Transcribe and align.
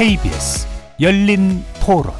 KBS 0.00 0.66
열린 0.98 1.62
토론 1.84 2.14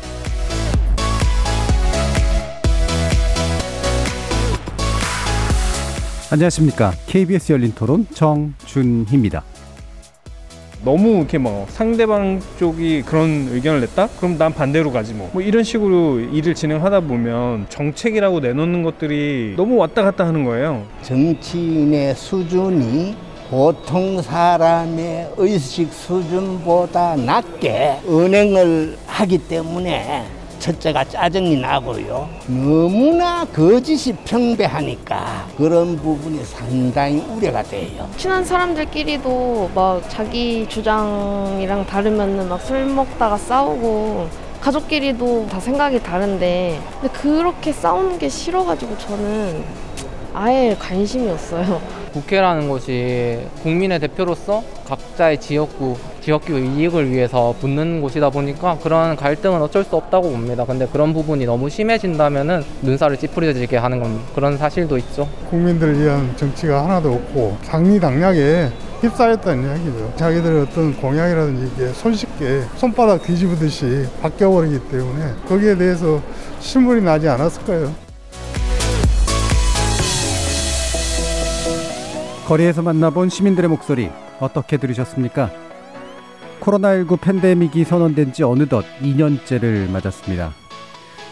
안녕하십니까. 6.30 6.92
KBS 7.06 7.52
열린 7.54 7.72
토론 7.74 8.06
정준희입니다. 8.12 9.42
너무 10.84 11.20
이렇게 11.20 11.38
뭐 11.38 11.64
상대방 11.70 12.42
쪽이 12.58 13.00
그런 13.00 13.48
의견을 13.50 13.80
냈다? 13.80 14.08
그럼 14.18 14.36
난 14.36 14.52
반대로 14.52 14.92
가지 14.92 15.14
뭐. 15.14 15.30
뭐 15.32 15.40
이런 15.40 15.64
식으로 15.64 16.20
일을 16.20 16.54
진행하다 16.54 17.00
보면 17.00 17.64
정책이라고 17.70 18.40
내놓는 18.40 18.82
것들이 18.82 19.54
너무 19.56 19.76
왔다 19.76 20.02
갔다 20.02 20.26
하는 20.26 20.44
거예요. 20.44 20.86
정치인의 21.00 22.14
수준이 22.14 23.29
보통 23.50 24.22
사람의 24.22 25.32
의식 25.36 25.92
수준보다 25.92 27.16
낮게 27.16 27.98
은행을 28.08 28.96
하기 29.08 29.38
때문에 29.38 30.24
첫째가 30.60 31.04
짜증이 31.04 31.56
나고요. 31.56 32.28
너무나 32.46 33.44
거짓이 33.46 34.12
평배하니까 34.24 35.46
그런 35.56 35.96
부분이 35.96 36.44
상당히 36.44 37.24
우려가 37.34 37.62
돼요. 37.64 38.08
친한 38.16 38.44
사람들끼리도 38.44 39.70
막 39.74 40.02
자기 40.08 40.68
주장이랑 40.68 41.86
다르면은 41.86 42.48
막 42.48 42.60
술 42.60 42.84
먹다가 42.86 43.36
싸우고 43.36 44.28
가족끼리도 44.60 45.48
다 45.50 45.58
생각이 45.58 46.00
다른데 46.02 46.80
근데 47.00 47.18
그렇게 47.18 47.72
싸우는 47.72 48.18
게 48.18 48.28
싫어가지고 48.28 48.96
저는 48.98 49.64
아예 50.34 50.76
관심이 50.78 51.28
없어요. 51.30 51.80
국회라는 52.12 52.68
곳이 52.68 53.38
국민의 53.62 54.00
대표로서 54.00 54.62
각자의 54.86 55.40
지역구, 55.40 55.96
지역구 56.20 56.58
이익을 56.58 57.10
위해서 57.10 57.54
붙는 57.60 58.00
곳이다 58.00 58.30
보니까 58.30 58.78
그런 58.82 59.16
갈등은 59.16 59.62
어쩔 59.62 59.84
수 59.84 59.96
없다고 59.96 60.30
봅니다. 60.30 60.64
근데 60.64 60.86
그런 60.86 61.12
부분이 61.14 61.46
너무 61.46 61.68
심해진다면은 61.68 62.62
눈살을 62.82 63.16
찌푸려지게 63.16 63.76
하는 63.76 64.00
건 64.00 64.20
그런 64.34 64.56
사실도 64.58 64.98
있죠. 64.98 65.28
국민들을 65.48 66.00
위한 66.00 66.36
정치가 66.36 66.84
하나도 66.84 67.12
없고 67.12 67.56
상리당략에 67.62 68.70
휩싸였다는 69.00 69.64
이야기죠. 69.64 70.12
자기들의 70.16 70.62
어떤 70.62 70.94
공약이라든지 70.96 71.72
이게 71.74 71.88
손쉽게 71.92 72.62
손바닥 72.76 73.22
뒤집으듯이 73.22 74.06
바뀌어버리기 74.20 74.78
때문에 74.90 75.34
거기에 75.48 75.76
대해서 75.76 76.20
신물이 76.58 77.00
나지 77.00 77.28
않았을까요? 77.28 78.09
거리에서 82.50 82.82
만나본 82.82 83.28
시민들의 83.28 83.70
목소리 83.70 84.10
어떻게 84.40 84.76
들으셨습니까? 84.76 85.52
코로나19 86.58 87.20
팬데믹이 87.20 87.84
선언된 87.84 88.32
지 88.32 88.42
어느덧 88.42 88.84
2년째를 89.00 89.88
맞았습니다. 89.88 90.52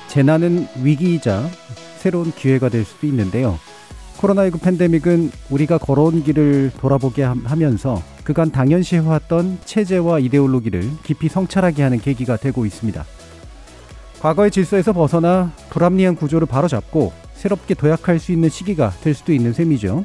재난은 0.07 0.69
위기이자 0.81 1.43
새로운 1.97 2.31
기회가 2.31 2.69
될 2.69 2.85
수도 2.85 3.09
있는데요. 3.09 3.59
코로나19 4.19 4.63
팬데믹은 4.63 5.33
우리가 5.51 5.79
걸어온 5.79 6.23
길을 6.23 6.71
돌아보게 6.79 7.25
하면서 7.25 8.01
그간 8.23 8.53
당연시해왔던 8.53 9.59
체제와 9.65 10.21
이데올로기를 10.21 10.89
깊이 11.03 11.29
성찰하게 11.29 11.83
하는 11.83 11.99
계기가 11.99 12.37
되고 12.37 12.65
있습니다. 12.65 13.05
과거의 14.21 14.53
질서에서 14.53 14.93
벗어나 14.93 15.51
불합리한 15.71 16.15
구조를 16.15 16.47
바로잡고 16.47 17.13
새롭게 17.35 17.75
도약할 17.75 18.21
수 18.21 18.31
있는 18.31 18.49
시기가 18.49 18.91
될 19.03 19.15
수도 19.15 19.33
있는 19.33 19.53
셈이죠. 19.53 20.05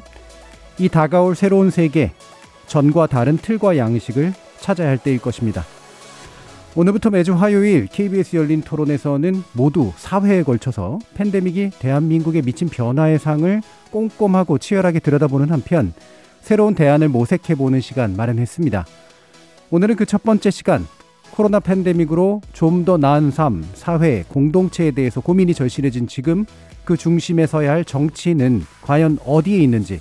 이 0.78 0.88
다가올 0.88 1.34
새로운 1.36 1.70
세계, 1.70 2.12
전과 2.66 3.06
다른 3.06 3.36
틀과 3.36 3.76
양식을 3.76 4.32
찾아야 4.60 4.88
할 4.88 4.98
때일 4.98 5.18
것입니다. 5.20 5.64
오늘부터 6.76 7.10
매주 7.10 7.34
화요일 7.34 7.86
KBS 7.86 8.34
열린 8.34 8.60
토론에서는 8.60 9.44
모두 9.52 9.92
4회에 9.96 10.44
걸쳐서 10.44 10.98
팬데믹이 11.14 11.70
대한민국에 11.78 12.42
미친 12.42 12.68
변화의 12.68 13.20
상을 13.20 13.62
꼼꼼하고 13.92 14.58
치열하게 14.58 14.98
들여다보는 14.98 15.50
한편 15.50 15.92
새로운 16.40 16.74
대안을 16.74 17.08
모색해보는 17.08 17.80
시간 17.80 18.16
마련했습니다. 18.16 18.84
오늘은 19.70 19.94
그 19.96 20.04
첫 20.04 20.22
번째 20.24 20.50
시간 20.50 20.84
코로나 21.30 21.60
팬데믹으로 21.60 22.40
좀 22.52 22.84
더 22.84 22.96
나은 22.96 23.30
삶, 23.30 23.64
사회, 23.74 24.24
공동체에 24.28 24.90
대해서 24.90 25.20
고민이 25.20 25.54
절실해진 25.54 26.08
지금 26.08 26.44
그 26.84 26.96
중심에 26.96 27.46
서야 27.46 27.70
할 27.70 27.84
정치는 27.84 28.64
과연 28.82 29.18
어디에 29.24 29.58
있는지 29.60 30.00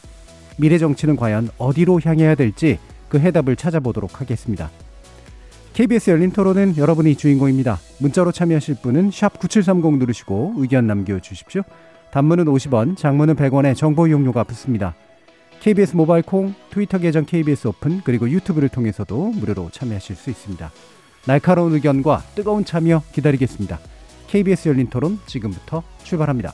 미래 0.58 0.78
정치는 0.78 1.16
과연 1.16 1.50
어디로 1.58 2.02
향해야 2.04 2.36
될지 2.36 2.80
그 3.10 3.20
해답을 3.20 3.56
찾아보도록 3.56 4.22
하겠습니다. 4.22 4.70
KBS 5.74 6.12
열린 6.12 6.32
토론은 6.32 6.78
여러분이 6.78 7.16
주인공입니다. 7.16 7.80
문자로 8.00 8.32
참여하실 8.32 8.76
분은 8.82 9.10
9730 9.10 9.98
누르시고 9.98 10.54
의견 10.58 10.86
남겨주십시오. 10.86 11.64
단문은 12.12 12.46
50원, 12.46 12.96
장문은 12.96 13.36
100원의 13.36 13.76
정보 13.76 14.08
이용료가 14.08 14.44
붙습니다. 14.44 14.94
KBS 15.62 15.96
모바일 15.96 16.22
콩, 16.22 16.54
트위터 16.70 17.00
계정 17.00 17.26
KBS 17.26 17.70
오픈, 17.70 18.02
그리고 18.04 18.30
유튜브를 18.30 18.70
통해서도 18.70 19.30
무료로 19.32 19.70
참여하실 19.72 20.16
수 20.16 20.30
있습니다. 20.30 20.72
날카로운 21.26 21.74
의견과 21.74 22.22
뜨거운 22.36 22.66
참여 22.66 23.02
기다리겠습니다. 23.14 23.80
KBS 24.28 24.70
열린 24.70 24.90
토론 24.90 25.20
지금부터 25.26 25.82
출발합니다. 26.04 26.54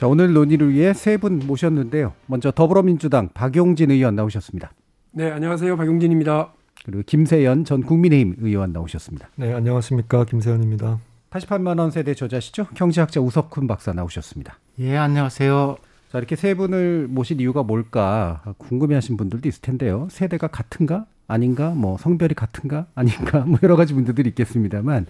자, 0.00 0.06
오늘 0.06 0.32
논의를 0.32 0.70
위해 0.72 0.94
세 0.94 1.18
분 1.18 1.40
모셨는데요. 1.40 2.14
먼저 2.26 2.50
더불어민주당 2.50 3.28
박용진 3.34 3.90
의원 3.90 4.16
나오셨습니다. 4.16 4.72
네, 5.12 5.30
안녕하세요. 5.30 5.76
박용진입니다. 5.76 6.52
그리고 6.86 7.02
김세연 7.04 7.64
전 7.66 7.82
국민의힘 7.82 8.36
의원 8.40 8.72
나오셨습니다. 8.72 9.28
네, 9.36 9.52
안녕하십니까. 9.52 10.24
김세연입니다. 10.24 10.98
88만 11.30 11.78
원 11.78 11.90
세대 11.90 12.14
저자시죠? 12.14 12.68
경제학자 12.74 13.20
우석훈 13.20 13.66
박사 13.66 13.92
나오셨습니다. 13.92 14.58
예, 14.78 14.96
안녕하세요. 14.96 15.76
자, 16.10 16.18
이렇게 16.18 16.34
세 16.34 16.54
분을 16.54 17.06
모신 17.10 17.38
이유가 17.38 17.62
뭘까 17.62 18.42
궁금해 18.56 18.94
하신 18.94 19.18
분들도 19.18 19.46
있을 19.50 19.60
텐데요. 19.60 20.08
세대가 20.10 20.46
같은가? 20.46 21.04
아닌가? 21.28 21.70
뭐 21.70 21.98
성별이 21.98 22.32
같은가? 22.34 22.86
아닌가? 22.94 23.40
뭐 23.46 23.58
여러 23.62 23.76
가지 23.76 23.92
분들이 23.92 24.30
있겠습니다만 24.30 25.06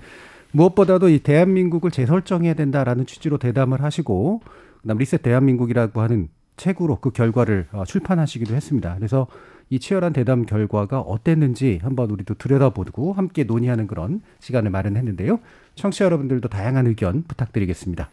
무엇보다도 0.51 1.11
이 1.11 1.21
대한민국을 1.21 1.93
재설정해야 1.93 2.55
된다라는 2.55 3.07
취지로 3.07 3.39
대담을 3.39 3.83
하시고 3.85 4.41
그다음 4.83 4.99
리셋 4.99 5.23
대한민국이라고 5.23 6.01
하는 6.01 6.29
책으로 6.57 6.97
그 7.01 7.11
결과를 7.11 7.69
어, 7.73 7.85
출판하시기도 7.85 8.55
했습니다. 8.55 8.95
그래서 8.97 9.27
이 9.71 9.79
치열한 9.79 10.13
대담 10.13 10.45
결과가 10.45 11.01
어땠는지 11.01 11.79
한번 11.83 12.11
우리도 12.11 12.35
들여다보고 12.35 13.13
함께 13.13 13.45
논의하는 13.45 13.87
그런 13.87 14.21
시간을 14.41 14.71
마련했는데요. 14.71 15.39
청취자 15.77 16.05
여러분들도 16.07 16.49
다양한 16.49 16.87
의견 16.87 17.23
부탁드리겠습니다. 17.23 18.11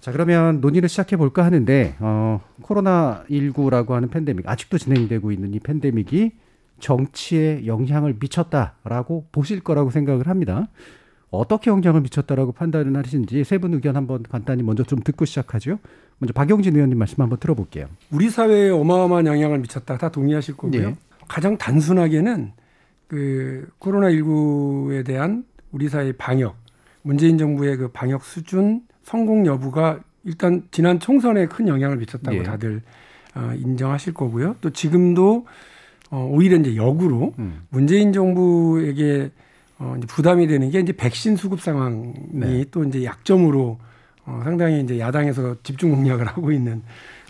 자, 0.00 0.12
그러면 0.12 0.60
논의를 0.60 0.88
시작해 0.88 1.16
볼까 1.16 1.44
하는데, 1.44 1.94
어, 2.00 2.40
코로나19라고 2.62 3.90
하는 3.90 4.08
팬데믹, 4.08 4.48
아직도 4.48 4.78
진행되고 4.78 5.30
있는 5.30 5.52
이 5.54 5.60
팬데믹이 5.60 6.32
정치에 6.80 7.66
영향을 7.66 8.16
미쳤다라고 8.18 9.26
보실 9.30 9.60
거라고 9.60 9.90
생각을 9.90 10.26
합니다. 10.26 10.68
어떻게 11.30 11.70
영향을 11.70 12.00
미쳤다라고 12.00 12.52
판단을 12.52 12.96
하시는지 12.96 13.44
세 13.44 13.58
분 13.58 13.74
의견 13.74 13.96
한번 13.96 14.22
간단히 14.22 14.62
먼저 14.62 14.82
좀 14.82 15.00
듣고 15.00 15.24
시작하죠. 15.24 15.78
먼저 16.18 16.32
박용진 16.32 16.74
의원님 16.74 16.98
말씀 16.98 17.20
한번 17.22 17.38
들어볼게요. 17.38 17.86
우리 18.10 18.30
사회에 18.30 18.70
어마어마한 18.70 19.26
영향을 19.26 19.58
미쳤다. 19.60 19.96
다 19.98 20.10
동의하실 20.10 20.56
거고요. 20.56 20.88
네. 20.90 20.96
가장 21.28 21.56
단순하게는 21.56 22.52
그 23.06 23.68
코로나 23.78 24.08
19에 24.08 25.04
대한 25.04 25.44
우리 25.72 25.88
사회의 25.88 26.12
방역, 26.14 26.56
문재인 27.02 27.38
정부의 27.38 27.76
그 27.76 27.88
방역 27.88 28.24
수준, 28.24 28.82
성공 29.04 29.46
여부가 29.46 30.00
일단 30.24 30.64
지난 30.70 30.98
총선에 31.00 31.46
큰 31.46 31.68
영향을 31.68 31.96
미쳤다고 31.98 32.36
네. 32.38 32.42
다들 32.42 32.82
어, 33.34 33.52
인정하실 33.56 34.12
거고요. 34.14 34.56
또 34.60 34.70
지금도 34.70 35.46
어, 36.10 36.28
오히려 36.30 36.56
이제 36.56 36.74
역으로 36.76 37.32
음. 37.38 37.62
문재인 37.70 38.12
정부에게 38.12 39.30
어, 39.80 39.94
이제 39.96 40.06
부담이 40.06 40.46
되는 40.46 40.70
게 40.70 40.78
이제 40.78 40.92
백신 40.92 41.36
수급 41.36 41.60
상황이 41.60 42.12
네. 42.28 42.64
또 42.70 42.84
이제 42.84 43.04
약점으로 43.04 43.78
어, 44.26 44.40
상당히 44.44 44.80
이제 44.80 45.00
야당에서 45.00 45.56
집중 45.62 45.90
공략을 45.90 46.26
하고 46.26 46.52
있는 46.52 46.82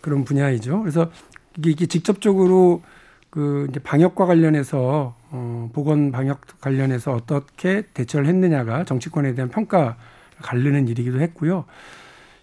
그런 0.02 0.24
분야이죠. 0.24 0.80
그래서 0.80 1.10
이게, 1.56 1.70
이게 1.70 1.86
직접적으로 1.86 2.82
그 3.30 3.66
이제 3.70 3.80
방역과 3.80 4.26
관련해서 4.26 5.14
어, 5.30 5.70
보건 5.72 6.10
방역 6.10 6.40
관련해서 6.60 7.12
어떻게 7.12 7.82
대처를 7.94 8.26
했느냐가 8.26 8.84
정치권에 8.84 9.34
대한 9.34 9.48
평가 9.48 9.96
가르는 10.42 10.88
일이기도 10.88 11.20
했고요. 11.20 11.64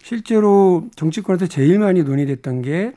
실제로 0.02 0.88
정치권에서 0.96 1.48
제일 1.48 1.80
많이 1.80 2.02
논의됐던 2.02 2.62
게 2.64 2.94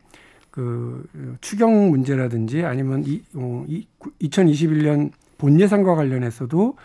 그 0.51 1.07
추경 1.41 1.91
문제라든지 1.91 2.65
아니면 2.65 3.05
이, 3.07 3.23
어, 3.35 3.65
이 3.69 3.87
2021년 4.21 5.11
본 5.39 5.61
예산과 5.61 5.95
관련해서도 5.95 6.77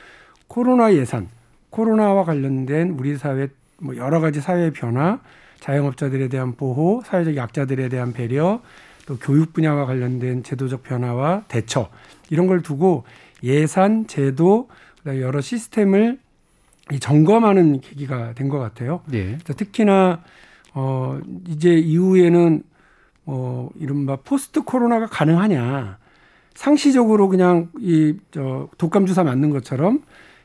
코로나 0.48 0.94
예산, 0.94 1.28
코로나와 1.70 2.24
관련된 2.24 2.92
우리 3.00 3.18
사회 3.18 3.48
뭐 3.80 3.96
여러 3.98 4.20
가지 4.20 4.42
사회 4.42 4.72
변화, 4.72 5.20
자영업자들에 5.60 6.28
대한 6.30 6.54
보호, 6.56 7.02
사회적 7.06 7.36
약자들에 7.36 7.90
대한 7.90 8.14
배려, 8.14 8.62
또 9.06 9.18
교육 9.18 9.54
분야와 9.54 9.86
관련된 9.86 10.44
제도적 10.44 10.84
변화와 10.84 11.44
대처 11.48 11.90
이런 12.30 12.48
걸 12.48 12.62
두고 12.62 13.04
예산, 13.44 14.08
제도, 14.08 14.70
여러 15.06 15.42
시스템을 15.42 16.20
이 16.92 17.00
점검하는 17.00 17.82
계기가 17.82 18.34
된 18.34 18.50
것 18.50 18.60
같아요. 18.60 19.02
예. 19.14 19.38
특히나 19.40 20.22
어 20.74 21.20
이제 21.48 21.74
이후에는 21.74 22.64
어 23.26 23.70
이른바 23.80 24.18
post 24.18 24.62
코로나가 24.64 25.08
가능하냐 25.08 25.98
상시적으로 26.54 27.28
그냥 27.28 27.70
이 27.80 28.16
저 28.32 28.70
독감 28.78 29.06
주사 29.08 29.24
맞는 29.24 29.50
것처럼 29.50 30.02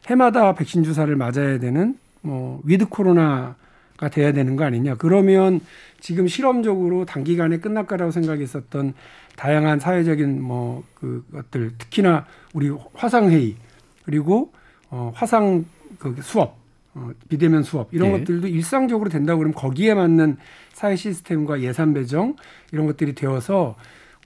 해마다 0.06 0.54
백신 0.54 0.82
주사를 0.82 1.14
맞아야 1.16 1.58
되는 1.58 1.98
뭐 2.22 2.60
with 2.64 2.88
코로나가 2.88 4.08
돼야 4.10 4.32
되는 4.32 4.56
거 4.56 4.64
아니냐 4.64 4.96
그러면 4.96 5.60
지금 6.00 6.26
실험적으로 6.26 7.04
단기간에 7.04 7.58
끝날 7.58 7.86
거라고 7.86 8.10
생각했었던 8.10 8.94
다양한 9.36 9.78
사회적인 9.80 10.42
뭐 10.42 10.84
그것들 10.94 11.72
특히나 11.78 12.26
우리 12.52 12.70
화상 12.94 13.30
회의 13.30 13.56
그리고 14.04 14.52
어 14.90 15.12
화상 15.14 15.64
그 15.98 16.16
수업 16.22 16.58
어, 16.94 17.10
비대면 17.28 17.62
수업 17.62 17.92
이런 17.94 18.08
예. 18.08 18.18
것들도 18.18 18.48
일상적으로 18.48 19.08
된다고 19.08 19.38
그러면 19.38 19.54
거기에 19.54 19.94
맞는 19.94 20.36
사회 20.72 20.96
시스템과 20.96 21.60
예산 21.60 21.94
배정 21.94 22.34
이런 22.72 22.86
것들이 22.86 23.14
되어서 23.14 23.76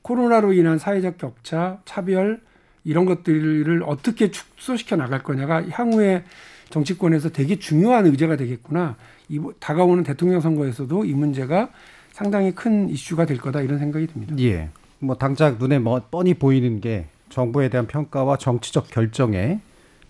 코로나로 0.03 0.53
인한 0.53 0.79
사회적 0.79 1.19
격차, 1.19 1.79
차별 1.85 2.41
이런 2.85 3.07
것들을 3.07 3.83
어떻게 3.87 4.31
축소시켜 4.31 4.97
나갈 4.97 5.23
거냐가 5.23 5.67
향후에 5.69 6.25
정치권에서 6.71 7.31
되게 7.31 7.59
중요한 7.59 8.07
의제가 8.07 8.37
되겠구나. 8.37 8.97
이 9.29 9.41
다가오는 9.59 10.05
대통령 10.05 10.41
선거에서도 10.41 11.05
이 11.05 11.15
문제가 11.15 11.71
상당히 12.13 12.55
큰 12.55 12.89
이슈가 12.89 13.27
될 13.27 13.39
거다 13.39 13.63
이런 13.63 13.79
생각이 13.79 14.07
듭니다. 14.07 14.35
예. 14.39 14.69
뭐 14.99 15.17
당장 15.17 15.57
눈에 15.59 15.79
뭐 15.79 16.01
뻔히 16.11 16.35
보이는 16.35 16.81
게 16.81 17.07
정부에 17.29 17.69
대한 17.69 17.87
평가와 17.87 18.37
정치적 18.37 18.89
결정에 18.89 19.61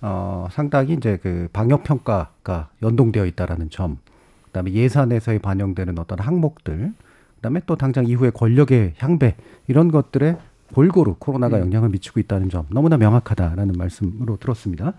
어, 0.00 0.48
상당히 0.50 0.92
이제 0.92 1.18
그 1.22 1.48
방역 1.52 1.82
평가가 1.82 2.68
연동되어 2.82 3.24
있다라는 3.24 3.70
점, 3.70 3.98
그다음에 4.44 4.72
예산에서의 4.72 5.38
반영되는 5.38 5.98
어떤 5.98 6.18
항목들, 6.18 6.92
그다음에 7.36 7.60
또 7.64 7.76
당장 7.76 8.06
이후에 8.06 8.28
권력의 8.28 8.94
향배 8.98 9.34
이런 9.66 9.90
것들에 9.90 10.36
골고루 10.72 11.16
코로나가 11.18 11.58
음. 11.58 11.62
영향을 11.62 11.88
미치고 11.90 12.20
있다는 12.20 12.48
점 12.48 12.66
너무나 12.70 12.96
명확하다라는 12.96 13.74
말씀으로 13.76 14.38
들었습니다. 14.38 14.94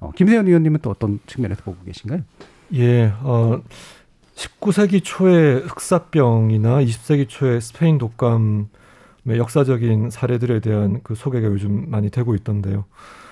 어, 0.00 0.12
김세현 0.14 0.46
의원님은 0.46 0.80
또 0.82 0.90
어떤 0.90 1.18
측면에서 1.26 1.62
보고 1.64 1.76
계신가요? 1.84 2.22
예, 2.74 3.12
어, 3.22 3.60
19세기 4.34 5.02
초의 5.02 5.62
흑사병이나 5.62 6.82
20세기 6.82 7.28
초의 7.28 7.60
스페인 7.60 7.98
독감의 7.98 8.66
역사적인 9.36 10.10
사례들에 10.10 10.60
대한 10.60 11.00
그 11.02 11.14
소개가 11.14 11.48
요즘 11.48 11.90
많이 11.90 12.10
되고 12.10 12.34
있던데요. 12.36 12.84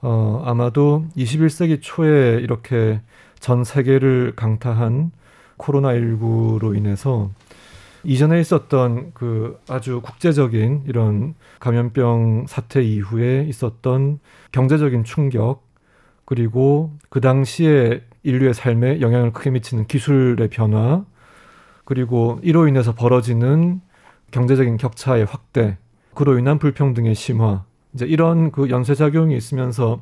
어, 0.02 0.42
아마도 0.44 1.06
21세기 1.16 1.78
초에 1.80 2.40
이렇게 2.40 3.00
전 3.38 3.62
세계를 3.62 4.32
강타한 4.34 5.12
코로나19로 5.58 6.76
인해서 6.76 7.30
이전에 8.06 8.38
있었던 8.38 9.10
그 9.14 9.58
아주 9.68 10.00
국제적인 10.00 10.84
이런 10.86 11.34
감염병 11.58 12.46
사태 12.46 12.80
이후에 12.80 13.44
있었던 13.48 14.20
경제적인 14.52 15.02
충격 15.02 15.66
그리고 16.24 16.92
그 17.08 17.20
당시에 17.20 18.02
인류의 18.22 18.54
삶에 18.54 19.00
영향을 19.00 19.32
크게 19.32 19.50
미치는 19.50 19.86
기술의 19.88 20.48
변화 20.50 21.04
그리고 21.84 22.38
이로 22.42 22.68
인해서 22.68 22.94
벌어지는 22.94 23.80
경제적인 24.30 24.76
격차의 24.76 25.24
확대 25.24 25.76
그로 26.14 26.38
인한 26.38 26.58
불평등의 26.60 27.16
심화 27.16 27.64
이제 27.92 28.06
이런 28.06 28.52
그 28.52 28.70
연쇄작용이 28.70 29.36
있으면서 29.36 30.00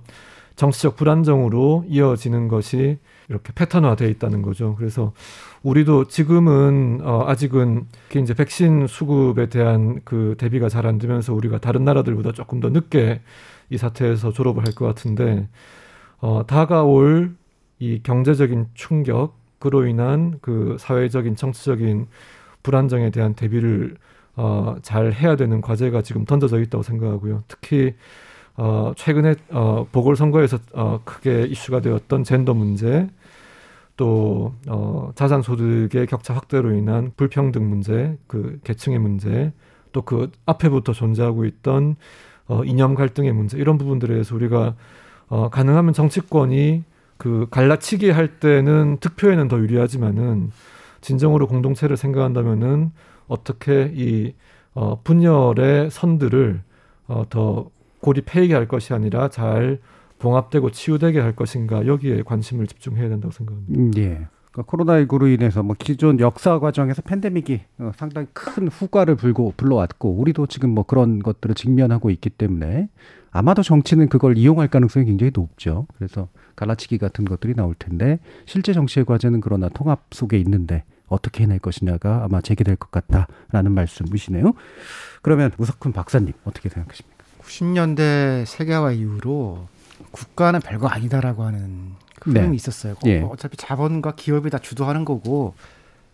정치적 0.57 0.97
불안정으로 0.97 1.87
이어지는 1.89 2.49
것이 2.49 2.99
이렇게 3.29 3.53
패턴화돼 3.55 4.09
있다는 4.11 4.43
거죠. 4.43 4.75
그래서 4.77 5.13
우리도 5.63 6.09
지금은 6.09 7.01
어 7.03 7.25
아직은 7.29 7.87
그 8.11 8.19
이제 8.19 8.35
백신 8.35 8.87
수급에 8.87 9.49
대한 9.49 10.01
그 10.05 10.35
대비가 10.39 10.69
잘 10.69 10.87
안 10.87 10.99
되면서 10.99 11.33
우리가 11.35 11.59
다른 11.59 11.85
나라들보다 11.85 12.33
조금 12.33 12.61
더 12.61 12.69
늦게 12.71 13.23
이 13.71 13.79
사태에서 13.79 14.33
졸업을 14.33 14.67
할 14.67 14.75
것 14.75 14.87
같은데 14.87 15.49
어 16.21 16.45
다가올 16.47 17.35
이 17.79 18.01
경제적인 18.03 18.69
충격 18.75 19.37
그로 19.59 19.87
인한 19.87 20.39
그 20.43 20.77
사회적인 20.79 21.37
정치적인 21.37 22.07
불안정에 22.63 23.11
대한 23.11 23.35
대비를 23.35 23.97
어, 24.37 24.77
잘 24.83 25.13
해야 25.13 25.37
되는 25.37 25.61
과제가 25.61 26.03
지금 26.03 26.25
던져져 26.25 26.61
있다고 26.61 26.83
생각하고요. 26.83 27.45
특히 27.49 27.95
어, 28.57 28.93
최근에 28.97 29.35
어, 29.51 29.87
보궐선거에서 29.91 30.59
어, 30.75 31.01
크게 31.05 31.43
이슈가 31.45 31.81
되었던 31.81 32.25
젠더 32.25 32.55
문제, 32.55 33.09
또 33.97 34.55
어, 34.69 35.11
자산 35.15 35.43
소득의 35.43 36.07
격차 36.07 36.35
확대로 36.35 36.73
인한 36.73 37.13
불평등 37.17 37.69
문제, 37.69 38.17
그 38.27 38.61
계층의 38.65 38.99
문제, 38.99 39.53
또 39.95 40.03
그 40.03 40.31
앞에부터 40.45 40.93
존재하고 40.93 41.47
있던 41.47 41.97
어, 42.47 42.63
이념 42.65 42.95
갈등의 42.95 43.33
문제 43.33 43.57
이런 43.57 43.79
부분들에 43.79 44.13
대해서 44.13 44.35
우리가 44.35 44.75
어, 45.29 45.49
가능하면 45.49 45.95
정치권이 45.95 46.85
그 47.17 47.47
갈라치기 47.51 48.11
할 48.11 48.39
때는 48.41 48.99
득표에는 48.99 49.49
더 49.49 49.59
유리하지만은 49.59 50.51
진정으로 51.01 51.47
공동체를 51.47 51.97
생각한다면은 51.97 52.91
어떻게 53.29 53.91
이 53.95 54.35
어, 54.75 55.01
분열의 55.03 55.91
선들을 55.91 56.61
어, 57.07 57.23
더 57.31 57.71
고립해이게 58.05 58.53
할 58.53 58.69
것이 58.69 58.93
아니라 58.93 59.29
잘 59.31 59.79
봉합되고 60.19 60.71
치유되게 60.71 61.21
할 61.21 61.35
것인가 61.35 61.87
여기에 61.87 62.23
관심을 62.23 62.67
집중해야 62.67 63.09
된다고 63.09 63.33
생각합니다. 63.33 63.81
음, 63.81 63.91
예. 63.97 64.27
그러니까 64.53 64.77
코로나19로 64.77 65.33
인해서 65.33 65.63
뭐 65.63 65.75
기존 65.79 66.21
역사 66.21 66.59
과정에서 66.59 67.01
팬데믹이 67.03 67.63
어, 67.79 67.93
상당히 67.97 68.29
큰 68.35 68.69
후과를 68.69 69.17
불고 69.17 69.55
불러왔고 69.57 70.13
우리도 70.13 70.47
지금 70.47 70.71
뭐 70.71 70.85
그런 70.85 71.21
것들을 71.21 71.55
직면하고 71.55 72.11
있기 72.11 72.31
때문에 72.31 72.89
아마도 73.33 73.63
정치는 73.63 74.09
그걸 74.09 74.37
이용할 74.37 74.69
가능성이 74.69 75.07
굉장히 75.07 75.33
높죠. 75.35 75.87
그래서 75.97 76.29
갈라치기 76.57 76.99
같은 76.99 77.25
것들이 77.25 77.55
나올 77.55 77.75
텐데 77.75 78.21
실제 78.45 78.73
정치의 78.73 79.07
과제는 79.07 79.41
그러나 79.41 79.69
통합 79.71 80.05
속에 80.13 80.39
있는데 80.39 80.85
어떻게 81.09 81.43
해낼 81.43 81.59
것이냐가 81.59 82.23
아마 82.25 82.41
제기될 82.41 82.77
것 82.77 82.91
같다라는 82.91 83.73
말씀이시네요. 83.73 84.53
그러면 85.23 85.51
우석훈 85.59 85.93
박사님 85.93 86.33
어떻게 86.45 86.69
생각하십니까? 86.69 87.14
90년대 87.45 88.45
세계화 88.47 88.93
이후로 88.93 89.67
국가는 90.11 90.61
별거 90.61 90.89
아니다라고 90.89 91.45
하는 91.45 91.93
그 92.21 92.31
네. 92.31 92.41
흐름이 92.41 92.57
있었어요. 92.57 92.95
예. 93.07 93.21
뭐 93.21 93.31
어차피 93.33 93.57
자본과 93.57 94.15
기업이 94.17 94.51
다 94.51 94.59
주도하는 94.59 95.05
거고 95.05 95.55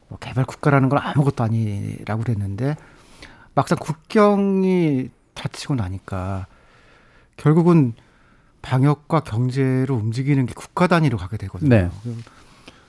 뭐 0.08 0.18
개발 0.18 0.44
국가라는 0.44 0.88
건 0.88 0.98
아무것도 0.98 1.44
아니라고 1.44 2.22
그랬는데 2.22 2.76
막상 3.54 3.78
국경이 3.78 5.10
닫히고 5.34 5.76
나니까 5.76 6.46
결국은 7.36 7.94
방역과 8.62 9.20
경제로 9.20 9.94
움직이는 9.94 10.44
게 10.46 10.52
국가 10.54 10.86
단위로 10.86 11.16
가게 11.16 11.36
되거든요. 11.38 11.68
네. 11.70 11.90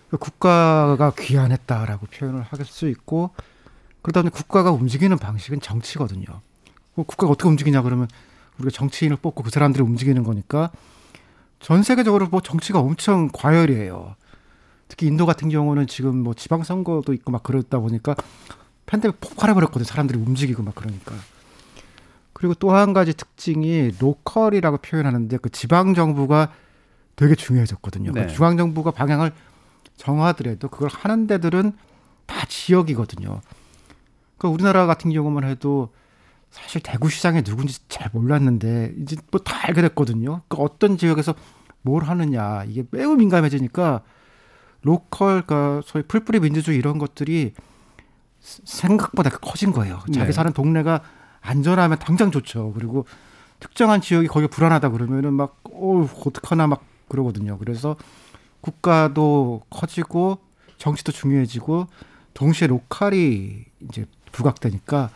그 0.09 0.17
국가가 0.17 1.13
귀환했다라고 1.17 2.07
표현을 2.07 2.41
할 2.41 2.65
수 2.65 2.89
있고 2.89 3.31
그러다 4.01 4.21
보니 4.21 4.31
국가가 4.31 4.71
움직이는 4.71 5.17
방식은 5.17 5.61
정치거든요. 5.61 6.25
뭐 6.95 7.05
국가가 7.05 7.31
어떻게 7.31 7.47
움직이냐 7.47 7.81
그러면 7.83 8.07
우리가 8.57 8.71
정치인을 8.71 9.17
뽑고 9.17 9.43
그 9.43 9.49
사람들이 9.49 9.83
움직이는 9.83 10.23
거니까 10.23 10.71
전 11.59 11.83
세계적으로 11.83 12.27
뭐 12.27 12.41
정치가 12.41 12.79
엄청 12.79 13.29
과열이에요. 13.31 14.15
특히 14.87 15.07
인도 15.07 15.25
같은 15.25 15.49
경우는 15.49 15.87
지금 15.87 16.17
뭐 16.17 16.33
지방 16.33 16.63
선거도 16.63 17.13
있고 17.13 17.31
막 17.31 17.43
그러다 17.43 17.79
보니까 17.79 18.15
팬데믹 18.85 19.21
폭발해 19.21 19.53
버렸거든요. 19.53 19.85
사람들이 19.85 20.19
움직이고 20.19 20.63
막 20.63 20.75
그러니까. 20.75 21.15
그리고 22.33 22.55
또 22.55 22.71
한 22.71 22.93
가지 22.93 23.13
특징이 23.13 23.91
로컬이라고 23.99 24.77
표현하는데 24.77 25.37
그 25.37 25.49
지방 25.49 25.93
정부가 25.93 26.51
되게 27.15 27.35
중요해졌거든요. 27.35 28.11
네. 28.13 28.25
그 28.25 28.33
중앙 28.33 28.57
정부가 28.57 28.91
방향을 28.91 29.31
정하더라도 29.95 30.67
그걸 30.67 30.89
하는 30.89 31.27
데들은 31.27 31.73
다 32.25 32.45
지역이거든요. 32.47 33.41
그 34.37 34.47
우리나라 34.47 34.87
같은 34.87 35.11
경우만 35.11 35.43
해도 35.43 35.89
사실 36.51 36.81
대구 36.81 37.09
시장이 37.09 37.43
누군지 37.43 37.79
잘 37.87 38.09
몰랐는데 38.13 38.93
이제 39.01 39.15
뭐 39.31 39.41
다 39.43 39.67
알게 39.67 39.81
됐거든요. 39.81 40.41
그 40.49 40.57
어떤 40.57 40.97
지역에서 40.97 41.33
뭘 41.81 42.03
하느냐 42.03 42.65
이게 42.65 42.83
매우 42.91 43.15
민감해지니까 43.15 44.01
local 44.83 45.43
그 45.47 45.81
소위 45.85 46.03
풀뿌리 46.03 46.39
민주주의 46.39 46.77
이런 46.77 46.97
것들이 46.97 47.53
생각보다 48.39 49.29
커진 49.29 49.71
거예요. 49.71 49.99
자기 50.13 50.27
네. 50.27 50.31
사는 50.31 50.51
동네가 50.51 51.01
안전하면 51.41 51.99
당장 51.99 52.31
좋죠. 52.31 52.73
그리고 52.73 53.05
특정한 53.59 54.01
지역이 54.01 54.27
거기 54.27 54.47
불안하다 54.47 54.89
그러면은 54.89 55.33
막 55.33 55.61
어, 55.71 56.07
어떡하나 56.25 56.67
막 56.67 56.83
그러거든요. 57.07 57.57
그래서 57.59 57.95
국가도 58.61 59.61
커지고 59.69 60.39
정치도 60.77 61.11
중요해지고 61.11 61.87
동시에 62.33 62.67
local이 62.67 63.65
이제 63.89 64.05
부각되니까 64.31 65.09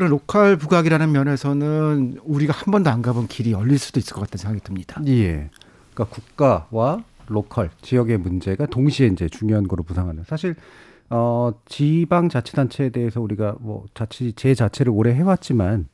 그런 0.00 0.12
local 0.12 0.56
부각이라는 0.56 1.12
면에서는 1.12 2.20
우리가 2.24 2.54
한 2.54 2.72
번도 2.72 2.88
안 2.88 3.02
가본 3.02 3.26
길이 3.26 3.52
열릴 3.52 3.78
수도 3.78 4.00
있을 4.00 4.14
것 4.14 4.22
같다는 4.22 4.38
생각이 4.38 4.64
듭니다. 4.64 5.02
예. 5.08 5.50
그러니까 5.92 6.04
국가와 6.16 7.04
로컬 7.26 7.68
지역의 7.82 8.16
문제가 8.16 8.64
동시에 8.64 9.08
이제 9.08 9.28
중요한 9.28 9.68
거로 9.68 9.82
부상하는. 9.82 10.24
사실 10.26 10.54
어 11.10 11.52
지방 11.66 12.30
자치단체에 12.30 12.88
대해서 12.88 13.20
우리가 13.20 13.56
뭐 13.60 13.84
자치 13.92 14.32
제 14.36 14.54
자체를 14.54 14.90
오래 14.90 15.12
해왔지만 15.12 15.88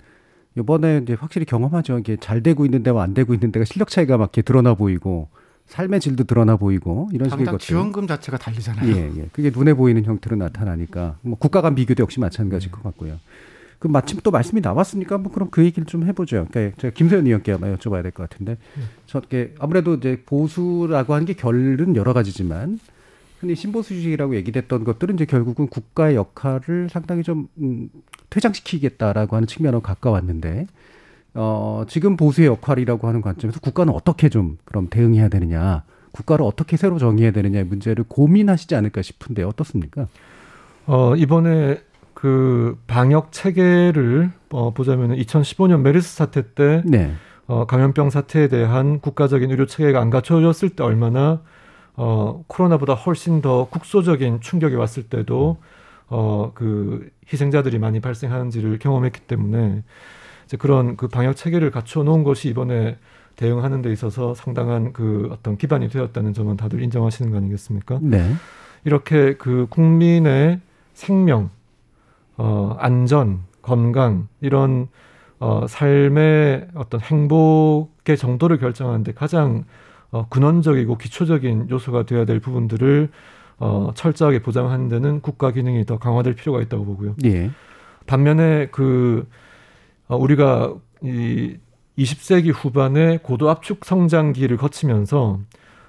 이번에 0.57 1.01
이제 1.03 1.15
확실히 1.15 1.45
경험하죠. 1.45 1.99
이게 1.99 2.17
잘 2.21 2.45
되고 2.45 2.65
있는 2.65 2.85
데와 2.85 3.03
안 3.03 3.13
되고 3.13 3.35
있는 3.35 3.51
데가 3.51 3.65
실력 3.65 3.89
차이가 3.89 4.19
막 4.19 4.27
이렇게 4.27 4.43
드러나 4.43 4.75
보이고 4.75 5.31
삶의 5.67 5.99
질도 5.99 6.25
드러나 6.25 6.55
보이고 6.55 7.09
이런 7.13 7.29
식의 7.29 7.45
것들. 7.45 7.59
지원금 7.59 8.07
자체가 8.07 8.39
다르잖아요. 8.39 8.89
예, 8.89 9.11
예. 9.17 9.29
그게 9.33 9.51
눈에 9.51 9.75
보이는 9.75 10.05
형태로 10.05 10.37
나타나니까 10.37 11.17
뭐 11.23 11.37
국가 11.37 11.61
간 11.61 11.75
비교도 11.75 12.05
역시 12.05 12.21
마찬가지일 12.21 12.71
것 12.71 12.85
같고요. 12.85 13.19
그 13.79 13.89
마침 13.89 14.21
또 14.23 14.31
말씀이 14.31 14.61
나왔으니까 14.61 15.19
뭐 15.19 15.31
그럼 15.33 15.49
그 15.51 15.65
얘기를 15.65 15.87
좀 15.87 16.05
해보죠. 16.05 16.47
그러니까 16.51 16.77
제가 16.81 16.95
김세현 16.95 17.27
의원께 17.27 17.53
아마 17.53 17.69
여쭤봐야 17.69 18.03
될 18.03 18.11
것 18.13 18.29
같은데, 18.29 18.57
저게 19.07 19.55
아무래도 19.59 19.95
이제 19.95 20.23
보수라고 20.25 21.15
하는 21.15 21.27
게 21.27 21.35
결은 21.35 21.95
여러 21.97 22.13
가지지만 22.13 22.79
흔히 23.41 23.55
신보수주의라고 23.55 24.35
얘기됐던 24.37 24.85
것들은 24.85 25.17
이제 25.17 25.27
결국은 25.27 25.67
국가의 25.69 26.17
역할을 26.17 26.89
상당히 26.91 27.23
좀 27.23 27.49
음, 27.59 27.91
퇴장시키겠다라고 28.31 29.37
하는 29.37 29.47
측면으로 29.47 29.81
가까웠는데, 29.83 30.67
어, 31.35 31.85
지금 31.87 32.17
보수의 32.17 32.47
역할이라고 32.49 33.07
하는 33.07 33.21
관점에서 33.21 33.61
국가는 33.61 33.93
어떻게 33.93 34.31
좀 34.31 34.57
그럼 34.65 34.89
대응해야 34.89 35.29
되느냐, 35.29 35.85
국가를 36.13 36.47
어떻게 36.47 36.79
새로 36.79 36.99
정의해야 36.99 37.31
되느냐의 37.31 37.65
문제를 37.67 38.05
고민하시지 38.09 38.75
않을까 38.75 39.03
싶은데 39.03 39.43
어떻습니까? 39.43 40.09
어, 40.87 41.15
이번에 41.15 41.83
그 42.17 42.79
방역 42.87 43.31
체계를 43.31 44.31
어, 44.49 44.73
보자면 44.73 45.15
2015년 45.17 45.83
메르스 45.83 46.17
사태 46.17 46.55
때 46.55 46.83
네. 46.87 47.13
어, 47.47 47.67
감염병 47.67 48.09
사태에 48.09 48.49
대한 48.49 49.01
국가적인 49.01 49.51
의료 49.51 49.67
체계가 49.67 50.01
안 50.01 50.09
갖춰졌을 50.09 50.71
때 50.71 50.83
얼마나 50.83 51.43
어, 51.95 52.43
코로나보다 52.47 52.95
훨씬 52.95 53.43
더 53.43 53.67
국소적인 53.69 54.41
충격이 54.41 54.77
왔을 54.77 55.03
때도 55.03 55.59
어, 56.09 56.53
그 56.55 57.07
희생자들이 57.31 57.79
많이 57.79 58.01
발생하는지를 58.01 58.79
경험했기 58.79 59.21
때문에 59.21 59.83
이제 60.47 60.57
그런 60.57 60.97
그 60.97 61.09
방역 61.09 61.37
체계를 61.37 61.71
갖춰 61.71 62.03
놓은 62.03 62.25
것이 62.25 62.49
이번에 62.49 62.97
대응하는 63.37 63.83
데 63.83 63.93
있어서 63.93 64.35
상당한 64.35 64.95
그 64.95 65.29
어떤 65.33 65.59
기반이 65.59 65.91
되었다는 65.91 66.33
점은 66.33 66.57
다들 66.57 66.83
인정하시는 66.83 67.31
거 67.31 67.37
아니겠습니까? 67.37 67.99
네. 68.01 68.33
이렇게 68.87 69.35
그 69.35 69.67
국민의 69.69 70.63
생명, 70.95 71.51
어, 72.37 72.77
안전, 72.79 73.45
건강 73.63 74.29
이런 74.41 74.89
어, 75.39 75.67
삶의 75.67 76.69
어떤 76.75 77.01
행복의 77.01 78.17
정도를 78.17 78.59
결정하는데 78.59 79.13
가장 79.13 79.65
어, 80.11 80.27
근원적이고 80.29 80.97
기초적인 80.99 81.69
요소가 81.71 82.05
되어야 82.05 82.25
될 82.25 82.41
부분들을 82.41 83.11
어, 83.59 83.91
철저하게 83.95 84.43
보장하는 84.43 84.89
데는 84.89 85.21
국가 85.21 85.51
기능이 85.51 85.85
더 85.85 85.99
강화될 85.99 86.35
필요가 86.35 86.61
있다고 86.61 86.85
보고요. 86.85 87.17
예. 87.25 87.51
반면에 88.07 88.69
그 88.71 89.29
어, 90.09 90.17
우리가 90.17 90.75
이 91.03 91.57
20세기 91.99 92.53
후반에 92.55 93.19
고도 93.23 93.49
압축 93.51 93.85
성장기를 93.85 94.57
거치면서 94.59 95.41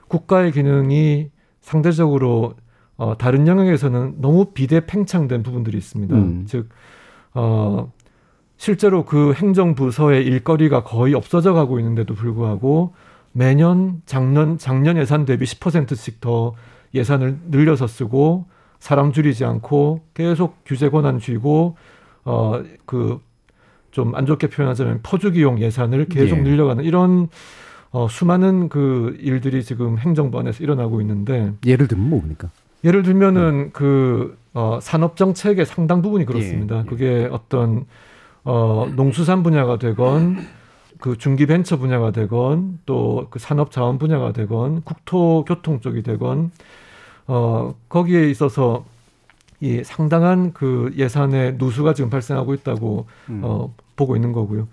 국가의 0.08 0.54
기능이 0.54 1.30
상대적으로 1.62 2.56
어, 2.98 3.18
다른 3.18 3.48
영역에서는 3.48 4.16
너무 4.20 4.52
비대 4.54 4.86
팽창된 4.86 5.44
부분들이 5.44 5.78
있습니다. 5.78 6.16
음. 6.16 6.46
즉, 6.48 6.70
어, 7.34 7.92
실제로 8.58 9.06
그 9.06 9.34
행정부서의 9.34 10.26
일거리가 10.26 10.84
거의 10.84 11.14
없어져 11.14 11.54
가고 11.54 11.80
있는데도 11.80 12.16
불구하고 12.16 12.94
매년 13.32 14.02
작년, 14.06 14.58
작년 14.58 14.98
예산 14.98 15.26
대비 15.26 15.46
10%씩 15.46 16.20
더 16.22 16.56
예산을 16.96 17.38
늘려서 17.50 17.86
쓰고 17.86 18.46
사람 18.80 19.12
줄이지 19.12 19.46
않고 19.46 20.02
계속 20.16 20.58
규제 20.66 20.90
권한 20.90 21.20
쥐고 21.20 21.78
어, 22.26 22.64
그 22.86 23.20
좀 23.92 24.14
안 24.16 24.28
좋게 24.28 24.48
표현하자면 24.48 25.00
퍼주기용 25.02 25.60
예산을 25.60 26.06
계속 26.06 26.38
예. 26.38 26.42
늘려가는 26.42 26.84
이런 26.84 27.30
어, 27.90 28.08
수많은 28.08 28.70
그 28.70 29.18
일들이 29.20 29.64
지금 29.64 29.98
행정부 29.98 30.38
안에서 30.40 30.64
일어나고 30.64 31.02
있는데 31.02 31.54
예를 31.66 31.88
들면 31.88 32.08
뭡니까? 32.08 32.50
예를 32.84 33.04
들면은 33.04 33.72
그 33.74 34.38
어, 34.54 34.80
산업 34.82 35.16
정책의 35.18 35.66
상당 35.66 36.02
부분이 36.02 36.26
그렇습니다. 36.26 36.78
예, 36.78 36.80
예. 36.80 36.86
그게 36.86 37.30
어떤 37.32 37.86
어, 38.44 38.88
농수산 38.96 39.44
분야가 39.44 39.78
되건 39.78 40.38
그 41.00 41.18
중기 41.18 41.46
벤처 41.46 41.78
분야가 41.78 42.12
되건 42.12 42.80
또 42.86 43.28
그 43.30 43.40
산업 43.40 43.72
자원 43.72 43.98
분야가 43.98 44.32
되건 44.34 44.82
국토 44.84 45.46
교통 45.46 45.80
쪽이 45.80 46.04
되건 46.04 46.52
어, 47.28 47.76
거기에 47.90 48.30
있어서 48.30 48.86
이 49.60 49.82
상당한 49.84 50.54
그 50.54 50.94
예산의 50.96 51.56
누수가 51.58 51.94
지금 51.94 52.10
발생하고 52.10 52.54
있다고 52.54 53.08
음. 53.30 53.42
어, 53.44 53.74
보고 53.96 54.16
있는 54.16 54.32
거고요. 54.32 54.68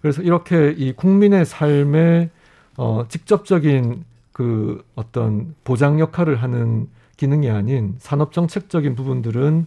그래서 0.00 0.22
이렇게 0.22 0.74
이 0.76 0.92
국민의 0.92 1.44
삶에 1.44 2.30
어, 2.76 3.04
직접적인 3.08 4.04
그 4.32 4.82
어떤 4.94 5.54
보장 5.64 6.00
역할을 6.00 6.36
하는 6.42 6.88
기능이 7.22 7.50
아닌 7.50 7.94
산업 7.98 8.32
정책적인 8.32 8.96
부분들은 8.96 9.66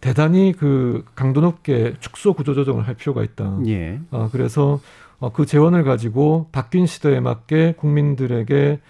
대단히 0.00 0.52
그 0.52 1.04
강도 1.14 1.40
높게 1.40 1.94
축소 2.00 2.32
구조 2.32 2.54
조정을 2.54 2.88
할 2.88 2.94
필요가 2.96 3.22
있다. 3.22 3.60
예. 3.68 4.00
어, 4.10 4.28
그래서 4.32 4.80
어, 5.20 5.30
그 5.30 5.46
재원을 5.46 5.84
가지고 5.84 6.48
바뀐 6.50 6.86
시대에 6.86 7.20
맞게 7.20 7.74
국민들에게 7.76 8.80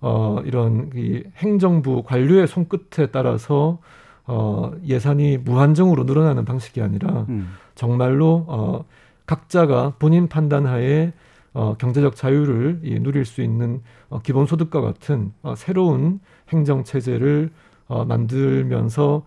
어, 0.00 0.40
이런 0.46 0.90
이 0.94 1.22
행정부 1.36 2.02
관료의 2.04 2.48
손끝에 2.48 3.08
따라서 3.12 3.78
어, 4.24 4.72
예산이 4.86 5.36
무한정으로 5.36 6.04
늘어나는 6.04 6.46
방식이 6.46 6.80
아니라 6.80 7.26
음. 7.28 7.52
정말로 7.74 8.46
어, 8.48 8.86
각자가 9.26 9.92
본인 9.98 10.26
판단하에 10.28 11.12
어, 11.52 11.74
경제적 11.78 12.16
자유를 12.16 12.80
이, 12.82 12.98
누릴 12.98 13.26
수 13.26 13.42
있는 13.42 13.82
어, 14.08 14.22
기본소득과 14.22 14.80
같은 14.80 15.32
어, 15.42 15.54
새로운 15.54 16.20
행정 16.52 16.84
체제를 16.84 17.50
어, 17.88 18.04
만들면서 18.04 19.22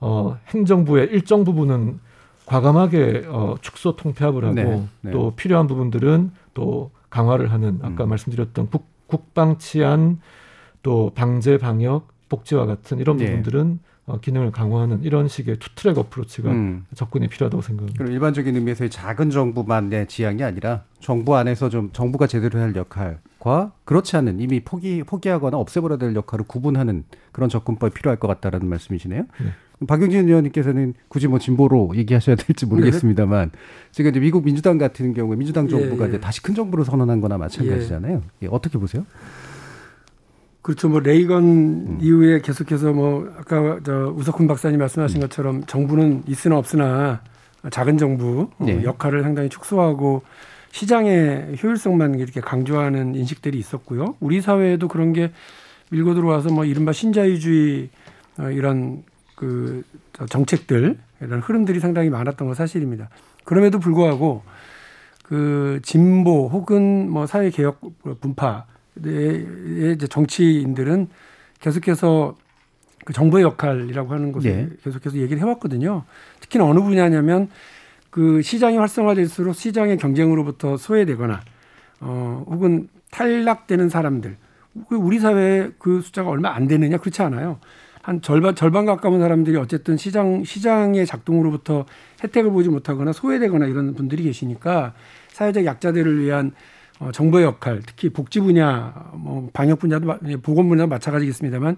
어, 0.00 0.38
행정부의 0.48 1.08
일정 1.08 1.44
부분은 1.44 2.00
과감하게 2.46 3.24
어, 3.28 3.56
축소 3.60 3.96
통폐합을 3.96 4.44
하고 4.44 4.54
네, 4.54 4.88
네. 5.00 5.10
또 5.10 5.34
필요한 5.34 5.66
부분들은 5.66 6.30
또 6.54 6.90
강화를 7.10 7.50
하는 7.50 7.80
아까 7.82 8.04
음. 8.04 8.10
말씀드렸던 8.10 8.70
국, 8.70 8.86
국방 9.06 9.58
치안 9.58 10.20
또 10.82 11.10
방제 11.14 11.58
방역 11.58 12.08
복지와 12.28 12.66
같은 12.66 12.98
이런 12.98 13.20
예. 13.20 13.26
부분들은 13.26 13.80
어, 14.06 14.20
기능을 14.20 14.52
강화하는 14.52 15.02
이런 15.02 15.26
식의 15.26 15.58
투트랙 15.58 15.98
어프로치가 15.98 16.50
음. 16.52 16.86
접근이 16.94 17.26
필요하다고 17.26 17.60
생각합니다. 17.60 17.98
그럼 17.98 18.12
일반적인 18.12 18.54
의미에서의 18.54 18.88
작은 18.88 19.30
정부만의 19.30 20.06
지향이 20.06 20.44
아니라 20.44 20.84
정부 21.00 21.36
안에서 21.36 21.68
좀 21.68 21.90
정부가 21.92 22.28
제대로 22.28 22.60
할 22.60 22.76
역할과 22.76 23.72
그렇지 23.84 24.16
않은 24.16 24.40
이미 24.40 24.60
포기 24.60 25.02
포기하거나 25.02 25.56
없애버려야 25.56 25.98
될 25.98 26.14
역할을 26.14 26.44
구분하는 26.46 27.02
그런 27.32 27.48
접근법이 27.48 27.94
필요할 27.94 28.20
것 28.20 28.28
같다라는 28.28 28.68
말씀이시네요. 28.68 29.22
네. 29.22 29.86
박용진 29.86 30.26
의원님께서는 30.28 30.94
굳이 31.08 31.26
뭐 31.26 31.38
진보로 31.38 31.92
얘기하셔야 31.96 32.36
될지 32.36 32.64
모르겠습니다만 32.64 33.50
지금 33.90 34.10
이제 34.10 34.20
미국 34.20 34.44
민주당 34.44 34.78
같은 34.78 35.12
경우에 35.14 35.36
민주당 35.36 35.68
정부가 35.68 36.04
예, 36.04 36.06
예. 36.06 36.08
이제 36.10 36.20
다시 36.20 36.42
큰 36.42 36.54
정부를 36.54 36.84
선언한 36.84 37.20
거나 37.20 37.36
마찬가지잖아요. 37.36 38.22
예, 38.42 38.46
어떻게 38.50 38.78
보세요? 38.78 39.04
그렇죠. 40.66 40.88
뭐 40.88 40.98
레이건 40.98 41.44
음. 41.44 41.98
이후에 42.02 42.40
계속해서 42.40 42.92
뭐 42.92 43.32
아까 43.38 43.78
저 43.84 44.12
우석훈 44.16 44.48
박사님 44.48 44.80
말씀하신 44.80 45.20
것처럼 45.20 45.64
정부는 45.64 46.24
있으나 46.26 46.58
없으나 46.58 47.20
작은 47.70 47.98
정부 47.98 48.50
어, 48.58 48.64
네. 48.64 48.82
역할을 48.82 49.22
상당히 49.22 49.48
축소하고 49.48 50.22
시장의 50.72 51.54
효율성만 51.62 52.18
이렇게 52.18 52.40
강조하는 52.40 53.14
인식들이 53.14 53.60
있었고요. 53.60 54.16
우리 54.18 54.40
사회에도 54.40 54.88
그런 54.88 55.12
게 55.12 55.30
밀고 55.92 56.14
들어와서 56.14 56.52
뭐 56.52 56.64
이른바 56.64 56.90
신자유주의 56.90 57.88
어, 58.38 58.50
이런 58.50 59.04
그 59.36 59.84
정책들 60.28 60.98
이런 61.20 61.40
흐름들이 61.42 61.78
상당히 61.78 62.10
많았던 62.10 62.44
건 62.44 62.56
사실입니다. 62.56 63.08
그럼에도 63.44 63.78
불구하고 63.78 64.42
그 65.22 65.78
진보 65.84 66.48
혹은 66.48 67.08
뭐 67.08 67.28
사회 67.28 67.50
개혁 67.50 67.80
분파의 68.20 68.62
이제 68.98 70.06
정치인들은 70.08 71.08
계속해서 71.60 72.36
그 73.04 73.12
정부의 73.12 73.44
역할이라고 73.44 74.12
하는 74.12 74.32
것을 74.32 74.50
예. 74.50 74.68
계속해서 74.82 75.18
얘기를 75.18 75.40
해왔거든요. 75.40 76.04
특히나 76.40 76.64
어느 76.64 76.80
분야냐면 76.80 77.48
그 78.10 78.42
시장이 78.42 78.78
활성화될수록 78.78 79.54
시장의 79.54 79.98
경쟁으로부터 79.98 80.76
소외되거나 80.76 81.40
어 82.00 82.44
혹은 82.48 82.88
탈락되는 83.10 83.88
사람들 83.88 84.36
그 84.88 84.96
우리 84.96 85.18
사회에 85.18 85.70
그 85.78 86.00
숫자가 86.00 86.30
얼마 86.30 86.54
안 86.54 86.66
되느냐 86.66 86.98
그렇지 86.98 87.22
않아요. 87.22 87.58
한 88.02 88.20
절반 88.22 88.54
절반 88.54 88.86
가까운 88.86 89.20
사람들이 89.20 89.56
어쨌든 89.56 89.96
시장 89.96 90.44
시장의 90.44 91.06
작동으로부터 91.06 91.86
혜택을 92.22 92.50
보지 92.50 92.68
못하거나 92.68 93.12
소외되거나 93.12 93.66
이런 93.66 93.94
분들이 93.94 94.22
계시니까 94.24 94.94
사회적 95.28 95.64
약자들을 95.64 96.20
위한 96.20 96.52
어, 96.98 97.10
정부의 97.12 97.44
역할, 97.44 97.82
특히 97.84 98.08
복지 98.08 98.40
분야, 98.40 99.10
뭐 99.14 99.48
방역 99.52 99.78
분야도 99.78 100.06
마- 100.06 100.18
예, 100.28 100.36
보건 100.36 100.68
분야도 100.68 100.88
마찬가지겠습니다만 100.88 101.76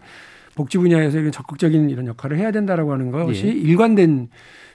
복지 0.55 0.79
분야에서 0.79 1.19
이런 1.19 1.33
적극적인 1.33 1.91
이런 1.91 2.07
역할을 2.07 2.39
해야 2.39 2.51
된다라고 2.51 2.93
하는 2.93 3.11
것이 3.11 3.47
예. 3.47 3.51
일관된 3.51 4.29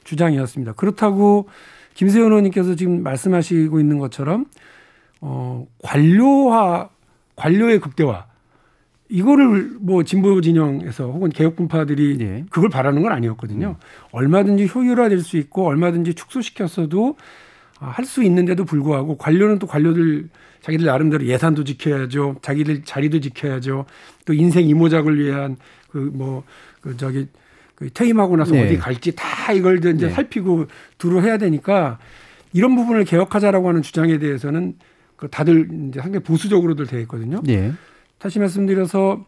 주장이었습니다. 0.04 0.74
그렇다고 0.74 1.48
김세현 1.94 2.28
의원님께서 2.28 2.76
지금 2.76 3.04
말씀하시고 3.04 3.80
있는 3.80 4.00
것처럼 4.00 4.46
어, 5.22 5.66
관료화, 5.82 6.90
관료의 7.36 7.80
극대화 7.80 8.26
이거를 9.10 9.78
뭐 9.80 10.04
진보 10.04 10.42
진영에서 10.42 11.06
혹은 11.12 11.30
개혁 11.30 11.56
분파들이 11.56 12.18
예. 12.22 12.46
그걸 12.50 12.70
바라는 12.70 13.02
건 13.04 13.12
아니었거든요. 13.12 13.76
얼마든지 14.12 14.68
효율화될 14.74 15.20
수 15.20 15.38
있고 15.38 15.68
얼마든지 15.68 16.16
축소시켰어도 16.16 17.16
아, 17.18 17.24
할 17.90 18.06
수 18.06 18.24
있는데도 18.24 18.66
불구하고 18.66 19.18
관료는 19.18 19.60
또 19.60 19.68
관료들 19.68 20.30
자기들 20.62 20.86
나름대로 20.86 21.26
예산도 21.26 21.64
지켜야죠. 21.64 22.38
자기들 22.42 22.84
자리도 22.84 23.20
지켜야죠. 23.20 23.86
또 24.26 24.34
인생 24.34 24.68
이모작을 24.68 25.20
위한 25.20 25.58
그 25.90 25.98
뭐그 25.98 26.98
저기 26.98 27.28
그 27.76 27.90
퇴임하고 27.90 28.38
나서 28.38 28.54
네. 28.54 28.66
어디 28.66 28.78
갈지 28.78 29.14
다 29.16 29.52
이걸 29.52 29.78
이제 29.80 29.94
네. 29.94 30.10
살피고 30.10 30.68
두루 30.98 31.22
해야 31.22 31.38
되니까 31.38 32.00
이런 32.54 32.76
부분을 32.76 33.04
개혁하자라고 33.04 33.68
하는 33.68 33.82
주장에 33.82 34.20
대해서는 34.20 34.76
그 35.16 35.28
다들 35.30 35.68
이제 35.90 36.00
상당히 36.00 36.24
보수적으로들 36.24 36.86
돼 36.88 37.02
있거든요. 37.02 37.42
예. 37.48 37.74
다시 38.20 38.40
말씀드려서 38.40 39.26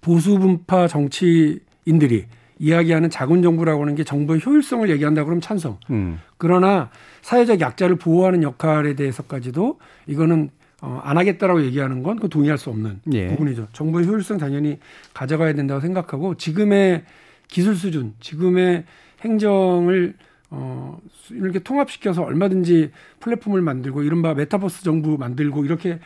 보수 0.00 0.38
분파 0.38 0.86
정치인들이 0.88 2.26
이야기하는 2.66 3.10
자군 3.10 3.42
정부라고 3.42 3.82
하는 3.82 3.96
게 3.96 4.04
정부의 4.04 4.40
효율성을 4.46 4.88
얘기한다 4.88 5.24
그러면 5.24 5.40
찬성. 5.40 5.78
음. 5.90 6.20
그러나 6.38 6.90
사회적 7.20 7.60
약자를 7.60 7.96
보호하는 7.96 8.44
역할에 8.44 8.94
대해서까지도 8.94 9.80
이거는 10.06 10.50
어, 10.80 11.00
안 11.02 11.18
하겠다라고 11.18 11.64
얘기하는 11.64 12.02
건 12.04 12.18
그 12.20 12.28
동의할 12.28 12.58
수 12.58 12.70
없는 12.70 13.00
예. 13.14 13.28
부분이죠. 13.28 13.66
정부의 13.72 14.06
효율성 14.06 14.38
당연히 14.38 14.78
가져가야 15.12 15.54
된다고 15.54 15.80
생각하고 15.80 16.36
지금의 16.36 17.02
기술 17.48 17.74
수준, 17.74 18.14
지금의 18.20 18.84
행정을 19.22 20.14
어, 20.50 20.98
이렇게 21.30 21.58
통합시켜서 21.58 22.22
얼마든지 22.22 22.92
플랫폼을 23.18 23.60
만들고 23.60 24.04
이른바 24.04 24.34
메타버스 24.34 24.84
정부 24.84 25.16
만들고 25.18 25.64
이렇게 25.64 25.98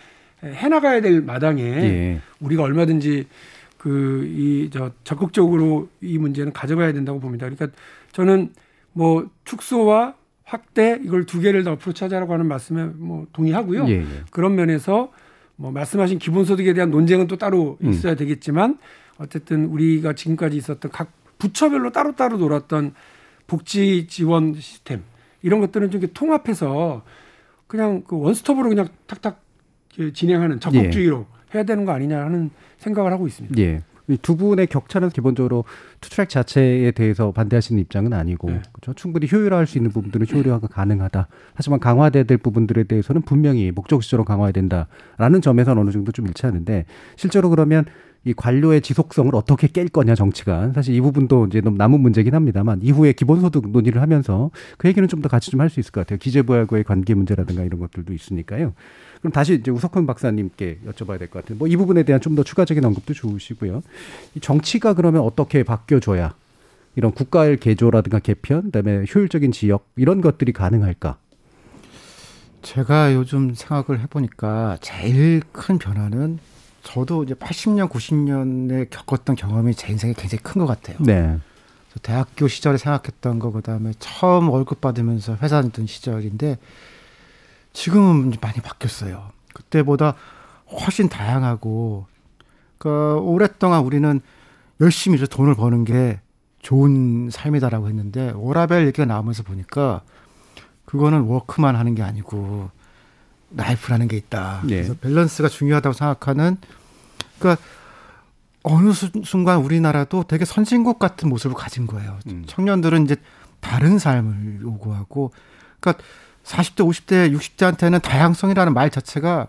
해나가야 0.42 1.02
될 1.02 1.20
마당에 1.20 1.62
예. 1.62 2.20
우리가 2.40 2.62
얼마든지 2.62 3.26
그 3.86 4.26
이 4.26 4.68
저 4.72 4.90
적극적으로 5.04 5.88
이 6.00 6.18
문제는 6.18 6.52
가져가야 6.52 6.92
된다고 6.92 7.20
봅니다. 7.20 7.48
그러니까 7.48 7.68
저는 8.10 8.52
뭐 8.92 9.30
축소와 9.44 10.14
확대 10.42 10.98
이걸 11.04 11.24
두 11.24 11.40
개를 11.40 11.62
더 11.62 11.72
앞으로 11.72 11.92
찾아라고 11.92 12.32
하는 12.32 12.46
말씀에 12.46 12.84
뭐 12.84 13.26
동의하고요. 13.32 13.86
예, 13.88 13.92
예. 14.00 14.06
그런 14.30 14.56
면에서 14.56 15.12
뭐 15.54 15.70
말씀하신 15.70 16.18
기본소득에 16.18 16.72
대한 16.74 16.90
논쟁은 16.90 17.28
또 17.28 17.36
따로 17.36 17.78
음. 17.82 17.90
있어야 17.90 18.16
되겠지만 18.16 18.78
어쨌든 19.18 19.66
우리가 19.66 20.14
지금까지 20.14 20.56
있었던 20.56 20.90
각 20.90 21.12
부처별로 21.38 21.92
따로따로 21.92 22.38
놀았던 22.38 22.94
복지 23.46 24.08
지원 24.08 24.54
시스템 24.54 25.02
이런 25.42 25.60
것들은 25.60 25.90
좀 25.92 26.00
이렇게 26.00 26.12
통합해서 26.12 27.04
그냥 27.68 28.02
그 28.02 28.18
원스톱으로 28.18 28.68
그냥 28.68 28.88
탁탁 29.06 29.42
진행하는 30.12 30.58
적극주의로 30.60 31.26
해야 31.54 31.62
되는 31.62 31.84
거 31.84 31.92
아니냐 31.92 32.24
하는 32.24 32.50
생각을 32.78 33.12
하고 33.12 33.26
있습니다. 33.26 33.60
예. 33.60 33.82
이두 34.08 34.36
분의 34.36 34.68
격차는 34.68 35.10
기본적으로 35.10 35.64
투트랙 36.00 36.28
자체에 36.28 36.92
대해서 36.92 37.32
반대하시는 37.32 37.80
입장은 37.82 38.12
아니고 38.12 38.50
네. 38.50 38.62
그렇죠? 38.72 38.94
충분히 38.94 39.28
효율화할 39.30 39.66
수 39.66 39.78
있는 39.78 39.90
부분들은 39.90 40.26
효율화가 40.30 40.68
가능하다. 40.68 41.26
하지만 41.54 41.80
강화돼야 41.80 42.22
될 42.24 42.38
부분들에 42.38 42.84
대해서는 42.84 43.22
분명히 43.22 43.72
목적지적으로 43.72 44.24
강화해야 44.24 44.52
된다라는 44.52 45.40
점에서는 45.42 45.82
어느 45.82 45.90
정도 45.90 46.12
좀 46.12 46.26
일치하는데 46.28 46.86
실제로 47.16 47.50
그러면 47.50 47.84
이 48.26 48.34
관료의 48.34 48.80
지속성을 48.80 49.32
어떻게 49.36 49.68
깰 49.68 49.90
거냐 49.92 50.16
정치가 50.16 50.72
사실 50.74 50.94
이 50.96 51.00
부분도 51.00 51.46
이제 51.46 51.60
너무 51.60 51.76
남은 51.76 52.00
문제긴 52.00 52.34
합니다만 52.34 52.80
이후에 52.82 53.12
기본소득 53.12 53.70
논의를 53.70 54.02
하면서 54.02 54.50
그 54.76 54.88
얘기는 54.88 55.06
좀 55.08 55.22
더 55.22 55.28
같이 55.28 55.52
좀 55.52 55.60
할 55.60 55.70
수 55.70 55.78
있을 55.78 55.92
것 55.92 56.00
같아요. 56.00 56.18
기재부하고의 56.18 56.82
관계 56.82 57.14
문제라든가 57.14 57.62
이런 57.62 57.78
것들도 57.78 58.12
있으니까요. 58.12 58.74
그럼 59.20 59.32
다시 59.32 59.54
이제 59.54 59.70
우석훈 59.70 60.06
박사님께 60.06 60.80
여쭤봐야 60.88 61.18
될 61.20 61.28
것 61.28 61.42
같아요. 61.44 61.56
뭐 61.58 61.68
이 61.68 61.76
부분에 61.76 62.02
대한 62.02 62.20
좀 62.20 62.34
더 62.34 62.42
추가적인 62.42 62.84
언급도 62.84 63.14
좋으시고요. 63.14 63.82
이 64.34 64.40
정치가 64.40 64.92
그러면 64.94 65.22
어떻게 65.22 65.62
바뀌어줘야 65.62 66.34
이런 66.96 67.12
국가의 67.12 67.58
개조라든가 67.58 68.18
개편, 68.18 68.64
그다음에 68.64 69.04
효율적인 69.14 69.52
지역 69.52 69.88
이런 69.96 70.20
것들이 70.20 70.52
가능할까? 70.52 71.16
제가 72.62 73.14
요즘 73.14 73.54
생각을 73.54 74.00
해보니까 74.02 74.78
제일 74.80 75.40
큰 75.52 75.78
변화는 75.78 76.38
저도 76.86 77.24
이제 77.24 77.34
80년, 77.34 77.90
90년에 77.90 78.88
겪었던 78.90 79.34
경험이 79.34 79.74
제 79.74 79.88
인생에 79.88 80.12
굉장히 80.12 80.42
큰 80.42 80.60
것 80.60 80.66
같아요. 80.66 80.96
네. 81.00 81.36
대학교 82.02 82.46
시절에 82.46 82.76
생각했던 82.78 83.40
거, 83.40 83.50
그 83.50 83.60
다음에 83.60 83.92
처음 83.98 84.48
월급 84.50 84.80
받으면서 84.80 85.36
회사 85.42 85.60
다니던 85.60 85.86
시절인데 85.86 86.58
지금은 87.72 88.32
많이 88.40 88.60
바뀌었어요. 88.60 89.30
그때보다 89.52 90.14
훨씬 90.70 91.08
다양하고, 91.08 92.06
그 92.78 93.18
오랫동안 93.20 93.82
우리는 93.82 94.20
열심히 94.80 95.16
이제 95.16 95.26
돈을 95.26 95.54
버는 95.54 95.84
게 95.84 96.20
좋은 96.60 97.30
삶이다라고 97.30 97.88
했는데 97.88 98.32
워라밸 98.36 98.86
얘기가 98.86 99.06
나오면서 99.06 99.42
보니까 99.42 100.02
그거는 100.84 101.22
work만 101.22 101.76
하는 101.76 101.94
게 101.94 102.02
아니고 102.02 102.70
life라는 103.54 104.08
게 104.08 104.16
있다. 104.16 104.60
네. 104.64 104.76
그래서 104.76 104.94
밸런스가 104.94 105.48
중요하다고 105.48 105.92
생각하는 105.92 106.56
그러니까 107.38 107.62
어느 108.62 108.92
수- 108.92 109.10
순간 109.24 109.58
우리나라도 109.58 110.24
되게 110.24 110.44
선진국 110.44 110.98
같은 110.98 111.28
모습을 111.28 111.56
가진 111.56 111.86
거예요. 111.86 112.18
음. 112.26 112.44
청년들은 112.46 113.04
이제 113.04 113.16
다른 113.60 113.98
삶을 113.98 114.60
요구하고 114.62 115.32
그러니까 115.80 116.02
40대, 116.44 116.76
50대, 116.88 117.36
60대한테는 117.36 118.02
다양성이라는 118.02 118.72
말 118.74 118.90
자체가 118.90 119.48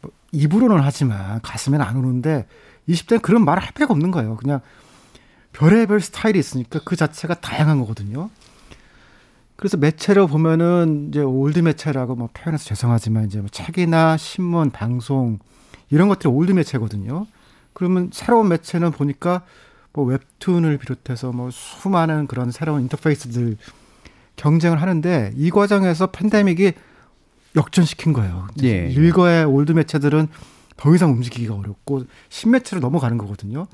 뭐 0.00 0.10
입으로는 0.32 0.80
하지만 0.82 1.40
가슴에는 1.42 1.84
안 1.84 1.96
오는데 1.96 2.46
20대는 2.88 3.22
그런 3.22 3.44
말을 3.44 3.62
할 3.62 3.72
필요가 3.72 3.92
없는 3.92 4.10
거예요. 4.10 4.36
그냥 4.36 4.60
별의별 5.52 6.00
스타일이 6.00 6.38
있으니까 6.38 6.80
그 6.84 6.96
자체가 6.96 7.34
다양한 7.34 7.78
거거든요. 7.80 8.30
그래서 9.60 9.76
매체로 9.76 10.26
보면은 10.26 11.08
이제 11.10 11.20
old 11.20 11.58
매체라고 11.58 12.14
뭐 12.14 12.30
표현해서 12.32 12.64
죄송하지만 12.64 13.26
이제 13.26 13.40
뭐 13.40 13.50
책이나 13.50 14.16
신문, 14.16 14.70
방송 14.70 15.38
이런 15.90 16.08
것들이 16.08 16.30
old 16.30 16.52
매체거든요. 16.52 17.26
그러면 17.74 18.08
새로운 18.10 18.48
매체는 18.48 18.90
보니까 18.90 19.42
뭐 19.92 20.06
웹툰을 20.06 20.78
비롯해서 20.78 21.32
뭐 21.32 21.50
수많은 21.50 22.26
그런 22.26 22.50
새로운 22.50 22.80
인터페이스들 22.80 23.58
경쟁을 24.36 24.80
하는데 24.80 25.30
이 25.36 25.50
과정에서 25.50 26.06
팬데믹이 26.06 26.72
역전시킨 27.54 28.14
거예요. 28.14 28.48
예. 28.62 28.88
일거의 28.88 29.44
old 29.44 29.72
매체들은 29.72 30.28
더 30.78 30.94
이상 30.94 31.10
움직이기가 31.10 31.54
어렵고 31.54 32.06
신매체로 32.30 32.80
넘어가는 32.80 33.18
거거든요. 33.18 33.66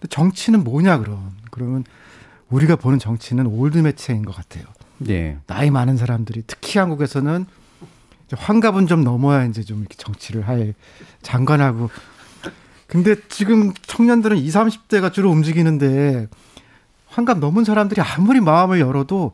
근데 0.00 0.08
정치는 0.08 0.64
뭐냐 0.64 0.96
그럼 0.96 1.36
그러면 1.50 1.84
우리가 2.48 2.76
보는 2.76 2.98
정치는 2.98 3.44
old 3.44 3.76
매체인 3.76 4.24
것 4.24 4.34
같아요. 4.34 4.64
네. 4.98 5.38
나이 5.46 5.70
많은 5.70 5.96
사람들이 5.96 6.42
특히 6.46 6.78
한국에서는 6.78 7.46
환갑은 8.32 8.86
좀 8.86 9.04
넘어야 9.04 9.44
이제 9.44 9.62
좀 9.62 9.80
이렇게 9.80 9.94
정치를 9.96 10.48
할 10.48 10.74
장관하고 11.22 11.90
근데 12.86 13.16
지금 13.28 13.72
청년들은 13.74 14.36
20, 14.36 14.54
30대가 14.54 15.12
주로 15.12 15.30
움직이는데 15.30 16.28
환갑 17.08 17.38
넘은 17.38 17.64
사람들이 17.64 18.00
아무리 18.00 18.40
마음을 18.40 18.80
열어도 18.80 19.32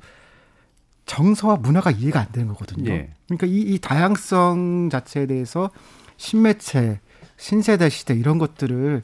정서와 1.06 1.56
문화가 1.56 1.90
이해가 1.90 2.20
안 2.20 2.26
되는 2.32 2.48
거거든요. 2.48 2.90
예. 2.90 3.10
그러니까 3.26 3.46
이, 3.46 3.60
이 3.60 3.78
다양성 3.78 4.88
자체에 4.90 5.26
대해서 5.26 5.70
신매체, 6.16 7.00
신세대 7.36 7.88
시대 7.88 8.14
이런 8.14 8.38
것들을 8.38 9.02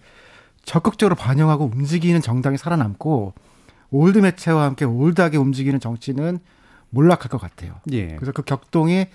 적극적으로 0.65 1.17
반영하고 1.17 1.71
움직이는 1.75 2.21
정당이 2.23 2.57
살아남고 2.57 3.35
old 3.91 4.19
매체와 4.19 4.65
함께 4.65 4.85
old하게 4.85 5.37
움직이는 5.37 5.81
정치는 5.81 6.39
몰락할 6.91 7.29
것 7.29 7.39
같아요. 7.39 7.75
예. 7.93 8.17
그래서 8.17 8.33
그 8.33 8.43
격동이 8.43 9.07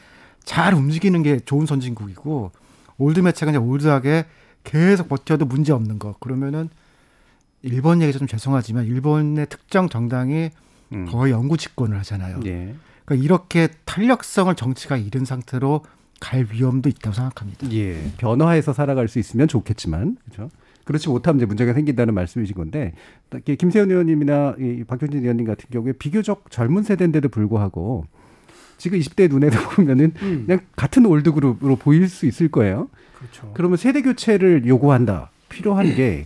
잘 0.43 0.73
움직이는 0.73 1.23
게 1.23 1.39
좋은 1.39 1.65
선진국이고 1.65 2.51
old 2.97 3.19
매체가 3.19 3.51
이제 3.51 3.57
old하게 3.57 4.25
계속 4.63 5.09
버텨도 5.09 5.45
문제 5.45 5.73
없는 5.73 5.99
거. 5.99 6.15
그러면은 6.19 6.69
일본 7.61 8.01
얘기 8.01 8.17
좀 8.17 8.27
죄송하지만 8.27 8.85
일본의 8.85 9.47
특정 9.49 9.89
정당이 9.89 10.49
음. 10.93 11.05
거의 11.05 11.31
영구 11.31 11.57
집권을 11.57 11.97
하잖아요. 11.99 12.39
예. 12.45 12.75
그러니까 13.05 13.23
이렇게 13.23 13.69
탄력성을 13.85 14.53
정치가 14.55 14.97
잃은 14.97 15.25
상태로 15.25 15.83
갈 16.19 16.47
위험도 16.51 16.89
있다고 16.89 17.13
생각합니다. 17.13 17.71
예. 17.71 18.11
변화해서 18.17 18.73
살아갈 18.73 19.07
수 19.07 19.19
있으면 19.19 19.47
좋겠지만 19.47 20.17
그렇죠. 20.25 20.49
그렇지 20.85 21.09
못하면 21.09 21.39
이제 21.39 21.45
문제가 21.45 21.73
생긴다는 21.73 22.13
말씀이신 22.13 22.55
건데 22.55 22.93
김세연 23.45 23.89
의원님이나 23.89 24.55
이 24.59 24.83
박용진 24.85 25.21
의원님 25.21 25.45
같은 25.45 25.69
경우에 25.71 25.93
비교적 25.93 26.49
젊은 26.49 26.83
세대인데도 26.83 27.29
불구하고 27.29 28.05
지금 28.77 28.99
20대 28.99 29.29
눈에도 29.29 29.57
보면은 29.71 30.13
음. 30.21 30.43
그냥 30.45 30.61
같은 30.75 31.05
old 31.05 31.31
그룹으로 31.31 31.77
보일 31.77 32.09
수 32.09 32.25
있을 32.25 32.49
거예요. 32.49 32.89
그렇죠. 33.17 33.51
그러면 33.53 33.77
세대 33.77 34.01
교체를 34.01 34.65
요구한다. 34.65 35.31
필요한 35.49 35.95
게 35.95 36.25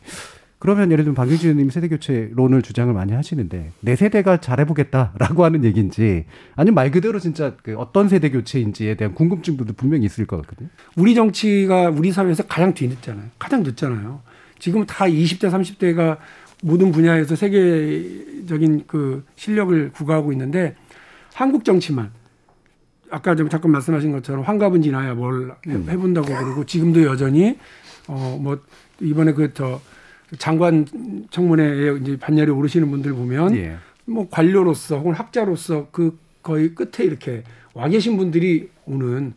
그러면 0.60 0.91
예를 0.91 1.04
들면 1.04 1.15
박윤진 1.15 1.50
의원님 1.50 1.70
세대 1.70 1.88
교체론을 1.88 2.63
주장을 2.63 2.91
많이 2.91 3.13
하시는데 3.13 3.74
내 3.80 3.96
세대가 3.96 4.38
잘해보겠다라고 4.38 5.46
하는 5.46 5.63
얘기인지 5.63 6.26
아니면 6.56 6.76
말 6.76 6.89
그대로 6.89 7.20
진짜 7.20 7.56
그 7.62 7.76
어떤 7.78 8.10
세대 8.10 8.32
교체인지에 8.32 8.96
대한 8.96 9.13
궁금증도 9.13 9.65
분명히 9.74 10.06
있을 10.06 10.26
것 10.26 10.41
같거든요. 10.41 10.70
우리 10.96 11.13
정치가 11.13 11.89
우리 11.89 12.12
사회에서 12.12 12.43
가장 12.48 12.74
뒤늦잖아요. 12.74 13.26
가장 13.38 13.62
늦잖아요. 13.62 14.22
지금 14.60 14.86
다 14.86 15.06
20대, 15.06 15.50
30대가 15.52 16.17
모든 16.63 16.91
분야에서 16.91 17.36
세계적인 17.36 18.86
그 18.88 19.24
실력을 19.36 19.91
구가하고 19.91 20.32
있는데 20.32 20.76
한국 21.34 21.63
정치만 21.63 22.12
아까 23.10 23.36
좀 23.36 23.48
잠깐 23.50 23.72
말씀하신 23.72 24.12
것처럼 24.12 24.43
환갑은 24.43 24.82
지나야 24.82 25.13
뭘 25.13 25.52
해- 25.67 25.72
음. 25.74 25.86
해본다고 25.89 26.28
그러고 26.28 26.65
지금도 26.65 27.04
여전히 27.04 27.58
어 28.08 28.38
뭐 28.41 28.60
이번에 29.00 29.34
그 29.34 29.54
저 29.54 29.80
장관 30.39 30.86
청문회에 31.30 31.98
이제 32.02 32.17
반열에 32.17 32.50
오르시는 32.52 32.89
분들 32.91 33.13
보면 33.13 33.56
예. 33.56 33.78
뭐 34.06 34.28
관료로서 34.30 34.98
혹은 34.98 35.13
학자로서 35.13 35.88
그 35.91 36.17
거의 36.41 36.74
끝에 36.76 37.06
이렇게 37.06 37.43
와 37.74 37.88
계신 37.88 38.17
분들이 38.17 38.70
오는 38.86 39.34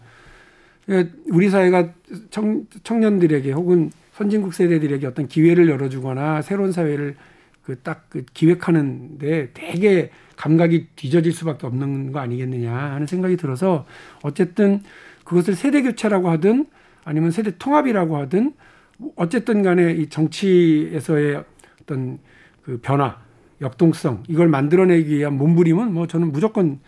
예, 0.88 1.08
우리 1.30 1.48
사회가 1.50 1.90
청, 2.30 2.66
청년들에게 2.82 3.52
혹은 3.52 3.92
선진국 4.20 4.52
세대들에게 4.52 5.06
어떤 5.06 5.28
기회를 5.28 5.70
열어주거나 5.70 6.42
새로운 6.42 6.72
사회를 6.72 7.16
그 7.62 7.76
딱 7.82 8.06
그 8.10 8.24
기획하는데 8.34 9.50
되게 9.54 10.10
감각이 10.36 10.88
뒤져질 10.96 11.32
수밖에 11.32 11.66
없는 11.66 12.12
거 12.12 12.18
아니겠느냐 12.18 12.74
하는 12.74 13.06
생각이 13.06 13.36
들어서 13.36 13.86
어쨌든 14.22 14.82
그것을 15.24 15.54
세대 15.54 15.80
교체라고 15.82 16.28
하든 16.30 16.66
아니면 17.04 17.30
세대 17.30 17.56
통합이라고 17.56 18.18
하든 18.18 18.52
뭐 18.98 19.12
어쨌든 19.16 19.62
간에 19.62 19.92
이 19.92 20.08
정치에서의 20.08 21.42
어떤 21.82 22.18
그 22.62 22.78
변화, 22.82 23.18
역동성 23.62 24.24
이걸 24.28 24.48
만들어내기 24.48 25.16
위한 25.16 25.34
몸부림은 25.38 25.94
뭐 25.94 26.06
저는 26.06 26.32
무조건 26.32 26.80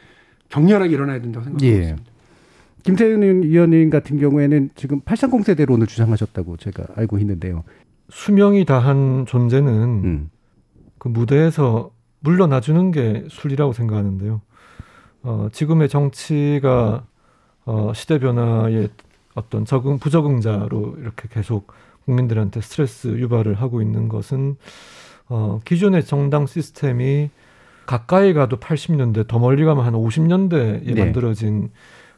격렬하게 0.51 0.92
일어나야 0.92 1.21
된다고 1.23 1.45
생각합니다. 1.45 1.88
예. 1.88 1.97
김태윤 2.83 3.23
의원님 3.23 3.90
같은 3.90 4.18
경우에는 4.18 4.71
지금 4.75 5.01
830 5.01 5.47
세대론을 5.47 5.87
주장하셨다고 5.87 6.57
제가 6.57 6.85
알고 6.97 7.18
있는데요. 7.18 7.64
수명이 8.11 8.64
다한 8.64 9.25
존재는 9.27 9.73
음. 10.05 10.31
그 10.99 11.09
무대에서 11.09 11.90
물러나주는 12.21 12.90
게 12.90 13.25
순리라고 13.29 13.73
생각하는데요. 13.73 14.40
어, 15.23 15.49
지금의 15.53 15.88
정치가 15.88 17.05
어, 17.64 17.92
시대 17.95 18.18
변화의 18.18 18.90
어떤 19.35 19.64
적응 19.64 19.99
부적응자로 19.99 20.97
이렇게 21.01 21.29
계속 21.31 21.73
국민들한테 22.05 22.61
스트레스 22.61 23.09
유발을 23.09 23.55
하고 23.55 23.81
있는 23.81 24.09
것은 24.09 24.57
어, 25.29 25.61
기존의 25.64 26.05
정당 26.05 26.47
시스템이 26.47 27.31
가까이 27.87 28.33
가도 28.33 28.59
80년대 28.59 29.27
더 29.27 29.38
멀리 29.38 29.64
가면 29.64 29.85
한 29.85 29.95
50년대에 29.95 30.95
네. 30.95 31.05
만들어진 31.05 31.71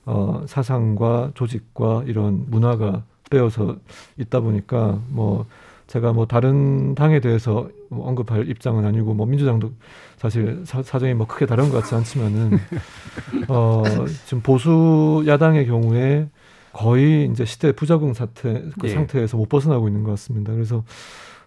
어, 0.07 0.43
사상과 0.47 1.33
조직과 1.35 2.05
이런 2.07 2.45
문화가 2.49 3.05
빼어서 3.31 3.77
있다 4.19 4.41
보니까 4.41 5.01
뭐 5.09 5.47
제가 5.87 6.13
뭐 6.13 6.27
다른 6.27 6.95
당에 6.95 7.21
대해서 7.21 7.69
뭐 7.89 8.09
언급할 8.09 8.49
입장은 8.49 8.85
아니고 8.85 9.15
뭐 9.15 9.27
민주당도 9.27 9.73
사실 10.17 10.63
사, 10.65 10.83
사정이 10.83 11.15
뭐 11.15 11.27
크게 11.27 11.47
다른 11.47 11.69
것 11.69 11.81
같지 11.81 11.95
않지만은 11.95 12.59
어 13.49 13.83
지금 14.25 14.43
보수 14.43 15.25
야당의 15.27 15.67
경우에 15.67 16.29
거의 16.73 17.29
이제 17.31 17.45
시대 17.45 17.73
부적응 17.73 18.15
사태 18.15 18.65
그 18.81 18.89
예. 18.89 18.89
상태에서 18.89 19.37
못 19.37 19.49
벗어나고 19.49 19.89
있는 19.89 20.03
것 20.03 20.11
같습니다. 20.11 20.53
그래서 20.53 20.85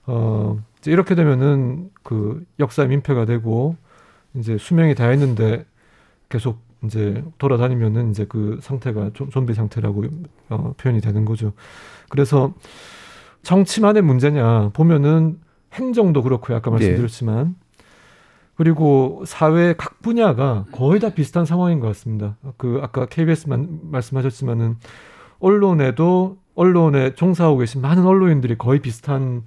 어 0.05 0.57
이제 0.79 0.91
이렇게 0.91 1.15
되면은 1.15 1.89
그 2.03 2.45
역사의 2.59 2.89
민폐가 2.89 3.25
되고 3.25 3.75
이제 4.35 4.57
수명이 4.57 4.95
다 4.95 5.07
했는데 5.07 5.65
계속 6.29 6.66
이제 6.83 7.23
돌아다니면은 7.37 8.11
이제 8.11 8.25
그 8.27 8.59
상태가 8.61 9.11
좀 9.13 9.29
좀비 9.29 9.53
상태라고 9.53 10.05
어, 10.49 10.73
표현이 10.77 11.01
되는 11.01 11.25
거죠. 11.25 11.53
그래서 12.09 12.53
정치만의 13.43 14.01
문제냐 14.01 14.69
보면은 14.73 15.39
행정도 15.73 16.23
그렇고 16.23 16.53
아까 16.53 16.71
말씀드렸지만 16.71 17.55
그리고 18.55 19.23
사회 19.25 19.73
각 19.77 20.01
분야가 20.01 20.65
거의 20.71 20.99
다 20.99 21.09
비슷한 21.09 21.45
상황인 21.45 21.79
것 21.79 21.87
같습니다. 21.87 22.37
그 22.57 22.79
아까 22.81 23.05
KBS만 23.05 23.79
말씀하셨지만은 23.83 24.77
언론에도 25.39 26.37
언론에 26.55 27.13
종사하고 27.13 27.59
계신 27.59 27.81
많은 27.81 28.05
언론인들이 28.05 28.57
거의 28.57 28.81
비슷한 28.81 29.43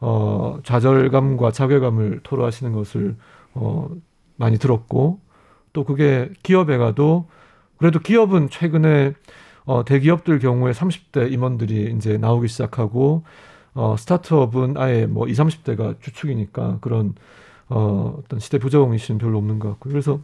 어 0.00 0.60
좌절감과 0.62 1.50
자괴감을 1.50 2.20
토로하시는 2.22 2.72
것을 2.72 3.16
어 3.54 3.90
많이 4.36 4.58
들었고 4.58 5.23
또 5.74 5.84
그게 5.84 6.30
기업에 6.42 6.78
가도 6.78 7.26
그래도 7.76 7.98
기업은 7.98 8.48
최근에 8.48 9.12
어 9.66 9.84
대기업들 9.84 10.38
경우에 10.38 10.72
30대 10.72 11.30
임원들이 11.30 11.92
이제 11.96 12.16
나오기 12.16 12.48
시작하고 12.48 13.24
어 13.74 13.96
스타트업은 13.98 14.76
아예 14.78 15.04
뭐 15.04 15.28
20, 15.28 15.44
30대가 15.44 16.00
주축이니까 16.00 16.78
그런 16.80 17.14
어 17.68 18.18
어떤 18.18 18.40
시대 18.40 18.58
부적응 18.58 18.94
이슈는 18.94 19.18
별로 19.18 19.36
없는 19.36 19.58
것 19.58 19.68
같고 19.70 19.90
그래서 19.90 20.20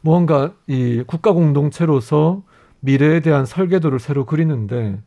무언가 0.00 0.54
이 0.66 1.02
국가 1.06 1.32
공동체로서 1.32 2.42
미래에 2.80 3.20
대한 3.20 3.44
설계도를 3.44 3.98
새로 3.98 4.24
그리는데 4.24 5.00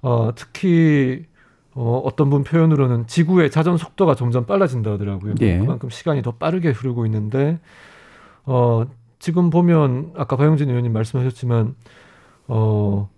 어 0.00 0.30
특히 0.34 1.26
어, 1.74 2.00
어떤 2.04 2.30
분 2.30 2.44
표현으로는 2.44 3.08
지구의 3.08 3.50
자전 3.50 3.76
속도가 3.76 4.14
점점 4.14 4.46
빨라진다 4.46 4.92
하더라고요. 4.92 5.34
예. 5.40 5.58
그만큼 5.58 5.90
시간이 5.90 6.22
더 6.22 6.30
빠르게 6.30 6.70
흐르고 6.70 7.04
있는데, 7.06 7.58
어, 8.46 8.86
지금 9.18 9.50
보면 9.50 10.12
아까 10.16 10.36
박영진 10.36 10.68
의원님 10.68 10.92
말씀하셨지만, 10.92 11.74
어, 12.48 13.08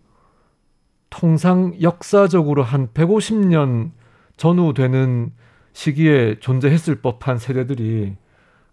통상 1.11 1.75
역사적으로 1.81 2.63
한 2.63 2.89
150년 2.89 3.91
전후 4.37 4.75
되는 4.75 5.33
시기에 5.73 6.39
존재했을 6.41 7.01
법한 7.01 7.39
세대들이 7.39 8.17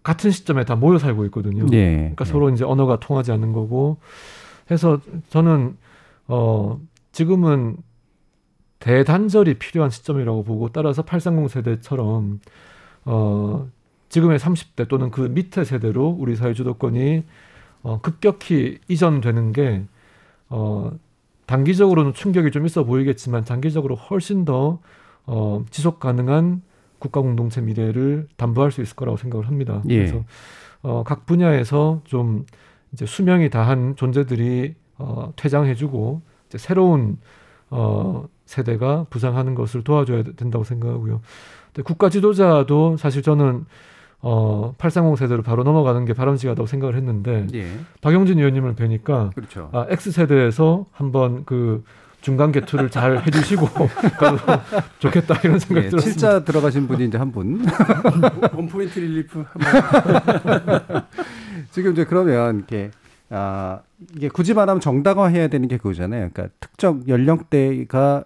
같은 0.02 0.30
시점에 0.30 0.64
다 0.64 0.76
모여 0.76 0.98
살고 0.98 1.24
있거든요. 1.26 1.66
예. 1.72 1.96
그러니까 1.96 2.24
서로 2.24 2.50
이제 2.50 2.64
언어가 2.64 3.00
통하지 3.00 3.32
않는 3.32 3.52
거고 3.52 3.98
해서 4.70 5.00
저는 5.30 5.76
어 6.28 6.78
지금은 7.12 7.78
대단절이 8.78 9.54
필요한 9.54 9.90
시점이라고 9.90 10.44
보고 10.44 10.68
따라서 10.68 11.02
830 11.02 11.50
세대처럼 11.50 12.40
어 13.06 13.66
지금의 14.14 14.38
30대 14.38 14.88
또는 14.88 15.10
그 15.10 15.22
밑에 15.22 15.64
세대로 15.64 16.08
우리 16.08 16.36
사회 16.36 16.54
주도권이 16.54 17.24
어 17.82 18.00
급격히 18.00 18.78
이전되는 18.88 19.52
게 19.52 19.84
어 20.48 20.92
단기적으로는 21.46 22.14
충격이 22.14 22.50
좀 22.52 22.64
있어 22.64 22.84
보이겠지만 22.84 23.44
장기적으로 23.44 23.96
훨씬 23.96 24.44
더 24.44 24.78
어, 25.26 25.64
지속 25.70 26.00
가능한 26.00 26.62
국가 26.98 27.20
공동체 27.20 27.60
미래를 27.60 28.28
담보할 28.36 28.70
수 28.70 28.80
있을 28.80 28.96
거라고 28.96 29.16
생각을 29.16 29.46
합니다. 29.46 29.82
예. 29.88 29.96
그래서 29.96 30.24
어, 30.82 31.02
각 31.04 31.26
분야에서 31.26 32.00
좀 32.04 32.46
이제 32.92 33.04
수명이 33.04 33.50
다한 33.50 33.96
존재들이 33.96 34.74
어, 34.98 35.32
퇴장해주고 35.36 36.22
이제 36.48 36.58
새로운 36.58 37.18
어, 37.68 38.26
세대가 38.46 39.06
부상하는 39.10 39.54
것을 39.54 39.82
도와줘야 39.82 40.22
된다고 40.22 40.64
생각하고요. 40.64 41.20
근데 41.66 41.82
국가 41.82 42.08
지도자도 42.08 42.96
사실 42.96 43.22
저는 43.22 43.66
어, 44.26 44.74
830 44.78 45.18
세대로 45.18 45.42
바로 45.42 45.64
넘어가는 45.64 46.02
게 46.06 46.14
바람직하다고 46.14 46.66
생각을 46.66 46.96
했는데 46.96 47.46
예. 47.52 47.66
박용진 48.00 48.38
의원님을 48.38 48.74
뵈니까 48.74 49.30
그렇죠. 49.34 49.68
아, 49.72 49.86
X 49.90 50.12
세대에서 50.12 50.86
한번 50.92 51.44
그 51.44 51.84
중간 52.22 52.50
계투를 52.50 52.88
잘 52.88 53.22
해주시고 53.26 53.68
그래도 54.18 54.36
좋겠다 54.98 55.34
이런 55.44 55.58
생각이 55.58 55.86
예, 55.86 55.90
들었습니다. 55.90 55.98
칠자 56.00 56.44
들어가신 56.44 56.88
분이 56.88 57.04
이제 57.04 57.18
한 57.18 57.32
분. 57.32 57.66
one 58.56 58.66
point 58.66 58.98
relief. 58.98 59.44
지금 61.70 61.92
이제 61.92 62.06
그러면 62.06 62.56
이렇게 62.56 62.92
아 63.28 63.80
이게 64.16 64.28
굳이 64.28 64.54
말하면 64.54 64.80
정당화해야 64.80 65.48
되는 65.48 65.68
게 65.68 65.76
그거잖아요. 65.76 66.30
그러니까 66.32 66.48
특정 66.60 67.02
연령대가 67.06 68.24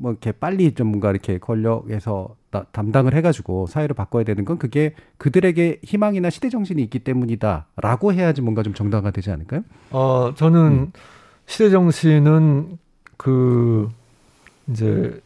뭐 0.00 0.12
이렇게 0.12 0.32
빨리 0.32 0.72
좀 0.72 0.88
뭔가 0.88 1.10
이렇게 1.10 1.38
권력에서 1.38 2.36
나- 2.50 2.64
담당을 2.72 3.14
해가지고 3.14 3.66
사회를 3.66 3.94
바꿔야 3.94 4.24
되는 4.24 4.44
건 4.44 4.58
그게 4.58 4.94
그들에게 5.18 5.80
희망이나 5.82 6.30
시대 6.30 6.48
정신이 6.48 6.82
있기 6.84 7.00
때문이다라고 7.00 8.12
해야지 8.12 8.40
뭔가 8.40 8.62
좀 8.62 8.74
정당화되지 8.74 9.30
않을까요? 9.30 9.62
어, 9.90 10.32
저는 10.34 10.92
시대 11.46 11.70
정신은 11.70 12.78
그 13.16 13.88
이제 14.70 15.20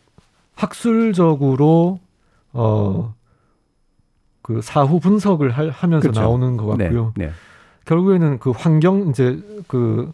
학술적으로 0.54 2.00
어, 2.52 3.14
그 4.42 4.60
사후 4.62 4.98
분석을 5.00 5.50
할- 5.50 5.70
하면서 5.70 6.08
그쵸. 6.08 6.20
나오는 6.20 6.56
것 6.56 6.66
같고요. 6.66 7.12
네, 7.16 7.26
네. 7.26 7.32
결국에는 7.84 8.38
그 8.38 8.50
환경 8.50 9.08
이제 9.08 9.40
그 9.68 10.12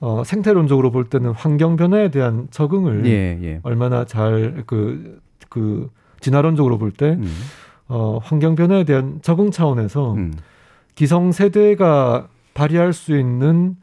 어, 0.00 0.22
생태론적으로 0.24 0.90
볼 0.90 1.04
때는 1.04 1.30
환경 1.32 1.76
변화에 1.76 2.10
대한 2.10 2.48
적응을 2.50 3.06
예, 3.06 3.38
예. 3.42 3.60
얼마나 3.62 4.04
잘그그 4.04 5.90
진화론적으로 6.20 6.78
볼때 6.78 7.16
음, 7.18 7.32
어, 7.88 8.18
환경 8.22 8.54
변화에 8.54 8.84
대한 8.84 9.20
적응 9.22 9.50
차원에서 9.50 10.14
음. 10.14 10.34
기성 10.94 11.32
세대가 11.32 12.28
발휘할 12.54 12.92
수 12.92 13.18
있는 13.18 13.76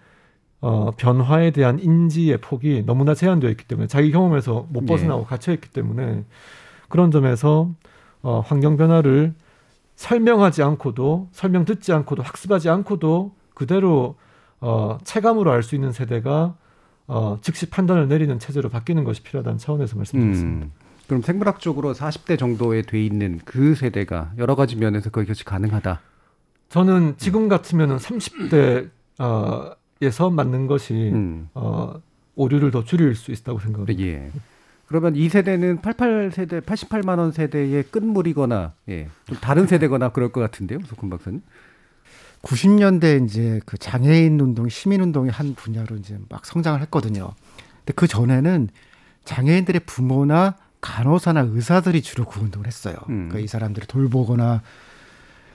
어, 0.62 0.91
변화에 0.95 1.52
대한 1.52 1.80
인지의 1.80 2.38
폭이 2.38 2.84
너무나 2.86 3.15
제한되어 3.15 3.50
있기 3.50 3.65
때문에 3.65 3.88
자기 3.88 4.12
경험에서 4.12 4.67
못 4.69 4.84
예. 4.84 4.86
벗어나고 4.88 5.26
갇혀 5.26 5.52
있기 5.54 5.69
때문에 5.69 6.24
그런 6.88 7.10
점에서 7.10 7.71
어, 8.21 8.43
환경 8.45 8.78
변화를 8.78 9.34
설명하지 9.95 10.62
않고도 10.63 11.30
설명 11.32 11.65
듣지 11.65 11.93
않고도 11.93 12.24
학습하지 12.24 12.69
않고도 12.69 13.32
그대로 13.54 14.15
어, 14.62 14.97
체감으로 15.04 15.52
알 15.52 15.63
수 15.63 15.76
있는 15.76 15.91
세대가 15.91 16.56
어, 17.08 17.38
즉시 17.41 17.69
판단을 17.69 18.08
내리는 18.08 18.39
체제로 18.39 18.69
바뀌는 18.69 19.04
것이 19.04 19.21
필요하다는 19.24 19.58
차원에서 19.58 19.97
말씀드렸습니다. 19.97 20.65
음. 20.67 20.71
그럼 21.08 21.21
생물학적으로 21.21 21.93
40대 21.93 22.39
정도에 22.39 22.84
돼 22.84 23.04
있는 23.04 23.41
그 23.43 23.76
세대가 23.76 24.32
여러 24.38 24.56
가지 24.56 24.78
면에서 24.78 25.10
그것이 25.10 25.43
가능하다. 25.43 26.00
저는 26.69 27.15
지금 27.17 27.50
같으면은 27.50 27.97
30대 27.97 28.89
어, 29.19 29.71
에서 30.02 30.30
맞는 30.30 30.67
것이 30.67 30.93
음. 31.13 31.50
어, 31.54 32.02
오류를 32.36 32.71
더 32.71 32.84
줄일 32.84 33.13
수 33.15 33.32
있다고 33.32 33.60
생각합니다. 33.60 34.02
예. 34.04 34.32
그러면 34.88 35.15
이 35.15 35.30
세대는 35.30 35.82
88 35.82 36.32
세대, 36.34 36.60
88만 36.60 37.19
원 37.19 37.32
세대의 37.32 37.84
끝물이거나 37.91 38.74
예, 38.89 39.10
좀 39.26 39.38
다른 39.39 39.67
세대거나 39.67 40.10
그럴 40.10 40.32
것 40.32 40.41
같은데요, 40.41 40.80
소금 40.86 41.10
박사님? 41.10 41.41
90년대 42.41 43.25
이제 43.25 43.60
그 43.65 43.77
장애인 43.77 44.39
운동, 44.39 44.67
시민 44.69 45.01
운동의 45.01 45.32
한 45.32 45.54
분야로 45.56 45.95
이제 45.97 46.17
막 46.30 46.45
성장을 46.45 46.82
했거든요. 46.82 47.34
근데 47.80 47.93
그 47.95 48.08
전에는 48.08 48.69
장애인들의 49.25 49.82
부모나 49.86 50.56
간호사나 50.82 51.41
의사들이 51.49 52.01
주로 52.01 52.25
그 52.25 52.39
운동을 52.39 52.67
했어요. 52.67 52.95
음. 53.10 53.30
그러니까 53.30 53.39
이 53.39 53.47
사람들을 53.47 53.88
돌보거나. 53.88 54.62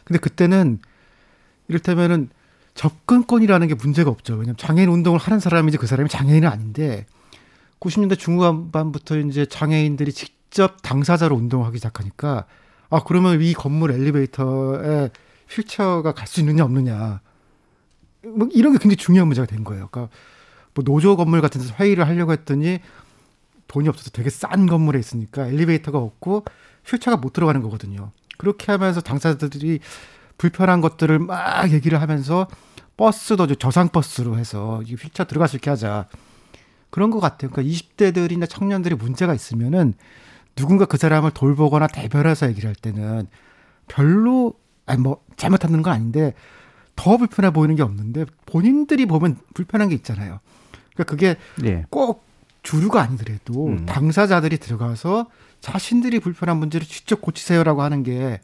근데 0.05 0.18
그때는 0.20 0.79
이를테면은 1.68 2.31
접근권이라는 2.75 3.66
게 3.68 3.75
문제가 3.75 4.11
없죠. 4.11 4.35
왜냐면 4.35 4.57
장애인 4.57 4.88
운동을 4.88 5.18
하는 5.18 5.40
사람이지 5.40 5.79
그 5.79 5.87
사람이 5.87 6.09
장애인은 6.09 6.49
아닌데 6.49 7.07
90년대 7.81 8.18
중후반부터 8.18 9.18
이제 9.18 9.46
장애인들이 9.46 10.12
직접 10.12 10.83
당사자로 10.83 11.35
운동하기 11.35 11.79
시작하니까 11.79 12.44
아 12.90 13.03
그러면 13.05 13.40
이 13.42 13.53
건물 13.55 13.90
엘리베이터에 13.90 15.11
휠체어가 15.51 16.13
갈 16.13 16.27
수 16.27 16.41
있느냐 16.41 16.65
없느냐 16.65 17.21
뭐 18.25 18.49
이런 18.53 18.73
게 18.73 18.79
굉장히 18.79 18.97
중요한 18.97 19.29
문제가 19.29 19.47
된 19.47 19.65
거예요. 19.65 19.89
그러니까 19.91 20.15
뭐 20.75 20.85
노조 20.85 21.17
건물 21.17 21.41
같은 21.41 21.61
데서 21.61 21.75
회의를 21.75 22.07
하려고 22.07 22.33
했더니 22.33 22.81
돈이 23.69 23.89
없어서 23.89 24.11
되게 24.11 24.31
싼 24.31 24.67
건물에 24.67 24.99
있으니까 24.99 25.47
엘리베이터가 25.47 25.99
없고 25.99 26.45
휠체어가 26.85 27.21
못 27.21 27.33
들어가는 27.33 27.63
거거든요. 27.63 28.13
그렇게 28.39 28.71
하면서 28.71 29.01
당사자들이 29.01 29.81
불편한 30.39 30.81
것들을 30.81 31.19
막 31.19 31.73
얘기를 31.73 32.01
하면서 32.01 32.47
버스도 32.97 33.47
저상 33.55 33.89
버스로 33.89 34.39
해서 34.39 34.83
이 34.87 34.95
휠체어 34.95 35.27
들어갈 35.27 35.49
수 35.49 35.57
있게 35.57 35.71
하자. 35.71 36.07
그런 36.91 37.11
것 37.11 37.21
같아요. 37.21 37.51
그러니까 37.51 37.75
20대들이나 37.75 38.49
청년들이 38.49 38.95
문제가 38.95 39.35
있으면은 39.35 39.95
누군가 40.55 40.87
그 40.87 40.97
사람을 40.97 41.33
돌보거나 41.33 41.89
대별해서 41.89 42.49
얘기를 42.49 42.69
할 42.69 42.75
때는 42.75 43.27
별로 43.89 44.55
아니 44.87 45.01
뭐 45.01 45.22
잘못하는 45.37 45.83
건 45.83 45.92
아닌데 45.92 46.35
더 46.94 47.16
불편해 47.16 47.53
보이는 47.53 47.75
게 47.77 47.83
없는데 47.83 48.25
본인들이 48.46 49.07
보면 49.07 49.37
불편한 49.55 49.88
게 49.88 49.94
있잖아요. 49.96 50.40
그러니까 50.94 51.05
그게 51.05 51.37
예. 51.64 51.85
꼭 51.90 52.25
주류가 52.62 53.03
아니더라도 53.03 53.66
음. 53.66 53.87
당사자들이 53.87 54.59
들어가서 54.59 55.27
자신들이 55.61 56.20
불편한 56.20 56.57
문제를 56.57 56.87
직접 56.87 57.20
고치세요라고 57.20 57.83
하는 57.83 58.03
게 58.03 58.40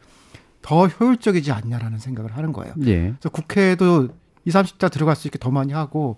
더 0.63 0.87
효율적이지 0.87 1.53
않냐라는 1.53 1.99
생각을 1.99 2.37
하는 2.37 2.53
거예요. 2.53 2.73
예. 2.87 3.01
그래서 3.19 3.29
국회에도 3.31 4.09
20, 4.45 4.79
30대 4.79 4.91
들어갈 4.91 5.17
수 5.17 5.29
있게 5.29 5.39
더 5.39 5.51
많이 5.51 5.73
하고 5.73 6.17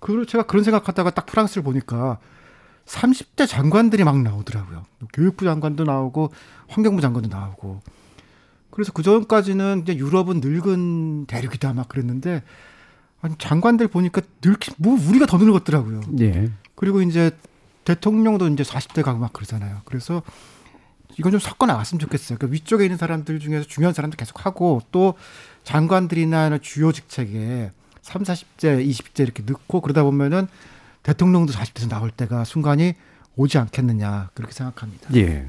그리고 0.00 0.26
제가 0.26 0.44
그런 0.44 0.62
생각하다가 0.64 1.10
딱 1.10 1.26
프랑스를 1.26 1.62
보니까 1.62 2.18
30대 2.84 3.48
장관들이 3.48 4.04
막 4.04 4.20
나오더라고요. 4.20 4.84
교육부 5.12 5.44
장관도 5.44 5.84
나오고 5.84 6.32
환경부 6.68 7.00
장관도 7.00 7.28
나오고 7.28 7.80
그래서 8.70 8.92
그 8.92 9.02
전까지는 9.02 9.82
이제 9.82 9.96
유럽은 9.96 10.40
늙은 10.40 11.26
대륙이다 11.26 11.72
막 11.72 11.88
그랬는데 11.88 12.42
아니 13.20 13.34
장관들 13.38 13.88
보니까 13.88 14.20
늙기 14.44 14.72
뭐 14.78 14.98
우리가 15.08 15.26
더 15.26 15.38
늙었더라고요. 15.38 16.00
예. 16.20 16.50
그리고 16.74 17.02
이제 17.02 17.30
대통령도 17.84 18.48
이제 18.48 18.62
40대 18.62 19.02
가고 19.02 19.18
막 19.18 19.32
그러잖아요. 19.32 19.80
그래서 19.84 20.22
이건 21.18 21.32
좀 21.32 21.40
섞어 21.40 21.66
나갔으면 21.66 22.00
좋겠어요. 22.00 22.38
그 22.38 22.52
위쪽에 22.52 22.84
있는 22.84 22.98
사람들 22.98 23.38
중에서 23.38 23.66
중요한 23.66 23.94
사람들 23.94 24.16
계속 24.16 24.44
하고 24.44 24.82
또 24.92 25.14
장관들이나 25.64 26.58
주요 26.58 26.92
직책에 26.92 27.70
3, 28.02 28.22
40대, 28.22 28.86
20대 28.86 29.20
이렇게 29.20 29.42
넣고 29.44 29.80
그러다 29.80 30.02
보면은 30.02 30.46
대통령도 31.02 31.52
40대에서 31.52 31.88
나올 31.88 32.10
때가 32.10 32.44
순간이 32.44 32.94
오지 33.36 33.58
않겠느냐 33.58 34.30
그렇게 34.34 34.52
생각합니다. 34.52 35.14
예. 35.14 35.48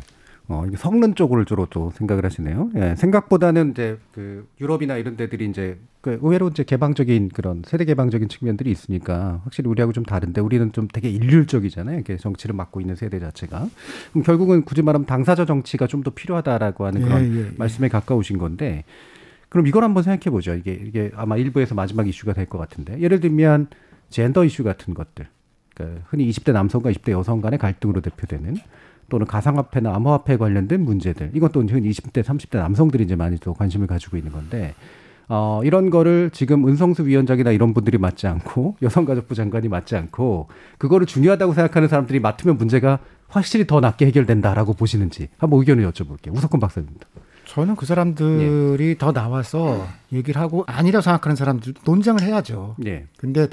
어, 0.50 0.64
성능 0.78 1.14
쪽으로 1.14 1.44
주로 1.44 1.68
또 1.70 1.92
생각을 1.92 2.24
하시네요. 2.24 2.70
예, 2.76 2.96
생각보다는 2.96 3.72
이제 3.72 3.98
그 4.14 4.48
유럽이나 4.62 4.96
이런 4.96 5.18
데들이 5.18 5.46
이제 5.50 5.78
그 6.00 6.20
의외로 6.22 6.48
이제 6.48 6.64
개방적인 6.64 7.30
그런 7.34 7.64
세대 7.66 7.84
개방적인 7.84 8.30
측면들이 8.30 8.72
있으니까 8.72 9.42
확실히 9.44 9.70
우리하고 9.70 9.92
좀 9.92 10.06
다른데 10.06 10.40
우리는 10.40 10.72
좀 10.72 10.88
되게 10.88 11.10
일률적이잖아요. 11.10 11.96
이렇게 11.98 12.16
정치를 12.16 12.56
맡고 12.56 12.80
있는 12.80 12.96
세대 12.96 13.20
자체가. 13.20 13.68
그럼 14.14 14.24
결국은 14.24 14.64
굳이 14.64 14.82
말하면 14.82 15.06
당사자 15.06 15.44
정치가 15.46 15.86
좀 15.86 15.98
더 16.04 16.12
필요하다라고 16.12 16.86
하는 16.86 17.02
그런 17.02 17.26
예, 17.26 17.36
예, 17.36 17.40
예. 17.48 17.52
말씀에 17.58 17.90
가까우신 17.90 18.38
건데 18.38 18.86
그럼 19.50 19.68
이걸 19.68 19.84
한번 19.84 20.04
생각해 20.04 20.30
보죠. 20.32 20.54
이게 20.54 20.74
이게 20.74 21.12
아마 21.16 21.36
일부에서 21.38 21.76
마지막 21.76 22.08
이슈가 22.08 22.34
될 22.34 22.46
것 22.46 22.58
같은데 22.58 23.00
예를 23.02 23.20
들면 23.20 23.68
젠더 24.10 24.46
이슈 24.46 24.64
같은 24.64 24.94
것들. 24.94 25.28
그러니까 25.74 26.02
흔히 26.08 26.30
20대 26.30 26.54
남성과 26.54 26.92
20대 26.92 27.12
여성 27.12 27.42
간의 27.42 27.60
갈등으로 27.60 28.00
대표되는 28.02 28.56
또는 29.10 29.26
가상화폐나 29.26 29.96
암호화폐 29.96 30.38
관련된 30.38 30.82
문제들 30.82 31.32
이것도 31.34 31.62
흔히 31.62 31.90
20대 31.90 32.24
30대 32.24 32.58
남성들이 32.58 33.04
이제 33.04 33.16
많이 33.16 33.38
또 33.38 33.54
관심을 33.54 33.88
가지고 33.88 34.18
있는 34.18 34.32
건데 34.32 34.74
어, 35.30 35.62
이런 35.64 35.90
거를 35.90 36.30
지금 36.32 36.68
은성수 36.68 37.06
위원장이나 37.06 37.52
이런 37.52 37.74
분들이 37.74 37.98
맡지 37.98 38.28
않고 38.28 38.78
여성가족부 38.82 39.36
장관이 39.36 39.68
맡지 39.68 39.96
않고 39.96 40.48
그거를 40.78 41.06
중요하다고 41.06 41.54
생각하는 41.54 41.88
사람들이 41.88 42.20
맡으면 42.20 42.58
문제가 42.58 43.00
확실히 43.28 43.68
더 43.68 43.80
낮게 43.82 44.06
해결된다라고 44.08 44.74
보시는지 44.74 45.28
한번 45.38 45.60
의견을 45.60 45.90
여쭤볼게요. 45.92 46.34
우석훈 46.34 46.60
박사입니다. 46.60 47.08
저는 47.46 47.76
그 47.76 47.86
사람들이 47.86 48.98
더 48.98 49.12
나와서 49.12 49.88
얘기를 50.12 50.40
하고 50.40 50.64
아니라고 50.68 51.02
생각하는 51.02 51.36
사람들 51.36 51.74
논쟁을 51.86 52.22
해야죠. 52.22 52.76
예. 52.86 53.06
근데 53.18 53.48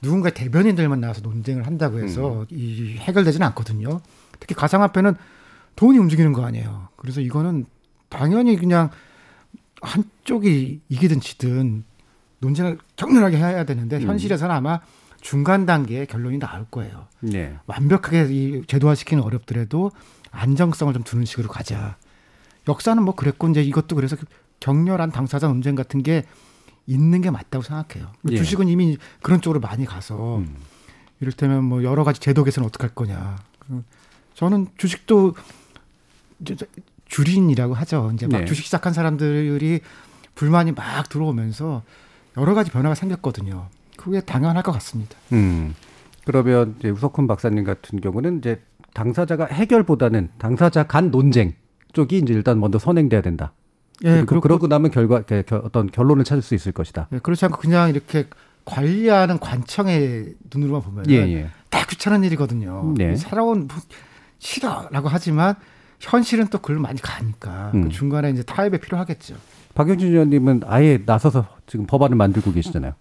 누군가 0.00 0.30
대변인들만 0.30 1.00
나와서 1.00 1.20
논쟁을 1.22 1.66
한다고 1.66 1.98
해서 1.98 2.46
이 2.50 2.96
해결되지는 2.98 3.46
않거든요. 3.48 4.00
특히 4.40 4.54
가상화폐는 4.54 5.14
돈이 5.76 5.98
움직이는 5.98 6.32
거 6.32 6.44
아니에요. 6.44 6.88
그래서 6.96 7.20
이거는 7.20 7.66
당연히 8.08 8.56
그냥 8.56 8.90
한쪽이 9.82 10.80
이기든 10.88 11.20
지든 11.20 11.84
논쟁을 12.38 12.78
격렬하게 12.96 13.36
해야 13.36 13.64
되는데 13.64 13.96
음. 13.96 14.08
현실에서는 14.08 14.54
아마 14.54 14.80
중간 15.20 15.66
단계의 15.66 16.06
결론이 16.06 16.38
나올 16.38 16.64
거예요. 16.70 17.08
네. 17.20 17.56
완벽하게 17.66 18.26
이 18.30 18.62
제도화시키는 18.66 19.22
어렵더라도 19.22 19.90
안정성을 20.30 20.92
좀 20.94 21.02
두는 21.02 21.24
식으로 21.24 21.48
가자. 21.48 21.96
역사는 22.68 23.02
뭐 23.02 23.14
그랬고 23.14 23.48
이제 23.48 23.62
이것도 23.62 23.96
그래서 23.96 24.16
격렬한 24.60 25.10
당사자 25.10 25.48
논쟁 25.48 25.74
같은 25.74 26.02
게 26.02 26.24
있는 26.86 27.20
게 27.20 27.30
맞다고 27.30 27.62
생각해요. 27.62 28.12
예. 28.30 28.36
주식은 28.36 28.68
이미 28.68 28.96
그런 29.22 29.40
쪽으로 29.40 29.60
많이 29.60 29.84
가서 29.84 30.38
음. 30.38 30.56
이를테면 31.20 31.64
뭐 31.64 31.82
여러 31.82 32.04
가지 32.04 32.20
제도 32.20 32.44
개선 32.44 32.64
어떻게 32.64 32.82
할 32.82 32.94
거냐. 32.94 33.36
그 34.36 34.40
저는 34.40 34.68
주식도 34.76 35.34
이제 36.40 36.56
주린이라고 37.06 37.74
하죠. 37.74 38.10
이제 38.14 38.26
막 38.26 38.40
네. 38.40 38.44
주식 38.44 38.64
시작한 38.64 38.92
사람들이 38.92 39.80
불만이 40.34 40.72
막 40.72 41.08
들어오면서 41.08 41.82
여러 42.36 42.54
가지 42.54 42.70
변화가 42.70 42.94
생겼거든요. 42.94 43.68
그게 43.96 44.20
당연할 44.20 44.62
것 44.62 44.72
같습니다. 44.72 45.16
음. 45.32 45.74
그러면 46.26 46.74
이제 46.78 46.90
우석훈 46.90 47.26
박사님 47.26 47.64
같은 47.64 48.00
경우는 48.00 48.38
이제 48.38 48.60
당사자가 48.92 49.46
해결보다는 49.46 50.30
당사자 50.38 50.86
간 50.86 51.10
논쟁 51.10 51.54
쪽이 51.92 52.18
이제 52.18 52.34
일단 52.34 52.60
먼저 52.60 52.78
선행돼야 52.78 53.22
된다. 53.22 53.52
예, 54.04 54.24
그리고 54.26 54.42
그러고 54.42 54.66
나면 54.66 54.90
결과 54.90 55.22
어떤 55.62 55.90
결론을 55.90 56.24
찾을 56.24 56.42
수 56.42 56.54
있을 56.54 56.72
것이다. 56.72 57.08
예, 57.12 57.18
그렇지 57.20 57.46
않고 57.46 57.58
그냥 57.58 57.88
이렇게 57.88 58.26
관리하는 58.66 59.38
관청의 59.38 60.34
눈으로만 60.52 60.82
보면 60.82 61.04
예, 61.08 61.14
예. 61.14 61.50
다 61.70 61.86
귀찮은 61.86 62.24
일이거든요. 62.24 62.92
네. 62.96 63.16
살아온 63.16 63.68
뭐 63.68 63.76
싫어라고 64.38 65.08
하지만 65.08 65.54
현실은 66.00 66.46
또 66.48 66.58
그걸 66.58 66.78
많이 66.78 67.00
가니까 67.00 67.70
음. 67.74 67.84
그 67.84 67.88
중간에 67.88 68.30
이제 68.30 68.42
타협이 68.42 68.78
필요하겠죠. 68.78 69.36
박영진 69.74 70.08
의원님은 70.08 70.62
아예 70.66 71.02
나서서 71.04 71.46
지금 71.66 71.86
법안을 71.86 72.16
만들고 72.16 72.52
계시잖아요. 72.52 72.94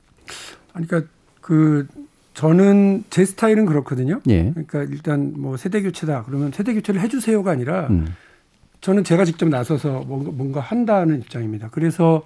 아니, 0.73 0.87
그러니까 0.87 1.11
그 1.41 1.87
저는 2.33 3.05
제 3.09 3.23
스타일은 3.23 3.65
그렇거든요. 3.65 4.19
예. 4.27 4.51
그러니까 4.51 4.83
일단 4.83 5.33
뭐 5.37 5.55
세대 5.55 5.81
교체다 5.81 6.23
그러면 6.25 6.51
세대 6.51 6.73
교체를 6.73 6.99
해주세요가 7.01 7.51
아니라 7.51 7.87
음. 7.89 8.13
저는 8.81 9.03
제가 9.03 9.25
직접 9.25 9.47
나서서 9.47 10.01
뭔가, 10.01 10.31
뭔가 10.31 10.59
한다는 10.59 11.21
입장입니다. 11.21 11.69
그래서 11.71 12.23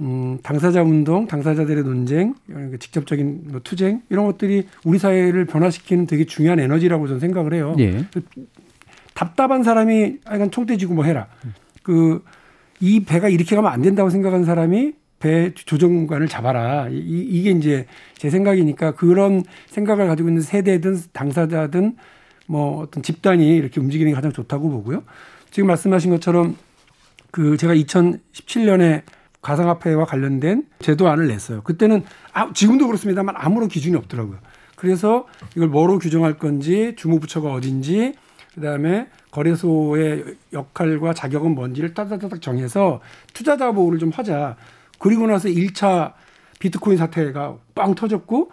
음, 0.00 0.38
당사자 0.42 0.82
운동, 0.82 1.26
당사자들의 1.26 1.84
논쟁, 1.84 2.34
그러니까 2.46 2.78
직접적인 2.78 3.42
뭐 3.48 3.60
투쟁 3.62 4.02
이런 4.08 4.26
것들이 4.26 4.66
우리 4.84 4.98
사회를 4.98 5.44
변화시키는 5.44 6.06
되게 6.06 6.24
중요한 6.24 6.58
에너지라고 6.58 7.06
저는 7.06 7.20
생각을 7.20 7.54
해요. 7.54 7.76
예. 7.78 8.06
답답한 9.14 9.62
사람이 9.62 10.18
약간 10.26 10.50
총대 10.50 10.76
쥐고 10.76 10.94
뭐 10.94 11.04
해라. 11.04 11.28
그 11.82 12.22
이 12.80 13.04
배가 13.04 13.28
이렇게 13.28 13.54
가면 13.54 13.70
안 13.70 13.82
된다고 13.82 14.10
생각하는 14.10 14.44
사람이 14.44 14.94
배 15.18 15.52
조정관을 15.54 16.28
잡아라. 16.28 16.88
이, 16.88 16.96
이게 16.96 17.50
이제 17.50 17.86
제 18.16 18.30
생각이니까 18.30 18.92
그런 18.92 19.44
생각을 19.66 20.06
가지고 20.08 20.30
있는 20.30 20.40
세대든 20.40 20.98
당사자든 21.12 21.96
뭐 22.46 22.80
어떤 22.80 23.02
집단이 23.02 23.56
이렇게 23.56 23.80
움직이는 23.80 24.12
게 24.12 24.14
가장 24.14 24.32
좋다고 24.32 24.70
보고요. 24.70 25.04
지금 25.50 25.66
말씀하신 25.66 26.10
것처럼 26.10 26.56
그 27.30 27.58
제가 27.58 27.74
2017년에 27.74 29.02
가상화폐와 29.42 30.04
관련된 30.04 30.66
제도안을 30.80 31.28
냈어요. 31.28 31.62
그때는 31.62 32.04
아, 32.32 32.52
지금도 32.52 32.86
그렇습니다만 32.86 33.34
아무런 33.38 33.68
기준이 33.68 33.96
없더라고요. 33.96 34.38
그래서 34.76 35.26
이걸 35.56 35.68
뭐로 35.68 35.98
규정할 35.98 36.38
건지 36.38 36.94
주무부처가 36.96 37.52
어딘지 37.52 38.14
그다음에 38.54 39.08
거래소의 39.30 40.24
역할과 40.52 41.14
자격은 41.14 41.54
뭔지를 41.54 41.94
따다다닥 41.94 42.40
정해서 42.42 43.00
투자자 43.32 43.72
보호를 43.72 43.98
좀 43.98 44.10
하자. 44.10 44.56
그리고 44.98 45.26
나서 45.26 45.48
1차 45.48 46.12
비트코인 46.58 46.98
사태가 46.98 47.56
빵 47.74 47.94
터졌고 47.94 48.50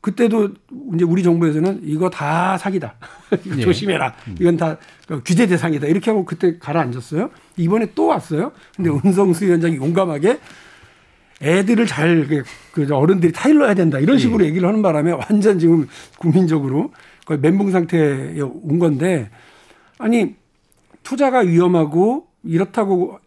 그때도 0.00 0.50
이제 0.94 1.04
우리 1.04 1.22
정부에서는 1.22 1.80
이거 1.84 2.08
다 2.08 2.56
사기다. 2.56 2.94
예. 3.56 3.60
조심해라. 3.60 4.14
이건 4.38 4.56
다 4.56 4.78
규제 5.24 5.46
대상이다. 5.46 5.86
이렇게 5.86 6.10
하고 6.10 6.24
그때 6.24 6.58
가라앉았어요. 6.58 7.30
이번에 7.60 7.88
또 7.94 8.06
왔어요. 8.06 8.52
근데 8.76 8.90
은성수 8.90 9.44
위원장이 9.44 9.76
용감하게 9.76 10.38
애들을 11.42 11.86
잘, 11.86 12.26
그, 12.26 12.42
그 12.72 12.94
어른들이 12.94 13.32
타일러야 13.32 13.74
된다. 13.74 13.98
이런 13.98 14.18
식으로 14.18 14.44
얘기를 14.44 14.68
하는 14.68 14.82
바람에 14.82 15.12
완전 15.12 15.58
지금 15.58 15.88
국민적으로 16.18 16.92
거의 17.24 17.40
멘붕 17.40 17.70
상태에 17.70 18.40
온 18.40 18.78
건데 18.78 19.30
아니, 19.98 20.34
투자가 21.02 21.40
위험하고 21.40 22.26
이렇다고 22.44 23.18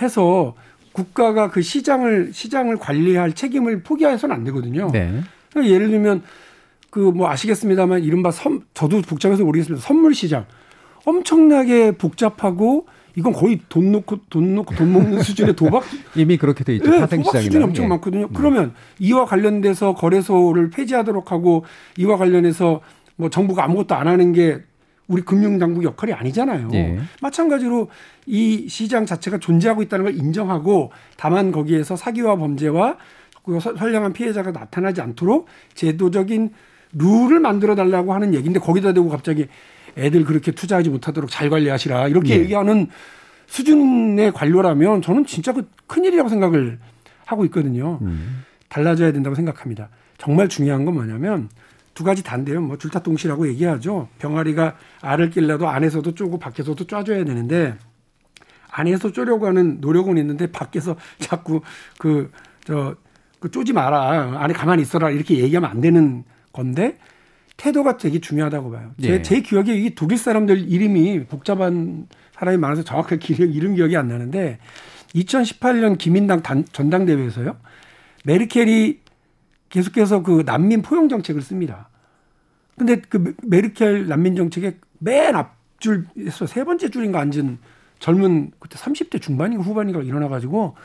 해서 0.00 0.54
국가가 0.92 1.50
그 1.50 1.62
시장을, 1.62 2.32
시장을 2.32 2.76
관리할 2.78 3.32
책임을 3.32 3.82
포기해서는 3.82 4.34
안 4.34 4.44
되거든요. 4.44 4.90
네. 4.92 5.22
그러니까 5.50 5.74
예를 5.74 5.90
들면 5.90 6.22
그 6.90 7.12
뭐 7.12 7.30
아시겠습니다만 7.30 8.02
이른바 8.02 8.30
선, 8.30 8.62
저도 8.74 9.00
복잡해서 9.02 9.44
모르겠습니다. 9.44 9.84
선물 9.84 10.14
시장 10.14 10.44
엄청나게 11.04 11.92
복잡하고 11.92 12.86
이건 13.16 13.32
거의 13.32 13.60
돈 13.68 13.92
놓고 13.92 14.20
돈 14.30 14.54
놓고 14.54 14.74
돈 14.74 14.92
먹는 14.92 15.22
수준의 15.22 15.56
도박 15.56 15.84
이미 16.14 16.36
그렇게 16.36 16.64
돼 16.64 16.74
있죠. 16.76 16.90
네, 16.90 17.06
도박 17.06 17.40
수준이. 17.40 17.64
엄청 17.64 17.84
예. 17.84 17.88
많거든요. 17.88 18.28
그러면 18.28 18.74
이와 18.98 19.24
관련돼서 19.26 19.94
거래소를 19.94 20.70
폐지하도록 20.70 21.30
하고 21.32 21.64
이와 21.98 22.16
관련해서 22.16 22.80
뭐 23.16 23.28
정부가 23.30 23.64
아무것도 23.64 23.94
안 23.94 24.06
하는 24.08 24.32
게 24.32 24.58
우리 25.08 25.22
금융당국 25.22 25.82
역할이 25.82 26.12
아니잖아요. 26.12 26.68
예. 26.74 26.98
마찬가지로 27.20 27.88
이 28.26 28.68
시장 28.68 29.06
자체가 29.06 29.38
존재하고 29.38 29.82
있다는 29.82 30.04
걸 30.04 30.14
인정하고 30.14 30.92
다만 31.16 31.50
거기에서 31.50 31.96
사기와 31.96 32.36
범죄와 32.36 32.96
그 33.44 33.58
서- 33.58 33.74
선량한 33.74 34.12
피해자가 34.12 34.52
나타나지 34.52 35.00
않도록 35.00 35.46
제도적인 35.74 36.50
룰을 36.92 37.40
만들어 37.40 37.74
달라고 37.74 38.14
하는 38.14 38.34
얘기인데 38.34 38.60
거기다 38.60 38.92
대고 38.92 39.08
갑자기 39.08 39.46
애들 40.00 40.24
그렇게 40.24 40.52
투자하지 40.52 40.90
못하도록 40.90 41.30
잘 41.30 41.50
관리하시라 41.50 42.08
이렇게 42.08 42.34
예. 42.34 42.40
얘기하는 42.40 42.88
수준의 43.46 44.32
관료라면 44.32 45.02
저는 45.02 45.26
진짜 45.26 45.52
그 45.52 45.68
큰일이라고 45.86 46.28
생각을 46.28 46.78
하고 47.26 47.44
있거든요. 47.46 47.98
음. 48.02 48.44
달라져야 48.68 49.12
된다고 49.12 49.34
생각합니다. 49.34 49.88
정말 50.18 50.48
중요한 50.48 50.84
건 50.84 50.94
뭐냐면 50.94 51.48
두 51.94 52.04
가지 52.04 52.22
단데요. 52.22 52.60
뭐 52.60 52.78
줄타동시라고 52.78 53.48
얘기하죠. 53.48 54.08
병아리가 54.18 54.76
알을 55.02 55.30
낄라도 55.30 55.68
안에서도 55.68 56.14
쪼고 56.14 56.38
밖에서도 56.38 56.86
쪼줘야 56.86 57.24
되는데 57.24 57.76
안에서 58.70 59.12
쪼려고 59.12 59.46
하는 59.46 59.80
노력은 59.80 60.16
있는데 60.18 60.50
밖에서 60.50 60.96
자꾸 61.18 61.60
그 61.98 62.30
저그 62.64 63.50
쪼지 63.50 63.72
마라 63.72 64.40
안에 64.42 64.54
가만히 64.54 64.82
있어라 64.82 65.10
이렇게 65.10 65.38
얘기하면 65.38 65.68
안 65.68 65.80
되는 65.80 66.24
건데 66.52 66.96
태도가 67.60 67.98
되게 67.98 68.20
중요하다고 68.20 68.70
봐요. 68.70 68.92
제, 68.98 69.10
예. 69.10 69.22
제 69.22 69.40
기억에 69.42 69.74
이 69.74 69.94
독일 69.94 70.16
사람들 70.16 70.70
이름이 70.70 71.24
복잡한 71.26 72.08
사람이 72.32 72.56
많아서 72.56 72.82
정확하게 72.82 73.18
기억, 73.34 73.54
이름 73.54 73.74
기억이 73.74 73.98
안 73.98 74.08
나는데 74.08 74.58
2018년 75.14 75.98
기민당 75.98 76.42
단, 76.42 76.64
전당대회에서요. 76.72 77.58
메르켈이 78.24 79.00
계속해서 79.68 80.22
그 80.22 80.42
난민 80.46 80.80
포용 80.80 81.10
정책을 81.10 81.42
씁니다. 81.42 81.90
근데 82.78 82.96
그 82.96 83.18
메- 83.18 83.32
메르켈 83.42 84.08
난민 84.08 84.36
정책의 84.36 84.78
맨 84.98 85.36
앞줄에서 85.36 86.46
세 86.46 86.64
번째 86.64 86.88
줄인가 86.88 87.20
앉은 87.20 87.58
젊은 87.98 88.52
그때 88.58 88.78
30대 88.78 89.20
중반인가 89.20 89.62
후반인가 89.62 90.00
일어나 90.00 90.28
가지고 90.28 90.76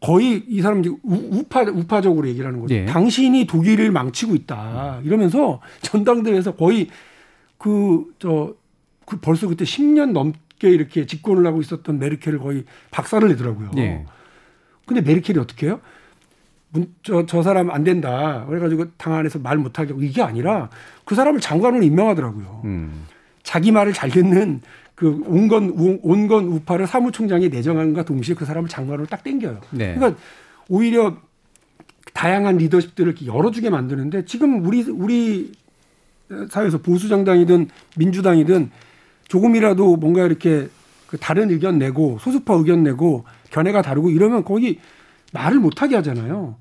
거의 0.00 0.42
이 0.48 0.62
사람 0.62 0.80
이제 0.80 0.88
우- 0.88 0.98
우파 1.38 1.62
우파적으로 1.62 2.26
얘기를 2.28 2.46
하는 2.46 2.60
거죠. 2.60 2.74
예. 2.74 2.86
당신이 2.86 3.46
독일을 3.46 3.90
망치고 3.90 4.34
있다. 4.34 5.00
이러면서 5.04 5.60
전당대회에서 5.82 6.54
거의 6.56 6.88
그 7.58 8.04
저 8.18 8.54
그 9.06 9.16
벌써 9.18 9.48
그때 9.48 9.64
10년 9.64 10.12
넘게 10.12 10.70
이렇게 10.70 11.04
집권을 11.04 11.44
하고 11.44 11.60
있었던 11.60 11.98
메르켈을 11.98 12.38
거의 12.38 12.64
박살을 12.92 13.28
내더라고요. 13.30 13.72
예. 13.78 14.06
근데 14.86 15.00
메르켈이 15.00 15.36
어떻게 15.38 15.66
해요? 15.66 15.80
문- 16.70 16.94
저, 17.02 17.26
저 17.26 17.42
사람 17.42 17.70
안 17.72 17.82
된다. 17.82 18.44
그래가지고 18.48 18.92
당 18.96 19.14
안에서 19.14 19.40
말 19.40 19.58
못하게 19.58 19.88
하고 19.90 20.02
이게 20.04 20.22
아니라 20.22 20.70
그 21.04 21.16
사람을 21.16 21.40
장관으로 21.40 21.82
임명하더라고요. 21.82 22.62
음. 22.66 23.04
자기 23.42 23.72
말을 23.72 23.92
잘 23.92 24.10
듣는 24.10 24.60
그 25.00 25.22
온건 25.24 25.70
온건 26.02 26.44
우파를 26.48 26.86
사무총장에 26.86 27.48
내정함과 27.48 28.04
동시에 28.04 28.34
그 28.34 28.44
사람을 28.44 28.68
장관으로 28.68 29.06
딱 29.06 29.24
땡겨요. 29.24 29.58
네. 29.70 29.94
그러니까 29.94 30.20
오히려 30.68 31.16
다양한 32.12 32.58
리더십들을 32.58 33.10
이렇게 33.10 33.24
열어주게 33.24 33.70
만드는데 33.70 34.26
지금 34.26 34.62
우리 34.66 34.82
우리 34.82 35.52
사회에서 36.50 36.82
보수 36.82 37.08
정당이든 37.08 37.70
민주당이든 37.96 38.70
조금이라도 39.26 39.96
뭔가 39.96 40.26
이렇게 40.26 40.68
그 41.06 41.16
다른 41.16 41.48
의견 41.48 41.78
내고 41.78 42.18
소수파 42.20 42.52
의견 42.52 42.82
내고 42.82 43.24
견해가 43.50 43.80
다르고 43.80 44.10
이러면 44.10 44.44
거기 44.44 44.80
말을 45.32 45.60
못하게 45.60 45.96
하잖아요. 45.96 46.56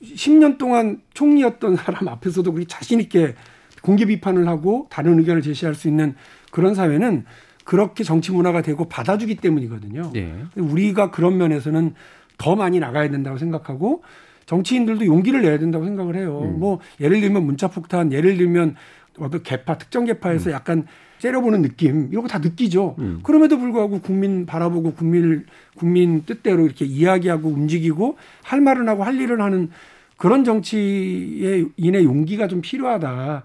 10년 0.00 0.58
동안 0.58 1.02
총리였던 1.14 1.74
사람 1.74 2.06
앞에서도 2.06 2.52
그렇게 2.52 2.68
자신 2.68 3.00
있게 3.00 3.34
공개 3.82 4.06
비판을 4.06 4.48
하고 4.48 4.86
다른 4.90 5.18
의견을 5.18 5.42
제시할 5.42 5.74
수 5.74 5.88
있는 5.88 6.14
그런 6.50 6.74
사회는 6.74 7.24
그렇게 7.64 8.02
정치 8.04 8.32
문화가 8.32 8.62
되고 8.62 8.86
받아주기 8.86 9.36
때문이거든요. 9.36 10.12
예. 10.16 10.34
근데 10.54 10.60
우리가 10.72 11.10
그런 11.10 11.36
면에서는 11.36 11.94
더 12.38 12.56
많이 12.56 12.80
나가야 12.80 13.10
된다고 13.10 13.38
생각하고 13.38 14.02
정치인들도 14.46 15.06
용기를 15.06 15.42
내야 15.42 15.58
된다고 15.58 15.84
생각을 15.84 16.16
해요. 16.16 16.40
뭐 16.58 16.80
예를 17.00 17.20
들면 17.20 17.44
문자 17.44 17.68
폭탄, 17.68 18.12
예를 18.12 18.36
들면 18.36 18.74
어떤 19.18 19.42
개파 19.42 19.78
특정 19.78 20.04
개파에서 20.06 20.50
약간 20.52 20.86
째려보는 21.18 21.62
느낌 21.62 22.08
이런 22.10 22.22
거 22.22 22.28
다 22.28 22.38
느끼죠. 22.38 22.96
그럼에도 23.22 23.58
불구하고 23.58 24.00
국민 24.00 24.44
바라보고 24.46 24.94
국민 24.94 25.44
국민 25.76 26.24
뜻대로 26.24 26.64
이렇게 26.64 26.84
이야기하고 26.84 27.48
움직이고 27.48 28.16
할 28.42 28.60
말은 28.60 28.88
하고 28.88 29.04
할 29.04 29.20
일을 29.20 29.40
하는 29.40 29.70
그런 30.16 30.42
정치의 30.44 31.68
인의 31.76 32.04
용기가 32.04 32.48
좀 32.48 32.60
필요하다. 32.60 33.44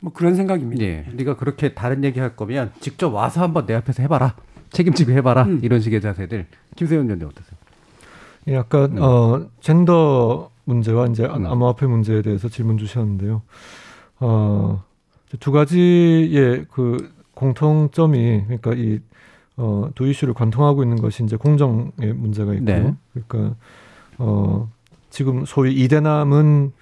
뭐 0.00 0.12
그런 0.12 0.34
생각입니다. 0.34 0.84
예. 0.84 1.06
네가 1.12 1.36
그렇게 1.36 1.74
다른 1.74 2.04
얘기 2.04 2.20
할 2.20 2.36
거면 2.36 2.72
직접 2.80 3.12
와서 3.12 3.42
한번 3.42 3.66
내 3.66 3.74
앞에서 3.74 4.02
해봐라. 4.02 4.34
책임지고 4.70 5.12
해봐라. 5.12 5.44
음. 5.44 5.60
이런 5.62 5.80
식의 5.80 6.00
자세들. 6.00 6.46
김세현 6.76 7.06
위원님 7.06 7.26
어떠세요? 7.28 7.56
예, 8.48 8.56
아까 8.56 8.86
음. 8.86 8.98
어 9.00 9.46
젠더 9.60 10.50
문제와 10.64 11.06
이제 11.06 11.24
암호화폐 11.24 11.86
문제에 11.86 12.22
대해서 12.22 12.48
질문 12.48 12.78
주셨는데요. 12.78 13.42
어두 14.18 15.52
가지의 15.52 16.66
그 16.70 17.12
공통점이 17.34 18.44
그러니까 18.44 18.72
이 18.74 19.00
어, 19.56 19.88
두 19.94 20.06
이슈를 20.06 20.34
관통하고 20.34 20.82
있는 20.82 21.00
것이 21.00 21.24
이제 21.24 21.36
공정의 21.36 22.12
문제가 22.14 22.52
있고, 22.54 22.64
네. 22.64 22.94
그러니까 23.12 23.56
어, 24.18 24.70
지금 25.10 25.44
소위 25.46 25.74
이대남은 25.74 26.72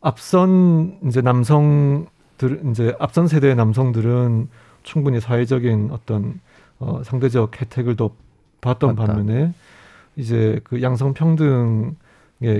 앞선 0.00 0.98
이제 1.06 1.20
남성 1.20 2.06
들 2.38 2.62
이제 2.70 2.94
앞선 2.98 3.26
세대의 3.28 3.56
남성들은 3.56 4.48
충분히 4.82 5.20
사회적인 5.20 5.90
어떤 5.92 6.40
어, 6.78 7.02
상대적 7.04 7.60
혜택을 7.60 7.96
더 7.96 8.12
봤던 8.60 8.96
맞다. 8.96 9.12
반면에 9.12 9.52
이제 10.16 10.60
그 10.64 10.82
양성 10.82 11.14
평등의 11.14 11.94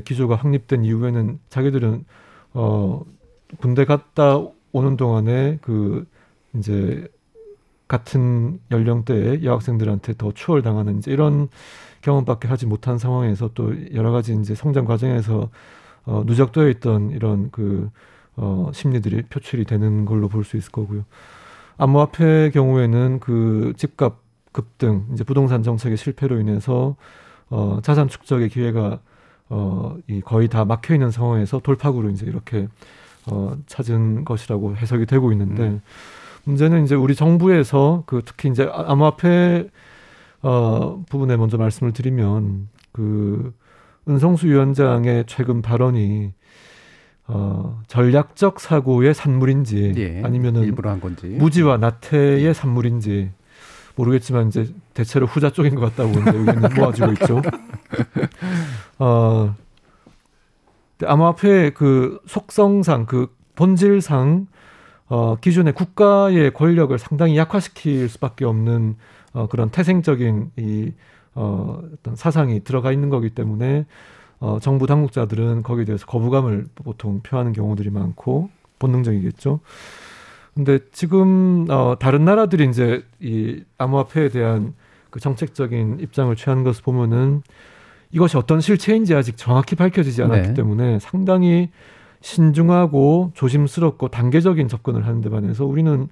기조가 0.05 0.37
확립된 0.37 0.85
이후에는 0.85 1.39
자기들은 1.49 2.05
어 2.55 3.05
군대 3.59 3.85
갔다 3.85 4.39
오는 4.73 4.97
동안에 4.97 5.59
그 5.63 6.07
이제 6.55 7.07
같은 7.89 8.61
연령대의 8.71 9.45
여학생들한테 9.45 10.15
더 10.19 10.33
추월당하는 10.33 10.99
이제 10.99 11.11
이런 11.11 11.49
경험밖에 12.03 12.47
하지 12.47 12.67
못한 12.67 12.99
상황에서 12.99 13.51
또 13.55 13.73
여러 13.95 14.13
가지 14.13 14.35
이제 14.35 14.55
성장 14.55 14.85
과정에서 14.85 15.49
어, 16.05 16.23
누적되어 16.27 16.69
있던 16.69 17.11
이런 17.11 17.51
그 17.51 17.91
어, 18.39 18.71
심리들이 18.73 19.23
표출이 19.25 19.65
되는 19.67 20.05
걸로 20.05 20.29
볼 20.29 20.45
수 20.45 20.57
있을 20.57 20.71
거고요. 20.73 21.05
암호화폐 21.79 22.51
경우에는 22.53 23.21
그 23.21 23.73
집값 23.77 24.19
급등, 24.53 25.07
이제 25.13 25.25
부동산 25.25 25.63
정책의 25.63 25.97
실패로 25.97 26.41
인해서 26.41 26.97
어, 27.51 27.81
자산 27.83 28.09
축적의 28.09 28.49
기회가 28.51 29.01
어, 29.51 29.97
이 30.09 30.21
거의 30.21 30.49
다 30.49 30.65
막혀 30.65 30.95
있는 30.95 31.11
상황에서 31.11 31.61
돌파구로 31.61 32.11
이제 32.11 32.27
이렇게 32.27 32.69
어, 33.27 33.57
찾은 33.67 34.25
것이라고 34.25 34.77
해석이 34.77 35.07
되고 35.07 35.33
있는데 35.33 35.65
음. 35.65 35.81
문제는 36.45 36.85
이제 36.85 36.95
우리 36.95 37.15
정부에서 37.15 38.05
그 38.07 38.23
특히 38.25 38.49
이제 38.51 38.69
아- 38.73 38.93
암호화폐 38.93 39.69
어, 40.43 41.05
부분에 41.09 41.37
먼저 41.37 41.57
말씀을 41.59 41.93
드리면 41.93 42.69
그 42.93 43.55
은성수 44.09 44.47
위원장의 44.49 45.25
최근 45.27 45.63
발언이 45.63 46.33
어, 47.29 47.81
전략적 47.87 48.59
사고의 48.59 49.15
산물인지 49.15 49.95
예, 49.99 50.23
아니면은 50.25 50.63
일부러 50.63 50.91
한 50.91 51.01
건지. 51.01 51.27
무지와 51.27 51.77
나태의 51.77 52.55
산물인지 52.55 53.31
모르겠지만 53.97 54.49
이제 54.49 54.73
대체로 54.95 55.27
후자 55.27 55.51
쪽인 55.51 55.75
것 55.75 55.95
같다고 55.95 56.11
이제 56.11 56.31
의견이 56.35 56.75
모아지고 56.75 57.13
있죠. 57.13 57.43
어, 58.99 59.55
암호화폐 61.05 61.71
그 61.71 62.19
속성상 62.27 63.07
그 63.07 63.35
본질상 63.57 64.47
어, 65.09 65.37
기존의 65.37 65.75
국가의 65.75 66.53
권력을 66.53 66.97
상당히 66.99 67.37
약화시킬 67.37 68.09
수밖에 68.09 68.47
없는 68.47 68.97
어, 69.33 69.49
그런 69.49 69.71
태생적인 69.71 70.53
이 70.57 70.93
어, 71.35 71.83
어떤 71.93 72.17
사상이 72.17 72.65
들어가 72.65 72.91
있는 72.91 73.11
거기 73.11 73.31
때문에 73.31 73.85
어, 74.41 74.59
정부 74.61 74.87
당국자들은 74.87 75.63
거기에 75.63 75.85
대해서 75.85 76.07
거부감을 76.07 76.67
보통 76.75 77.21
표하는 77.21 77.53
경우들이 77.53 77.91
많고 77.91 78.51
본능적이겠죠. 78.79 79.61
근데 80.55 80.79
지금 80.93 81.67
어, 81.71 81.97
다른 81.99 82.25
나라들이 82.25 82.69
이제 82.69 83.05
이 83.21 83.63
암호화폐에 83.79 84.29
대한 84.29 84.75
그 85.11 85.21
정책적인 85.21 86.01
입장을 86.01 86.35
취하는 86.37 86.65
것을 86.65 86.83
보면은 86.83 87.43
이것이 88.11 88.37
어떤 88.37 88.61
실체인지 88.61 89.15
아직 89.15 89.37
정확히 89.37 89.77
밝혀지지 89.77 90.23
않았기 90.23 90.49
네. 90.49 90.55
때문에 90.55 90.99
상당히 90.99 91.71
신중하고 92.21 93.33
조심스럽고 93.35 94.09
단계적인 94.09 94.69
접근을 94.69 95.07
하는 95.07 95.21
데 95.21 95.31
반해서 95.31 95.65
우리는 95.65 96.09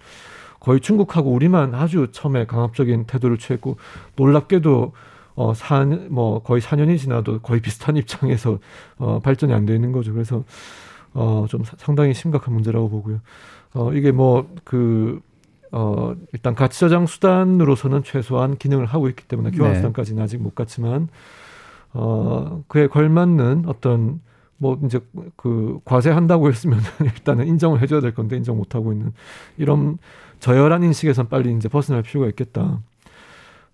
거의 0.60 0.80
중국하고 0.80 1.30
우리만 1.30 1.74
아주 1.74 2.08
처음에 2.12 2.46
강압적인 2.46 3.04
태도를 3.04 3.38
취했고 3.38 3.76
놀랍게도 4.16 4.92
어, 5.36 5.52
사, 5.54 5.84
뭐, 6.08 6.42
거의 6.42 6.60
4년이 6.60 6.98
지나도 6.98 7.40
거의 7.40 7.60
비슷한 7.60 7.96
입장에서, 7.98 8.58
어, 8.98 9.20
발전이 9.20 9.52
안돼 9.52 9.74
있는 9.74 9.92
거죠. 9.92 10.12
그래서, 10.12 10.42
어, 11.14 11.46
좀 11.48 11.62
사- 11.64 11.76
상당히 11.78 12.14
심각한 12.14 12.54
문제라고 12.54 12.88
보고요. 12.88 13.20
어, 13.74 13.92
이게 13.92 14.12
뭐, 14.12 14.48
그, 14.64 15.20
어, 15.72 16.14
일단 16.32 16.54
가치 16.54 16.80
저장 16.80 17.06
수단으로서는 17.06 18.02
최소한 18.02 18.56
기능을 18.56 18.86
하고 18.86 19.08
있기 19.08 19.24
때문에 19.24 19.50
교환 19.50 19.72
네. 19.72 19.76
수단까지는 19.76 20.22
아직 20.22 20.40
못 20.40 20.54
갔지만, 20.54 21.08
어, 21.92 22.62
그에 22.68 22.86
걸맞는 22.86 23.64
어떤, 23.66 24.20
뭐, 24.58 24.78
이제 24.84 25.00
그, 25.36 25.80
과세한다고 25.84 26.48
했으면 26.50 26.80
일단은 27.02 27.46
인정을 27.46 27.82
해줘야 27.82 28.00
될 28.00 28.14
건데 28.14 28.36
인정 28.38 28.56
못 28.56 28.74
하고 28.74 28.92
있는 28.92 29.12
이런 29.58 29.98
저열한 30.40 30.82
인식에선 30.82 31.28
빨리 31.28 31.54
이제 31.54 31.68
벗어날 31.68 32.02
필요가 32.02 32.26
있겠다. 32.28 32.80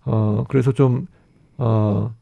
어, 0.05 0.43
그래서 0.49 0.73
좀, 0.73 1.07
어, 1.57 2.13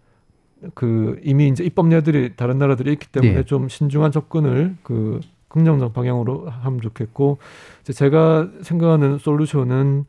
그 0.74 1.20
이미 1.24 1.48
이제 1.48 1.64
입법례들이 1.64 2.36
다른 2.36 2.58
나라들이 2.58 2.92
있기 2.94 3.08
때문에 3.08 3.38
예. 3.38 3.44
좀 3.44 3.68
신중한 3.68 4.12
접근을 4.12 4.76
그 4.84 5.20
긍정적 5.48 5.94
방향으로 5.94 6.50
하면 6.50 6.82
좋겠고 6.82 7.40
이제 7.82 7.94
제가 7.94 8.50
생각하는 8.62 9.18
솔루션은 9.18 10.06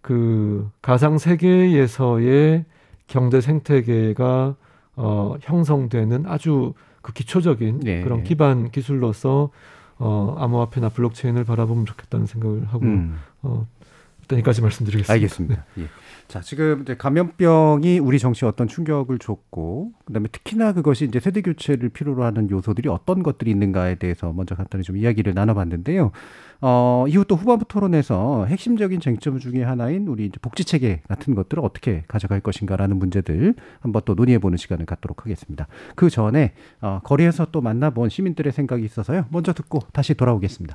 그 0.00 0.70
가상 0.82 1.18
세계에서의 1.18 2.64
경제 3.06 3.40
생태계가 3.40 4.54
어 4.96 5.34
형성되는 5.40 6.26
아주 6.26 6.74
그 7.02 7.12
기초적인 7.12 7.80
네. 7.80 8.02
그런 8.02 8.22
기반 8.22 8.70
기술로서 8.70 9.50
어 9.98 10.36
암호화폐나 10.38 10.90
블록체인을 10.90 11.44
바라보면 11.44 11.86
좋겠다는 11.86 12.26
생각을 12.26 12.66
하고 12.66 12.84
음. 12.84 13.18
어 13.42 13.66
일단 14.20 14.38
여기까지 14.38 14.62
말씀드리겠습니다. 14.62 15.12
알겠습니다. 15.12 15.64
예. 15.78 15.88
자, 16.28 16.40
지금 16.40 16.82
이제 16.82 16.96
감염병이 16.96 17.98
우리 18.00 18.18
정치에 18.18 18.48
어떤 18.48 18.66
충격을 18.66 19.18
줬고, 19.18 19.92
그다음에 20.04 20.28
특히나 20.32 20.72
그것이 20.72 21.04
이제 21.04 21.20
세대 21.20 21.42
교체를 21.42 21.90
필요로 21.90 22.24
하는 22.24 22.50
요소들이 22.50 22.88
어떤 22.88 23.22
것들이 23.22 23.50
있는가에 23.50 23.96
대해서 23.96 24.32
먼저 24.32 24.54
간단히 24.54 24.82
좀 24.82 24.96
이야기를 24.96 25.34
나눠봤는데요. 25.34 26.10
어, 26.60 27.04
이후 27.08 27.24
또 27.26 27.36
후반부 27.36 27.66
토론에서 27.68 28.46
핵심적인 28.46 29.00
쟁점 29.00 29.38
중에 29.38 29.62
하나인 29.62 30.08
우리 30.08 30.26
이제 30.26 30.38
복지 30.40 30.64
체계 30.64 31.02
같은 31.08 31.34
것들을 31.34 31.62
어떻게 31.62 32.04
가져갈 32.08 32.40
것인가라는 32.40 32.98
문제들 32.98 33.54
한번 33.80 34.02
또 34.04 34.14
논의해보는 34.14 34.56
시간을 34.56 34.86
갖도록 34.86 35.24
하겠습니다. 35.24 35.68
그 35.94 36.08
전에 36.08 36.54
어, 36.80 37.00
거리에서 37.04 37.46
또 37.52 37.60
만나본 37.60 38.08
시민들의 38.08 38.52
생각이 38.52 38.84
있어서요. 38.84 39.26
먼저 39.30 39.52
듣고 39.52 39.80
다시 39.92 40.14
돌아오겠습니다. 40.14 40.74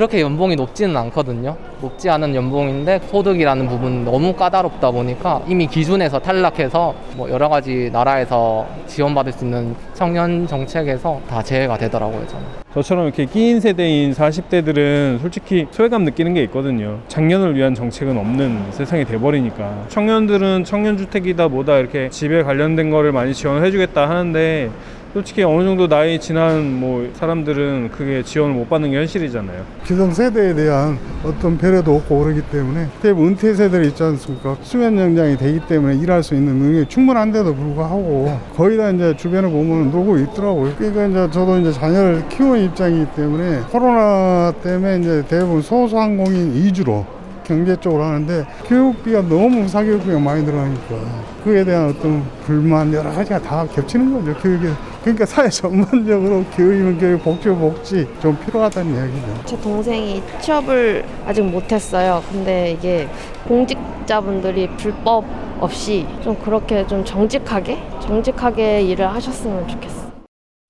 그렇게 0.00 0.22
연봉이 0.22 0.56
높지는 0.56 0.96
않거든요. 0.96 1.58
높지 1.82 2.08
않은 2.08 2.34
연봉인데 2.34 3.00
소득이라는 3.10 3.68
부분 3.68 4.02
너무 4.06 4.32
까다롭다 4.32 4.90
보니까 4.92 5.42
이미 5.46 5.66
기준에서 5.66 6.20
탈락해서 6.20 6.94
뭐 7.16 7.28
여러 7.28 7.50
가지 7.50 7.90
나라에서 7.92 8.66
지원받을 8.86 9.30
수 9.30 9.44
있는 9.44 9.76
청년 9.92 10.46
정책에서 10.46 11.20
다 11.28 11.42
제외가 11.42 11.76
되더라고요, 11.76 12.26
저는. 12.28 12.46
저처럼 12.72 13.04
이렇게 13.04 13.26
끼인 13.26 13.60
세대인 13.60 14.12
40대들은 14.12 15.20
솔직히 15.20 15.66
소외감 15.70 16.04
느끼는 16.04 16.32
게 16.32 16.42
있거든요. 16.44 17.00
장년을 17.08 17.54
위한 17.54 17.74
정책은 17.74 18.16
없는 18.16 18.70
세상이 18.70 19.04
돼버리니까. 19.04 19.84
청년들은 19.88 20.64
청년주택이다 20.64 21.48
뭐다 21.48 21.76
이렇게 21.76 22.08
집에 22.08 22.42
관련된 22.42 22.90
거를 22.90 23.12
많이 23.12 23.34
지원을 23.34 23.66
해주겠다 23.66 24.08
하는데 24.08 24.70
솔직히 25.12 25.42
어느 25.42 25.64
정도 25.64 25.88
나이 25.88 26.20
지난 26.20 26.78
뭐 26.78 27.08
사람들은 27.14 27.90
그게 27.90 28.22
지원을 28.22 28.54
못 28.54 28.68
받는 28.68 28.92
게 28.92 28.96
현실이잖아요. 28.98 29.64
기성세대에 29.84 30.54
대한 30.54 30.98
어떤 31.24 31.58
배려도 31.58 31.96
없고 31.96 32.20
그러기 32.20 32.42
때문에 32.42 32.86
대부분 33.02 33.30
은퇴 33.30 33.52
세대들 33.52 33.86
있지 33.86 34.00
않습니까? 34.04 34.56
수면 34.62 34.96
연장이 34.96 35.36
되기 35.36 35.58
때문에 35.66 35.96
일할 35.96 36.22
수 36.22 36.36
있는 36.36 36.54
능력이 36.54 36.88
충분한데도 36.88 37.54
불구하고 37.56 38.38
거의 38.54 38.76
다 38.76 38.90
이제 38.90 39.16
주변을 39.16 39.50
보면 39.50 39.90
놀고 39.90 40.18
있더라고요. 40.18 40.74
그러니까 40.78 41.06
이제 41.06 41.32
저도 41.32 41.58
이제 41.58 41.72
자녀를 41.72 42.28
키우는 42.28 42.64
입장이기 42.66 43.06
때문에 43.16 43.62
코로나 43.72 44.52
때문에 44.62 45.00
이제 45.00 45.24
대부분 45.28 45.60
소상공인 45.60 46.54
위주로 46.54 47.04
경제 47.42 47.74
쪽으로 47.74 48.04
하는데 48.04 48.46
교육비가 48.68 49.22
너무 49.22 49.66
사교육비가 49.66 50.20
많이 50.20 50.46
들어가니까 50.46 50.94
그에 51.42 51.64
대한 51.64 51.88
어떤 51.88 52.22
불만 52.46 52.92
여러 52.92 53.10
가지가 53.10 53.40
다 53.40 53.66
겹치는 53.66 54.12
거죠. 54.12 54.38
교육에 54.40 54.68
그러니까 55.00 55.24
사회 55.24 55.48
전반적으로 55.48 56.44
교육이면 56.56 56.98
교육, 56.98 57.22
복지면 57.22 57.58
복지 57.58 58.06
좀 58.20 58.38
필요하다는 58.38 58.94
이야기죠. 58.94 59.44
제 59.46 59.60
동생이 59.60 60.22
취업을 60.40 61.04
아직 61.26 61.42
못했어요. 61.42 62.22
근데 62.30 62.72
이게 62.72 63.08
공직자분들이 63.48 64.68
불법 64.76 65.24
없이 65.58 66.06
좀 66.22 66.38
그렇게 66.38 66.86
좀 66.86 67.04
정직하게 67.04 67.78
정직하게 68.00 68.82
일을 68.82 69.08
하셨으면 69.08 69.68
좋겠어. 69.68 70.10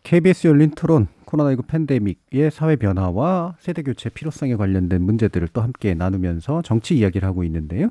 KBS 0.04 0.46
열린 0.46 0.70
토론 0.70 1.08
코로나19 1.26 1.66
팬데믹의 1.66 2.50
사회 2.52 2.76
변화와 2.76 3.54
세대 3.60 3.82
교체 3.82 4.08
필요성에 4.10 4.56
관련된 4.56 5.02
문제들을 5.02 5.48
또 5.52 5.60
함께 5.60 5.94
나누면서 5.94 6.62
정치 6.62 6.96
이야기를 6.96 7.26
하고 7.28 7.44
있는데요. 7.44 7.90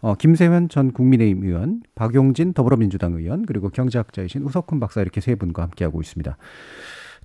어, 0.00 0.14
김세현 0.14 0.68
전 0.68 0.92
국민의힘 0.92 1.44
의원, 1.44 1.82
박용진 1.94 2.52
더불어민주당 2.52 3.14
의원, 3.14 3.46
그리고 3.46 3.70
경제학자이신 3.70 4.42
우석훈 4.42 4.80
박사 4.80 5.00
이렇게 5.00 5.20
세 5.20 5.34
분과 5.34 5.62
함께하고 5.62 6.00
있습니다. 6.00 6.36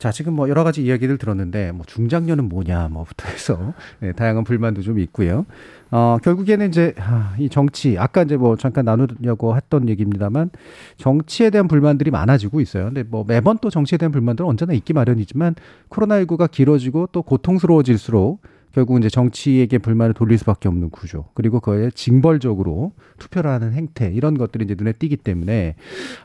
자, 0.01 0.11
지금 0.11 0.33
뭐 0.33 0.49
여러 0.49 0.63
가지 0.63 0.83
이야기를 0.83 1.19
들었는데, 1.19 1.73
뭐 1.73 1.85
중장년은 1.85 2.49
뭐냐, 2.49 2.87
뭐부터 2.87 3.29
해서, 3.29 3.75
네, 3.99 4.13
다양한 4.13 4.43
불만도 4.45 4.81
좀 4.81 4.97
있고요. 4.97 5.45
어, 5.91 6.17
결국에는 6.23 6.69
이제, 6.69 6.95
아, 6.97 7.35
이 7.37 7.49
정치, 7.49 7.99
아까 7.99 8.23
이제 8.23 8.35
뭐 8.35 8.55
잠깐 8.55 8.85
나누려고 8.85 9.55
했던 9.55 9.87
얘기입니다만, 9.87 10.49
정치에 10.97 11.51
대한 11.51 11.67
불만들이 11.67 12.09
많아지고 12.09 12.61
있어요. 12.61 12.85
근데 12.85 13.03
뭐 13.03 13.25
매번 13.27 13.59
또 13.61 13.69
정치에 13.69 13.99
대한 13.99 14.11
불만들은 14.11 14.49
언제나 14.49 14.73
있기 14.73 14.93
마련이지만, 14.93 15.53
코로나19가 15.89 16.49
길어지고 16.49 17.09
또 17.11 17.21
고통스러워질수록 17.21 18.41
결국 18.73 18.97
이제 18.99 19.09
정치에게 19.09 19.77
불만을 19.79 20.13
돌릴 20.13 20.37
수밖에 20.37 20.69
없는 20.69 20.89
구조 20.89 21.25
그리고 21.33 21.59
그에 21.59 21.89
징벌적으로 21.91 22.93
투표를 23.19 23.49
하는 23.51 23.73
행태 23.73 24.11
이런 24.11 24.37
것들이 24.37 24.65
이제 24.65 24.75
눈에 24.77 24.93
띄기 24.93 25.17
때문에 25.17 25.75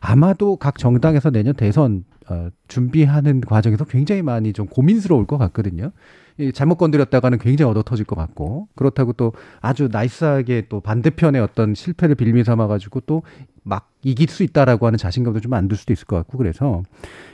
아마도 0.01 0.57
각 0.57 0.79
정당에서 0.79 1.31
내년 1.31 1.55
대선 1.55 2.05
어, 2.29 2.49
준비하는 2.69 3.41
과정에서 3.41 3.85
굉장히 3.85 4.23
많이 4.23 4.53
좀 4.53 4.67
고민스러울 4.67 5.27
것 5.27 5.39
같거든요. 5.39 5.93
이 6.39 6.53
잘못 6.53 6.77
건드렸다가는 6.77 7.39
굉장히 7.39 7.71
얻어 7.71 7.83
터질 7.83 8.05
것 8.05 8.15
같고 8.17 8.69
그렇다고 8.75 9.13
또 9.15 9.33
아주 9.61 9.89
나이스하게 9.91 10.67
또 10.69 10.81
반대편의 10.81 11.41
어떤 11.41 11.75
실패를 11.75 12.15
빌미 12.15 12.45
삼아 12.45 12.67
가지고 12.67 13.01
또 13.01 13.23
막 13.69 13.91
이길 14.05 14.29
수 14.31 14.45
있다라고 14.45 14.87
하는 14.87 14.97
자신감도 14.97 15.41
좀 15.41 15.53
안 15.55 15.67
들 15.69 15.77
수도 15.77 15.93
있을 15.93 16.07
것 16.07 16.15
같고 16.17 16.39
그래서 16.39 16.83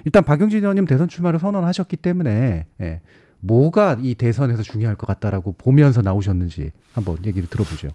일단 0.07 0.25
박용진 0.25 0.61
의원님 0.61 0.87
대선 0.87 1.07
출마를 1.09 1.39
선언하셨기 1.39 1.99
때문에 1.99 2.65
예, 2.81 3.01
뭐가 3.43 3.99
이 4.01 4.15
대선에서 4.15 4.63
중요할 4.63 4.97
것 4.97 5.07
같다라고 5.07 5.53
보면서 5.59 6.01
나오셨는지 6.01 6.71
한번 6.95 7.19
얘기를 7.27 7.49
들어보죠. 7.49 7.89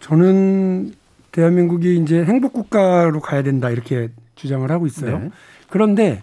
저는 0.00 0.94
대한민국이 1.32 1.98
이제 1.98 2.24
행복 2.24 2.52
국가로 2.52 3.20
가야 3.20 3.42
된다 3.42 3.70
이렇게 3.70 4.10
주장을 4.36 4.70
하고 4.70 4.86
있어요. 4.86 5.18
네. 5.18 5.30
그런데 5.68 6.22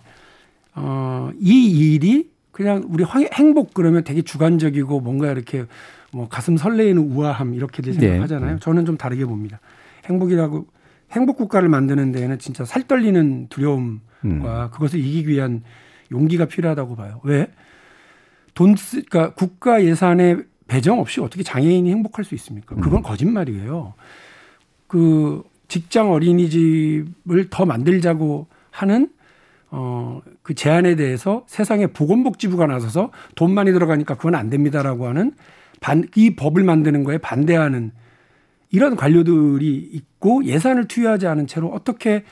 어, 0.74 1.32
이 1.40 1.94
일이 1.94 2.30
그냥 2.52 2.86
우리 2.90 3.04
행복 3.34 3.74
그러면 3.74 4.04
되게 4.04 4.22
주관적이고 4.22 5.02
뭔가 5.02 5.32
이렇게 5.32 5.66
뭐 6.12 6.28
가슴 6.28 6.58
설레이는 6.58 7.12
우아함 7.12 7.54
이렇게들 7.54 7.94
네. 7.94 8.00
생각하잖아요. 8.00 8.54
네. 8.54 8.60
저는 8.60 8.86
좀 8.86 8.98
다르게 8.98 9.26
봅니다. 9.26 9.60
행복이라고 10.06 10.66
행복 11.12 11.38
국가를 11.38 11.70
만드는 11.70 12.12
데에는 12.12 12.40
진짜 12.40 12.64
살 12.66 12.88
떨리는 12.88 13.48
두려움과 13.50 14.00
음. 14.26 14.42
그것을 14.72 15.00
이기기 15.00 15.30
위한 15.30 15.64
용기가 16.12 16.46
필요하다고 16.46 16.96
봐요. 16.96 17.20
왜? 17.24 17.48
돈 18.60 18.76
쓰, 18.76 19.02
그러니까 19.04 19.34
국가 19.36 19.86
예산에 19.86 20.36
배정 20.68 21.00
없이 21.00 21.22
어떻게 21.22 21.44
장애인이 21.44 21.90
행복할 21.90 22.26
수 22.26 22.36
있습니까? 22.36 22.76
그건 22.76 23.02
거짓말이에요. 23.02 23.94
그 24.86 25.44
직장 25.70 26.12
어린이집을 26.12 27.50
더 27.50 27.66
만들자고 27.66 28.48
하는 28.70 29.12
어, 29.72 30.20
그 30.42 30.56
제안에 30.56 30.98
대해서 30.98 31.46
세상에 31.48 31.88
보건복지부가 31.88 32.68
나서서 32.68 33.12
돈 33.36 33.54
많이 33.54 33.72
들어가니까 33.72 34.16
그건 34.16 34.36
안 34.36 34.50
됩니다라고 34.50 35.08
하는 35.08 35.32
반, 35.80 36.10
이 36.18 36.36
법을 36.36 36.66
만드는 36.66 37.06
거에 37.06 37.18
반대하는 37.18 37.94
이런 38.72 38.98
관료들이 38.98 39.90
있고 39.94 40.44
예산을 40.44 40.90
투여하지 40.90 41.28
않은 41.28 41.48
채로 41.48 41.70
어떻게 41.70 42.26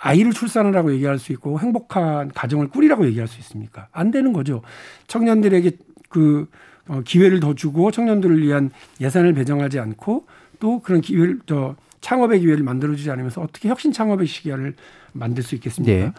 아이를 0.00 0.32
출산하라고 0.32 0.92
얘기할 0.94 1.18
수 1.18 1.32
있고 1.32 1.58
행복한 1.60 2.30
가정을 2.32 2.68
꾸리라고 2.68 3.06
얘기할 3.06 3.28
수 3.28 3.38
있습니까? 3.40 3.88
안 3.92 4.10
되는 4.10 4.32
거죠. 4.32 4.62
청년들에게 5.06 5.72
그 6.08 6.48
어, 6.86 7.02
기회를 7.04 7.40
더 7.40 7.54
주고 7.54 7.90
청년들을 7.90 8.42
위한 8.42 8.70
예산을 9.00 9.34
배정하지 9.34 9.78
않고 9.78 10.26
또 10.60 10.80
그런 10.80 11.00
기회를 11.00 11.40
저 11.46 11.76
창업의 12.00 12.40
기회를 12.40 12.62
만들어주지 12.62 13.10
않으면서 13.10 13.42
어떻게 13.42 13.68
혁신 13.68 13.92
창업의 13.92 14.26
시기를 14.26 14.74
만들 15.12 15.42
수 15.42 15.54
있겠습니까? 15.54 16.06
네. 16.06 16.12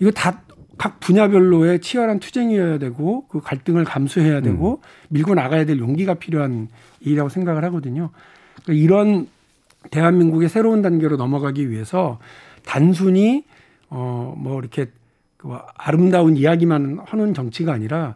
이거 0.00 0.10
다 0.10 0.48
각 0.78 1.00
분야별로의 1.00 1.80
치열한 1.80 2.20
투쟁이어야 2.20 2.78
되고 2.78 3.26
그 3.26 3.40
갈등을 3.40 3.84
감수해야 3.84 4.40
되고 4.40 4.80
밀고 5.08 5.34
나가야 5.34 5.66
될 5.66 5.80
용기가 5.80 6.14
필요한 6.14 6.68
일이라고 7.00 7.28
생각을 7.28 7.64
하거든요. 7.64 8.10
그러니까 8.62 8.84
이런 8.84 9.26
대한민국의 9.90 10.48
새로운 10.48 10.80
단계로 10.80 11.16
넘어가기 11.16 11.68
위해서 11.68 12.20
단순히 12.68 13.44
어 13.90 14.34
뭐 14.36 14.58
이렇게 14.60 14.86
그 15.38 15.56
아름다운 15.76 16.36
이야기만 16.36 16.98
하는 17.04 17.32
정치가 17.34 17.72
아니라 17.72 18.14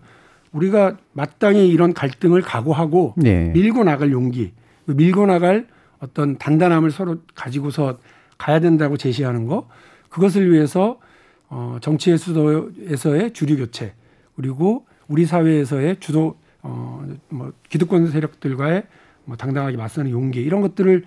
우리가 0.52 0.98
마땅히 1.12 1.68
이런 1.68 1.94
갈등을 1.94 2.42
각오하고 2.42 3.14
네. 3.16 3.50
밀고 3.52 3.84
나갈 3.84 4.12
용기, 4.12 4.52
그 4.86 4.92
밀고 4.92 5.26
나갈 5.26 5.66
어떤 5.98 6.36
단단함을 6.36 6.90
서로 6.90 7.16
가지고서 7.34 7.98
가야 8.36 8.60
된다고 8.60 8.96
제시하는 8.96 9.46
거, 9.46 9.68
그것을 10.10 10.52
위해서 10.52 10.98
어, 11.48 11.78
정치의 11.80 12.18
수도에서의 12.18 13.32
주류 13.32 13.56
교체, 13.56 13.94
그리고 14.36 14.84
우리 15.08 15.24
사회에서의 15.24 16.00
주도 16.00 16.36
어, 16.62 17.04
뭐 17.30 17.52
기득권 17.70 18.10
세력들과의 18.10 18.82
뭐 19.24 19.36
당당하게 19.36 19.76
맞서는 19.76 20.10
용기 20.10 20.42
이런 20.42 20.60
것들을 20.60 21.04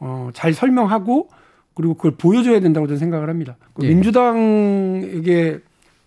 어, 0.00 0.30
잘 0.34 0.52
설명하고 0.52 1.28
그리고 1.74 1.94
그걸 1.94 2.12
보여줘야 2.12 2.60
된다고 2.60 2.86
저는 2.86 2.98
생각을 2.98 3.28
합니다. 3.28 3.56
그 3.74 3.84
예. 3.84 3.88
민주당에게 3.88 5.60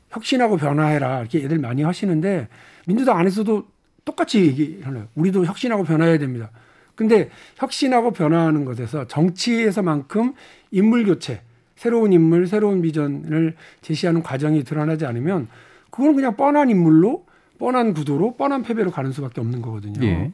혁신하고 0.09 0.57
변화해라 0.57 1.19
이렇게 1.19 1.39
애들 1.39 1.59
많이 1.59 1.83
하시는데 1.83 2.47
민주당 2.87 3.17
안에서도 3.17 3.65
똑같이 4.05 4.45
얘기하네요. 4.45 5.07
우리도 5.15 5.45
혁신하고 5.45 5.83
변화해야 5.83 6.17
됩니다. 6.17 6.49
근데 6.95 7.29
혁신하고 7.57 8.11
변화하는 8.11 8.65
것에서 8.65 9.05
정치에서만큼 9.07 10.33
인물 10.71 11.05
교체, 11.05 11.41
새로운 11.75 12.13
인물, 12.13 12.47
새로운 12.47 12.81
비전을 12.81 13.55
제시하는 13.81 14.23
과정이 14.23 14.63
드러나지 14.63 15.05
않으면 15.05 15.47
그건 15.91 16.15
그냥 16.15 16.35
뻔한 16.35 16.69
인물로 16.69 17.25
뻔한 17.59 17.93
구도로 17.93 18.35
뻔한 18.35 18.63
패배로 18.63 18.91
가는 18.91 19.11
수밖에 19.11 19.41
없는 19.41 19.61
거거든요. 19.61 20.05
예. 20.05 20.31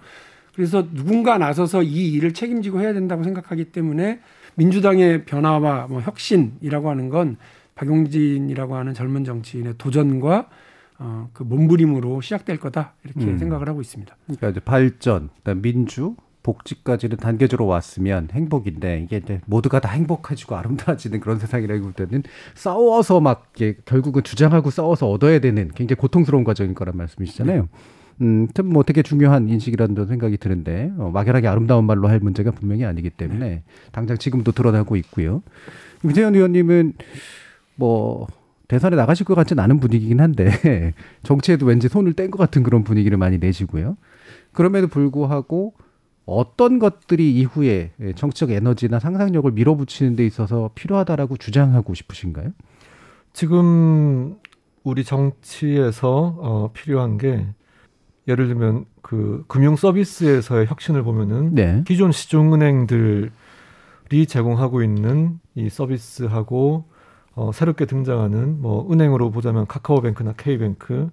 그래서 0.56 0.88
누군가 0.94 1.38
나서서 1.38 1.84
이 1.84 2.12
일을 2.14 2.34
책임지고 2.34 2.80
해야 2.82 2.94
된다고 2.94 3.24
생각하기 3.24 3.66
때문에 3.66 4.20
민주당의 4.56 5.26
변화와 5.26 5.88
뭐 5.88 6.02
혁신이라고 6.02 6.90
하는 6.90 7.10
건 7.10 7.38
박용진이라고 7.76 8.76
하는 8.76 8.94
젊은 8.94 9.24
정치인의 9.24 9.76
도전과 9.78 10.50
어, 11.00 11.30
그 11.34 11.44
몸부림으로 11.44 12.22
시작될 12.22 12.60
거다 12.60 12.94
이렇게 13.04 13.26
음. 13.26 13.38
생각을 13.38 13.68
하고 13.68 13.82
있습니다. 13.82 14.16
그러니까 14.26 14.50
이제 14.50 14.60
발전, 14.60 15.30
그다음 15.38 15.62
민주, 15.62 16.16
복지까지는 16.44 17.18
단계적으로 17.18 17.68
왔으면 17.68 18.28
행복인데 18.32 19.02
이게 19.02 19.18
이제 19.18 19.42
모두가 19.46 19.80
다 19.80 19.90
행복해지고 19.90 20.56
아름다워지는 20.56 21.20
그런 21.22 21.40
세상이라기보다는 21.40 22.24
싸워서 22.54 23.22
막 23.22 23.52
이게 23.56 23.78
결국은 23.86 24.24
주장하고 24.24 24.70
싸워서 24.70 25.10
얻어야 25.10 25.40
되는 25.40 25.72
굉장히 25.74 25.98
고통스러운 26.00 26.44
과정일 26.44 26.76
거란 26.76 26.98
말씀이시잖아요. 26.98 27.70
음, 28.22 28.48
참뭐 28.54 28.80
어떻게 28.80 29.02
중요한 29.02 29.50
인식이라는 29.50 29.96
또 29.96 30.06
생각이 30.06 30.38
드는데 30.38 30.92
어, 30.98 31.10
막연하게 31.14 31.48
아름다운 31.48 31.86
말로 31.86 32.08
할 32.08 32.20
문제가 32.20 32.52
분명히 32.52 32.86
아니기 32.86 33.10
때문에 33.10 33.64
당장 33.92 34.18
지금도 34.18 34.52
드러나고 34.52 34.96
있고요. 34.98 35.42
김재현 36.02 36.36
의원님은 36.36 36.94
뭐 37.76 38.28
대선에 38.68 38.96
나가실 38.96 39.26
것 39.26 39.36
같지는 39.36 39.64
않은 39.64 39.80
분위기긴 39.80 40.20
한데 40.22 40.94
정치에도 41.24 41.66
왠지 41.66 41.88
손을 41.88 42.14
뗀 42.14 42.30
것 42.30 42.38
같은 42.38 42.64
그런 42.64 42.84
분위기를 42.84 43.18
많이 43.18 43.38
내시고요. 43.38 43.98
그럼에도 44.52 44.88
불구하고 44.88 45.74
어떤 46.26 46.80
것들이 46.80 47.34
이후에 47.36 47.92
정치적 48.16 48.52
에너지나 48.52 49.00
상상력을 49.00 49.52
밀어붙이는 49.52 50.16
데 50.16 50.26
있어서 50.26 50.70
필요하다라고 50.76 51.38
주장하고 51.38 51.94
싶으신가요? 51.94 52.52
지금 53.34 54.36
우리 54.84 55.04
정치에서 55.04 56.38
어, 56.40 56.70
필요한 56.74 57.18
게 57.18 57.46
예를 58.28 58.48
들면 58.48 58.86
그 59.02 59.44
금융 59.48 59.76
서비스에서의 59.76 60.68
혁신을 60.68 61.04
보면은 61.04 61.54
네. 61.54 61.84
기존 61.86 62.12
시중은행들이 62.12 63.30
제공하고 64.28 64.82
있는 64.82 65.40
이 65.56 65.70
서비스하고 65.70 66.86
어, 67.36 67.52
새롭게 67.52 67.86
등장하는 67.86 68.62
뭐 68.62 68.90
은행으로 68.92 69.32
보자면 69.32 69.66
카카오뱅크나 69.68 70.34
K뱅크 70.34 71.10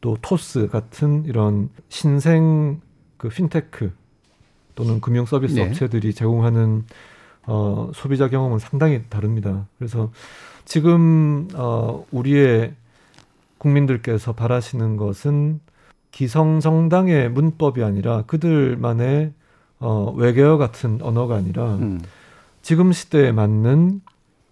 또 0.00 0.16
토스 0.20 0.68
같은 0.68 1.24
이런 1.24 1.70
신생 1.88 2.80
그 3.16 3.28
핀테크 3.28 3.92
또는 4.74 5.00
금융 5.00 5.24
서비스 5.24 5.54
네. 5.54 5.66
업체들이 5.66 6.12
제공하는 6.12 6.84
어, 7.46 7.90
소비자 7.94 8.28
경험은 8.28 8.58
상당히 8.58 9.02
다릅니다. 9.08 9.66
그래서 9.78 10.10
지금 10.64 11.48
어, 11.54 12.04
우리의 12.10 12.74
국민들께서 13.58 14.32
바라시는 14.32 14.96
것은 14.96 15.60
기성 16.14 16.60
정당의 16.60 17.28
문법이 17.28 17.82
아니라 17.82 18.22
그들만의 18.28 19.32
어, 19.80 20.14
외계어 20.16 20.58
같은 20.58 21.00
언어가 21.02 21.34
아니라 21.34 21.74
음. 21.74 22.00
지금 22.62 22.92
시대에 22.92 23.32
맞는 23.32 24.00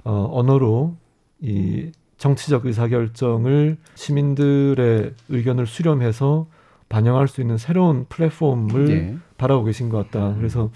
어, 0.02 0.28
언어로 0.32 0.96
이 1.40 1.92
정치적 2.18 2.66
의사결정을 2.66 3.76
시민들의 3.94 5.14
의견을 5.28 5.68
수렴해서 5.68 6.48
반영할 6.88 7.28
수 7.28 7.40
있는 7.40 7.58
새로운 7.58 8.06
플랫폼을 8.08 8.90
예. 8.90 9.16
바라고 9.38 9.62
계신 9.62 9.88
것 9.88 10.10
같다. 10.10 10.34
그래서 10.34 10.70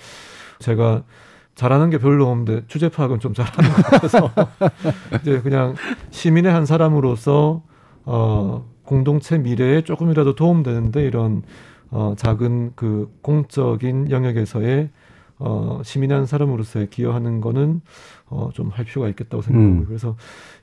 제가 0.60 1.02
잘하는 1.56 1.90
게 1.90 1.98
별로 1.98 2.28
없는데 2.28 2.62
주제 2.68 2.88
파악은 2.88 3.18
좀 3.18 3.34
잘하는 3.34 3.72
것 3.72 3.82
같아서 3.86 4.30
이제 5.20 5.40
그냥 5.40 5.74
시민의 6.10 6.52
한 6.52 6.64
사람으로서 6.64 7.64
어 8.04 8.75
공동체 8.86 9.36
미래에 9.38 9.82
조금이라도 9.82 10.34
도움되는데 10.34 11.04
이런 11.04 11.42
어 11.90 12.14
작은 12.16 12.72
그 12.76 13.12
공적인 13.22 14.10
영역에서의 14.10 14.90
어 15.38 15.80
시민의 15.84 16.16
한 16.16 16.26
사람으로서의 16.26 16.88
기여하는 16.90 17.40
거는 17.40 17.82
어 18.30 18.50
좀 18.54 18.70
할 18.70 18.84
필요가 18.86 19.08
있겠다고 19.08 19.42
생각하고 19.42 19.80
음. 19.82 19.84
그래서 19.86 20.16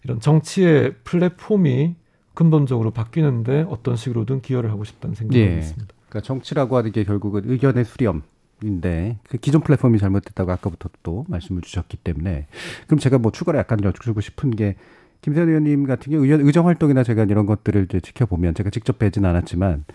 이런 0.03 0.19
정치의 0.19 0.95
플랫폼이 1.03 1.95
근본적으로 2.33 2.91
바뀌는데 2.91 3.65
어떤 3.69 3.95
식으로든 3.95 4.41
기여를 4.41 4.71
하고 4.71 4.83
싶다는 4.83 5.15
생각이 5.15 5.39
예. 5.39 5.57
있습니다. 5.59 5.93
그러니까 6.09 6.25
정치라고 6.25 6.77
하는 6.77 6.91
게 6.91 7.03
결국은 7.03 7.43
의견의 7.45 7.85
수렴 7.85 8.23
인데 8.63 9.17
그 9.29 9.37
기존 9.37 9.61
플랫폼이 9.61 9.97
잘못됐다고 9.99 10.51
아까부터 10.51 10.89
또 11.03 11.25
말씀을 11.27 11.61
주셨기 11.61 11.97
때문에 11.97 12.47
그럼 12.87 12.99
제가 12.99 13.17
뭐 13.17 13.31
추가로 13.31 13.57
약간 13.59 13.83
여쭈고 13.83 14.21
싶은 14.21 14.51
게 14.51 14.75
김세현 15.23 15.47
의원님 15.47 15.87
같은 15.87 16.11
경우 16.11 16.25
의원, 16.25 16.41
의정 16.41 16.67
활동이나 16.67 17.01
제가 17.03 17.23
이런 17.23 17.45
것들을 17.45 17.85
이제 17.85 17.99
지켜보면 18.01 18.53
제가 18.53 18.69
직접 18.69 18.99
뵈진 18.99 19.25
않았지만 19.25 19.85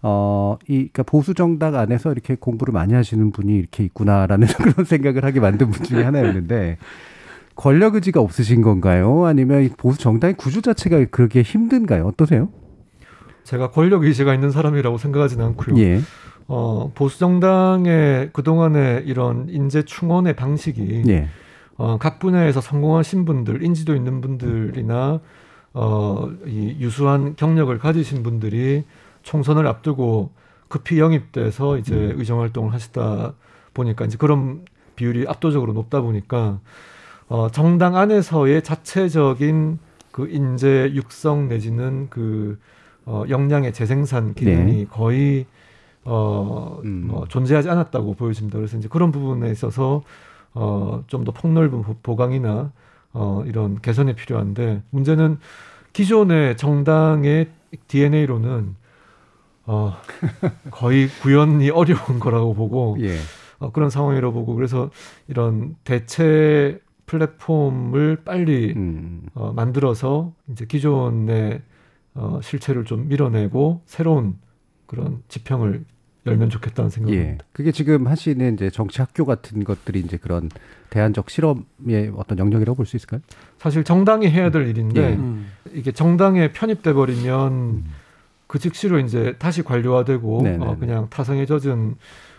어, 0.00 0.56
이, 0.66 0.76
그러니까 0.76 1.02
보수 1.02 1.34
정당 1.34 1.74
안에서 1.74 2.10
이렇게 2.10 2.36
공부를 2.36 2.72
많이 2.72 2.94
하시는 2.94 3.30
분이 3.30 3.54
이렇게 3.54 3.84
있구나라는 3.84 4.48
그런 4.56 4.84
생각을 4.86 5.24
하게 5.24 5.40
만든 5.40 5.70
분 5.70 5.84
중에 5.84 6.02
하나였는데 6.02 6.78
권력 7.54 7.96
의지가 7.96 8.20
없으신 8.20 8.62
건가요? 8.62 9.26
아니면 9.26 9.64
이 9.64 9.68
보수 9.68 9.98
정당의 9.98 10.36
구조 10.36 10.62
자체가 10.62 11.04
그렇게 11.10 11.42
힘든가요? 11.42 12.06
어떠세요? 12.06 12.48
제가 13.44 13.70
권력 13.70 14.04
의지가 14.04 14.32
있는 14.34 14.50
사람이라고 14.50 14.96
생각하지는 14.96 15.44
않고요. 15.46 15.76
예. 15.78 16.00
어, 16.46 16.92
보수 16.94 17.18
정당의 17.18 18.30
그동안의 18.32 19.04
이런 19.04 19.48
인재 19.50 19.82
충원의 19.82 20.34
방식이 20.34 21.04
예. 21.08 21.28
어, 21.78 21.96
각 21.98 22.18
분야에서 22.18 22.60
성공하신 22.60 23.24
분들, 23.24 23.62
인지도 23.62 23.94
있는 23.94 24.20
분들이나 24.20 25.20
어, 25.72 26.30
이 26.44 26.76
유수한 26.80 27.36
경력을 27.36 27.76
가지신 27.78 28.22
분들이 28.24 28.84
총선을 29.22 29.66
앞두고 29.66 30.30
급히 30.66 30.98
영입돼서 30.98 31.78
이제 31.78 31.94
음. 31.94 32.14
의정 32.18 32.40
활동을 32.40 32.74
하시다 32.74 33.32
보니까 33.74 34.04
이제 34.04 34.16
그런 34.18 34.64
비율이 34.96 35.26
압도적으로 35.28 35.72
높다 35.72 36.00
보니까 36.00 36.58
어, 37.28 37.48
정당 37.50 37.96
안에서의 37.96 38.62
자체적인 38.62 39.78
그 40.10 40.28
인재 40.28 40.90
육성 40.94 41.48
내지는 41.48 42.08
그 42.10 42.58
어, 43.06 43.22
역량의 43.28 43.72
재생산 43.72 44.34
기능이 44.34 44.72
네. 44.72 44.86
거의 44.90 45.46
어, 46.04 46.80
뭐 46.82 47.26
존재하지 47.28 47.70
않았다고 47.70 48.14
보여집니다. 48.14 48.58
그래서 48.58 48.76
이제 48.78 48.88
그런 48.90 49.12
부분에 49.12 49.50
있어서 49.52 50.02
어, 50.60 51.04
좀 51.06 51.24
더 51.24 51.32
폭넓은 51.32 51.82
보- 51.82 51.94
보강이나 52.02 52.72
어, 53.12 53.42
이런 53.46 53.80
개선이 53.80 54.14
필요한데 54.14 54.82
문제는 54.90 55.38
기존의 55.92 56.56
정당의 56.56 57.48
DNA로는 57.88 58.74
어, 59.66 59.92
거의 60.70 61.08
구현이 61.22 61.70
어려운 61.70 62.18
거라고 62.20 62.54
보고 62.54 62.96
예. 63.00 63.16
어, 63.58 63.70
그런 63.72 63.90
상황이라고 63.90 64.32
보고 64.34 64.54
그래서 64.54 64.90
이런 65.28 65.76
대체 65.84 66.80
플랫폼을 67.06 68.22
빨리 68.24 68.72
음. 68.76 69.22
어, 69.34 69.52
만들어서 69.52 70.32
이제 70.50 70.66
기존의 70.66 71.62
어, 72.14 72.40
실체를 72.42 72.84
좀 72.84 73.08
밀어내고 73.08 73.82
새로운 73.86 74.38
그런 74.86 75.22
지평을 75.28 75.84
열면 76.28 76.50
좋겠다는 76.50 76.90
생각입니다. 76.90 77.32
예. 77.32 77.38
그게 77.52 77.72
지금 77.72 78.06
하시는 78.06 78.54
이제 78.54 78.70
정치 78.70 79.00
학교 79.00 79.24
같은 79.24 79.64
것들이 79.64 80.00
이제 80.00 80.16
그런 80.16 80.50
대안적 80.90 81.30
실험의 81.30 82.12
어떤 82.16 82.38
영역이라고 82.38 82.76
볼 82.76 82.86
수 82.86 82.96
있을까요? 82.96 83.20
사실 83.58 83.84
정당이 83.84 84.28
해야 84.30 84.50
될 84.50 84.66
일인데 84.68 85.00
예. 85.02 85.14
음. 85.16 85.50
이게 85.72 85.92
정당에 85.92 86.52
편입돼 86.52 86.92
버리면 86.94 87.84
그 88.46 88.58
즉시로 88.58 88.98
이제 88.98 89.34
다시 89.38 89.62
관료화되고 89.62 90.42
네네네. 90.42 90.64
어, 90.64 90.76
그냥 90.78 91.06
타성에 91.10 91.44
젖은 91.46 91.96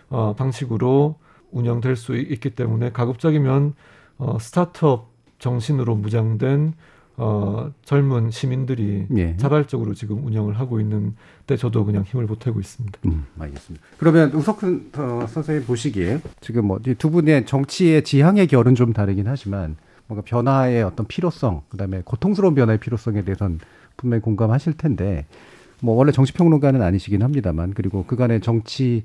어, 0.08 0.34
방식으로 0.36 1.16
운영될 1.52 1.94
수 1.96 2.16
있- 2.16 2.32
있기 2.32 2.50
때문에 2.50 2.90
가급적이면 2.90 3.74
어, 4.18 4.38
스타트업 4.40 5.10
정신으로 5.38 5.94
무장된 5.96 6.74
어, 7.22 7.70
젊은 7.84 8.30
시민들이 8.30 9.06
예. 9.16 9.36
자발적으로 9.36 9.92
지금 9.92 10.24
운영을 10.26 10.58
하고 10.58 10.80
있는 10.80 11.14
데 11.46 11.56
저도 11.56 11.84
그냥 11.84 12.02
힘을 12.02 12.26
보태고 12.26 12.58
있습니다. 12.58 12.98
음, 13.06 13.26
알겠습니다. 13.38 13.84
그러면 13.98 14.32
우석훈 14.32 14.90
어, 14.96 15.26
선생님 15.28 15.66
보시기에 15.66 16.20
지금 16.40 16.66
뭐 16.66 16.78
두 16.98 17.10
분의 17.10 17.44
정치의 17.46 18.04
지향의 18.04 18.46
결은 18.46 18.74
좀 18.74 18.92
다르긴 18.94 19.26
하지만 19.28 19.76
뭔가 20.06 20.24
변화의 20.24 20.82
어떤 20.82 21.06
필요성, 21.06 21.62
그다음에 21.68 22.02
고통스러운 22.04 22.54
변화의 22.54 22.78
필요성에 22.80 23.22
대해선 23.22 23.60
분명히 23.96 24.22
공감하실 24.22 24.72
텐데 24.78 25.26
뭐 25.82 25.94
원래 25.94 26.10
정치 26.12 26.32
평론가는 26.32 26.80
아니시긴 26.80 27.22
합니다만 27.22 27.74
그리고 27.74 28.04
그간의 28.06 28.40
정치 28.40 29.02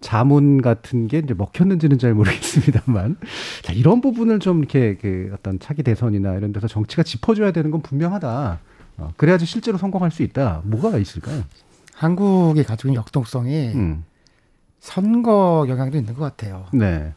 자문 0.00 0.60
같은 0.62 1.08
게 1.08 1.18
이제 1.18 1.34
먹혔는지는 1.34 1.98
잘 1.98 2.14
모르겠습니다만 2.14 3.16
자, 3.62 3.72
이런 3.72 4.00
부분을 4.00 4.38
좀 4.40 4.58
이렇게 4.58 4.96
그 4.96 5.30
어떤 5.34 5.58
차기 5.58 5.82
대선이나 5.82 6.34
이런 6.34 6.52
데서 6.52 6.68
정치가 6.68 7.02
짚어줘야 7.02 7.52
되는 7.52 7.70
건 7.70 7.82
분명하다. 7.82 8.58
어, 8.98 9.12
그래야지 9.16 9.46
실제로 9.46 9.78
성공할 9.78 10.10
수 10.10 10.22
있다. 10.22 10.62
뭐가 10.64 10.98
있을까요? 10.98 11.42
한국이 11.94 12.62
가지고 12.64 12.90
있는 12.90 13.00
역동성이 13.00 13.72
음. 13.74 14.04
선거 14.80 15.66
영향도 15.68 15.96
있는 15.96 16.14
것 16.14 16.22
같아요. 16.22 16.66
네. 16.72 17.12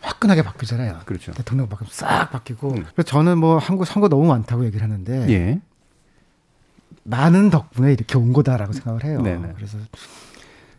화끈하게 0.00 0.42
바뀌잖아요. 0.42 1.00
그렇죠. 1.04 1.32
대통령 1.32 1.68
바뀌면 1.68 1.90
싹 1.92 2.30
바뀌고. 2.30 2.70
그래서 2.70 3.02
저는 3.02 3.38
뭐 3.38 3.58
한국 3.58 3.84
선거 3.86 4.08
너무 4.08 4.26
많다고 4.26 4.64
얘기를 4.64 4.82
하는데 4.82 5.28
예. 5.30 5.60
많은 7.02 7.50
덕분에 7.50 7.92
이렇게 7.92 8.16
온 8.16 8.32
거다라고 8.32 8.72
생각을 8.72 9.04
해요. 9.04 9.20
네네. 9.22 9.52
그래서 9.56 9.78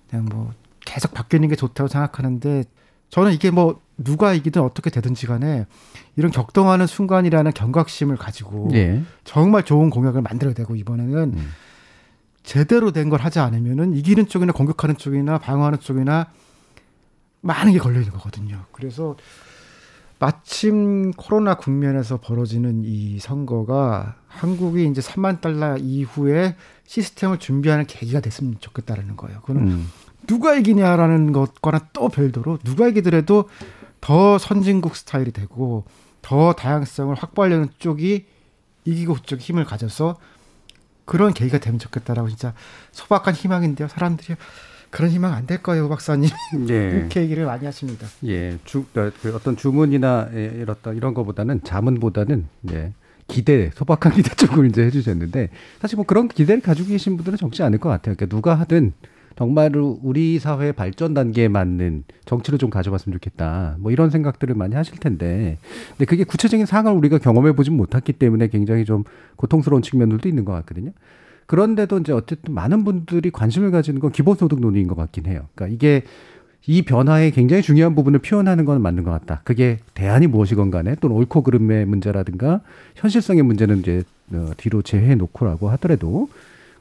그냥 0.09 0.25
뭐 0.25 0.53
계속 0.87 1.13
바뀌는 1.13 1.49
게 1.49 1.55
좋다고 1.57 1.89
생각하는데 1.89 2.63
저는 3.09 3.33
이게 3.33 3.51
뭐 3.51 3.81
누가 3.97 4.33
이기든 4.33 4.61
어떻게 4.61 4.89
되든지 4.89 5.27
간에 5.27 5.65
이런 6.15 6.31
격동하는 6.31 6.87
순간이라는 6.87 7.51
경각심을 7.51 8.15
가지고 8.15 8.69
예. 8.73 9.03
정말 9.23 9.63
좋은 9.63 9.89
공약을 9.89 10.21
만들어야 10.21 10.53
되고 10.53 10.75
이번에는 10.75 11.37
제대로 12.43 12.91
된 12.91 13.09
걸 13.09 13.19
하지 13.19 13.39
않으면은 13.39 13.93
이기는 13.95 14.27
쪽이나 14.27 14.53
공격하는 14.53 14.95
쪽이나 14.97 15.37
방어하는 15.39 15.79
쪽이나 15.79 16.27
많은 17.41 17.73
게 17.73 17.79
걸려 17.79 17.99
있는 17.99 18.13
거거든요. 18.13 18.63
그래서 18.71 19.15
마침 20.19 21.11
코로나 21.11 21.55
국면에서 21.55 22.17
벌어지는 22.19 22.83
이 22.85 23.19
선거가 23.19 24.15
한국이 24.27 24.85
이제 24.87 25.01
3만 25.01 25.41
달러 25.41 25.77
이후에 25.77 26.55
시스템을 26.85 27.37
준비하는 27.39 27.85
계기가 27.85 28.19
됐으면 28.21 28.55
좋겠다라는 28.59 29.15
거예요. 29.17 29.41
그거는 29.41 29.67
음. 29.67 29.87
누가 30.27 30.55
이기냐라는 30.55 31.31
것과는 31.31 31.79
또 31.93 32.09
별도로 32.09 32.57
누가 32.63 32.87
이기더라도 32.87 33.49
더 34.01 34.37
선진국 34.37 34.95
스타일이 34.95 35.31
되고 35.31 35.85
더 36.21 36.53
다양성을 36.53 37.15
확보하려는 37.15 37.69
쪽이 37.79 38.25
이기고 38.85 39.15
그쪽이 39.15 39.41
힘을 39.43 39.65
가져서 39.65 40.17
그런 41.05 41.33
계기가 41.33 41.57
되면 41.59 41.79
좋겠다라고 41.79 42.27
진짜 42.29 42.53
소박한 42.91 43.33
희망인데요. 43.33 43.87
사람들이 43.87 44.35
그런 44.89 45.09
희망 45.11 45.33
안 45.33 45.45
될 45.47 45.61
거예요, 45.63 45.89
박사님. 45.89 46.29
예. 46.69 46.73
이렇게 46.99 47.21
얘기를 47.21 47.45
많이 47.45 47.65
하십니다. 47.65 48.07
예, 48.25 48.57
주, 48.65 48.79
어, 48.95 49.11
그 49.21 49.35
어떤 49.35 49.55
주문이나 49.57 50.29
예, 50.33 50.45
이런 50.55 50.75
이런 50.95 51.13
거보다는 51.13 51.61
자문보다는 51.63 52.47
예, 52.71 52.93
기대, 53.27 53.71
소박한 53.75 54.13
기대 54.13 54.33
쪽을 54.35 54.67
이제 54.67 54.83
해주셨는데 54.83 55.49
사실 55.81 55.95
뭐 55.97 56.05
그런 56.05 56.27
기대를 56.27 56.61
가지고 56.61 56.89
계신 56.89 57.17
분들은 57.17 57.37
적지 57.37 57.63
않을 57.63 57.79
것 57.79 57.89
같아요. 57.89 58.15
그러니까 58.15 58.35
누가 58.35 58.55
하든 58.55 58.93
정말로 59.37 59.99
우리 60.01 60.39
사회 60.39 60.71
발전 60.71 61.13
단계에 61.13 61.47
맞는 61.47 62.05
정치를 62.25 62.57
좀 62.57 62.71
가져봤으면 62.71 63.13
좋겠다. 63.13 63.75
뭐 63.79 63.91
이런 63.91 64.09
생각들을 64.09 64.55
많이 64.55 64.73
하실 64.73 64.97
텐데, 64.97 65.59
근데 65.89 66.05
그게 66.05 66.23
구체적인 66.23 66.65
상황을 66.65 66.97
우리가 66.97 67.19
경험해 67.19 67.51
보진 67.51 67.77
못했기 67.77 68.13
때문에 68.13 68.47
굉장히 68.47 68.83
좀 68.83 69.03
고통스러운 69.35 69.83
측면들도 69.83 70.27
있는 70.27 70.43
것 70.43 70.53
같거든요. 70.53 70.91
그런데도 71.45 71.99
이제 71.99 72.13
어쨌든 72.13 72.55
많은 72.55 72.83
분들이 72.83 73.29
관심을 73.29 73.69
가지는 73.69 74.01
건 74.01 74.11
기본소득 74.11 74.59
논의인 74.59 74.87
것 74.87 74.95
같긴 74.95 75.27
해요. 75.27 75.45
그러니까 75.53 75.75
이게 75.75 76.03
이 76.65 76.81
변화의 76.81 77.31
굉장히 77.31 77.61
중요한 77.61 77.93
부분을 77.93 78.19
표현하는 78.19 78.65
건 78.65 78.81
맞는 78.81 79.03
것 79.03 79.11
같다. 79.11 79.41
그게 79.43 79.77
대안이 79.93 80.25
무엇이건 80.25 80.71
간에 80.71 80.95
또는 80.95 81.15
옳고 81.15 81.43
그름의 81.43 81.85
문제라든가 81.85 82.61
현실성의 82.95 83.43
문제는 83.43 83.79
이제 83.79 84.03
어, 84.33 84.49
뒤로 84.57 84.81
제외해 84.81 85.13
놓고라고 85.13 85.69
하더라도 85.69 86.27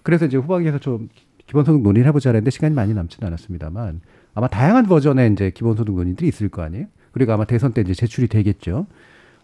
그래서 0.03 0.25
이제 0.25 0.37
후반기에서 0.39 0.79
좀 0.79 1.09
기본소득 1.47 1.83
논의를 1.83 2.09
해보자 2.09 2.31
했는데 2.31 2.51
시간이 2.51 2.75
많이 2.75 2.93
남지는 2.95 3.27
않았습니다만 3.27 4.01
아마 4.35 4.49
다양한 4.49 4.87
버전의 4.87 5.33
이제 5.33 5.51
기본소득 5.51 5.95
논의들이 5.95 6.29
있을 6.29 6.49
거 6.49 6.63
아니에요. 6.63 6.87
그리고 7.13 7.33
아마 7.33 7.45
대선 7.45 7.73
때 7.73 7.81
이제 7.81 7.95
제출이 7.95 8.29
되겠죠. 8.29 8.87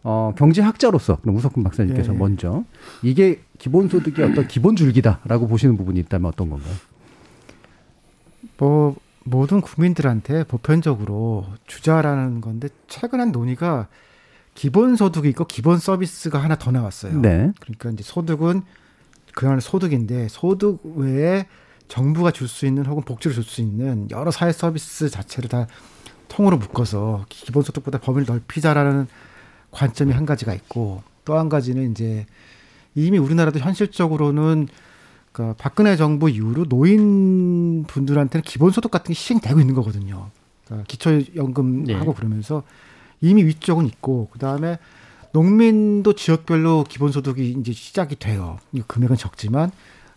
어, 0.05 0.35
경제학자로서 0.37 1.17
그럼 1.21 1.37
우석훈 1.37 1.63
박사님께서 1.63 2.13
예, 2.13 2.15
예. 2.15 2.19
먼저 2.19 2.65
이게 3.03 3.41
기본소득의 3.59 4.25
어떤 4.25 4.49
기본 4.49 4.75
줄기다라고 4.75 5.47
보시는 5.47 5.77
부분이 5.77 6.01
있다면 6.01 6.29
어떤 6.29 6.51
건가요? 6.51 6.75
뭐 8.59 8.97
모든 9.25 9.61
국민들한테 9.61 10.45
보편적으로 10.45 11.47
주자라는 11.67 12.41
건데 12.41 12.69
최근한 12.89 13.31
논의가 13.31 13.87
기본소득이 14.55 15.29
있고 15.31 15.45
기본 15.47 15.79
서비스가 15.79 16.39
하나 16.43 16.57
더 16.57 16.71
나왔어요. 16.73 17.21
네. 17.21 17.53
그러니까 17.61 17.91
이제 17.91 18.03
소득은 18.03 18.63
그냥 19.35 19.61
소득인데 19.61 20.29
소득 20.29 20.81
외에 20.97 21.47
정부가 21.93 22.31
줄 22.31 22.49
수 22.49 22.65
있는 22.65 22.87
혹은 22.87 23.03
복지를 23.03 23.35
줄 23.35 23.45
수 23.45 23.61
있는 23.61 24.09
여러 24.11 24.31
사회 24.31 24.51
서비스 24.51 25.11
자체를 25.11 25.51
다 25.51 25.67
통으로 26.29 26.57
묶어서 26.57 27.27
기본소득보다 27.29 27.99
범위를 27.99 28.25
넓히자라는 28.27 29.07
관점이 29.71 30.13
한 30.13 30.25
가지가 30.25 30.55
있고 30.55 31.03
또 31.27 31.37
한 31.37 31.51
가지는 31.51 31.91
이제 31.91 32.25
이미 32.95 33.19
우리나라도 33.19 33.59
현실적으로는 33.59 34.69
그러니까 35.33 35.55
박근혜 35.63 35.97
정부 35.97 36.31
이후로 36.31 36.65
노인 36.65 37.85
분들한테는 37.85 38.43
기본소득 38.43 38.91
같은 38.91 39.09
게 39.09 39.15
시행되고 39.15 39.61
있는 39.61 39.75
거거든요. 39.75 40.31
그러니까 40.65 40.87
기초연금 40.89 41.85
네. 41.85 41.95
하고 41.95 42.15
그러면서 42.15 42.63
이미 43.21 43.45
위쪽은 43.45 43.85
있고 43.87 44.31
그 44.33 44.39
다음에 44.39 44.79
농민도 45.33 46.15
지역별로 46.15 46.85
기본소득이 46.89 47.57
이제 47.61 47.73
시작이 47.73 48.17
돼요. 48.17 48.59
이 48.73 48.83
금액은 48.87 49.17
적지만 49.17 49.71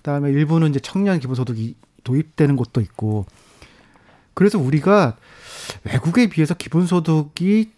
그다음에 0.05 0.29
일부는 0.29 0.69
이제 0.69 0.79
청년 0.79 1.19
기본소득이 1.19 1.75
도입되는 2.03 2.55
곳도 2.55 2.79
있고 2.81 3.25
그래서 4.35 4.59
우리가 4.59 5.17
외국에 5.83 6.27
비해서 6.27 6.53
기본소득이 6.53 7.71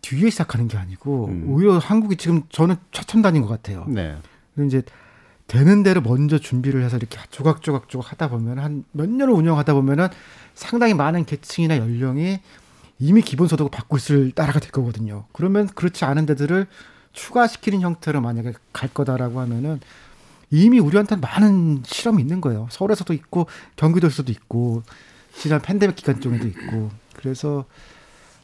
뒤에 0.00 0.30
시작하는 0.30 0.68
게 0.68 0.78
아니고 0.78 1.30
오히려 1.46 1.76
한국이 1.76 2.16
지금 2.16 2.44
저는 2.48 2.76
최첨단인 2.92 3.42
것 3.42 3.48
같아요. 3.48 3.84
네. 3.88 4.16
이제 4.58 4.82
되는 5.46 5.82
대로 5.82 6.00
먼저 6.00 6.38
준비를 6.38 6.82
해서 6.82 6.96
이렇게 6.96 7.18
조각조각 7.30 7.90
조각 7.90 8.12
하다 8.12 8.28
보면 8.30 8.58
한 8.58 8.84
몇 8.92 9.10
년을 9.10 9.34
운영하다 9.34 9.74
보면은 9.74 10.08
상당히 10.54 10.94
많은 10.94 11.26
계층이나 11.26 11.76
연령이 11.76 12.40
이미 12.98 13.20
기본소득을 13.20 13.70
받고 13.70 13.98
있을 13.98 14.32
나라가 14.34 14.60
될 14.60 14.70
거거든요. 14.70 15.26
그러면 15.32 15.66
그렇지 15.66 16.06
않은 16.06 16.24
데들을 16.24 16.66
추가시키는 17.12 17.82
형태로 17.82 18.22
만약에 18.22 18.54
갈 18.72 18.88
거다라고 18.88 19.40
하면은 19.40 19.80
이미 20.54 20.78
우리한테는 20.78 21.20
많은 21.20 21.82
실험이 21.84 22.22
있는 22.22 22.40
거예요. 22.40 22.68
서울에서도 22.70 23.12
있고 23.14 23.46
경기도에서도 23.76 24.30
있고 24.32 24.82
지난 25.36 25.60
팬데믹 25.60 25.96
기간 25.96 26.20
중에도 26.20 26.46
있고 26.46 26.90
그래서 27.14 27.64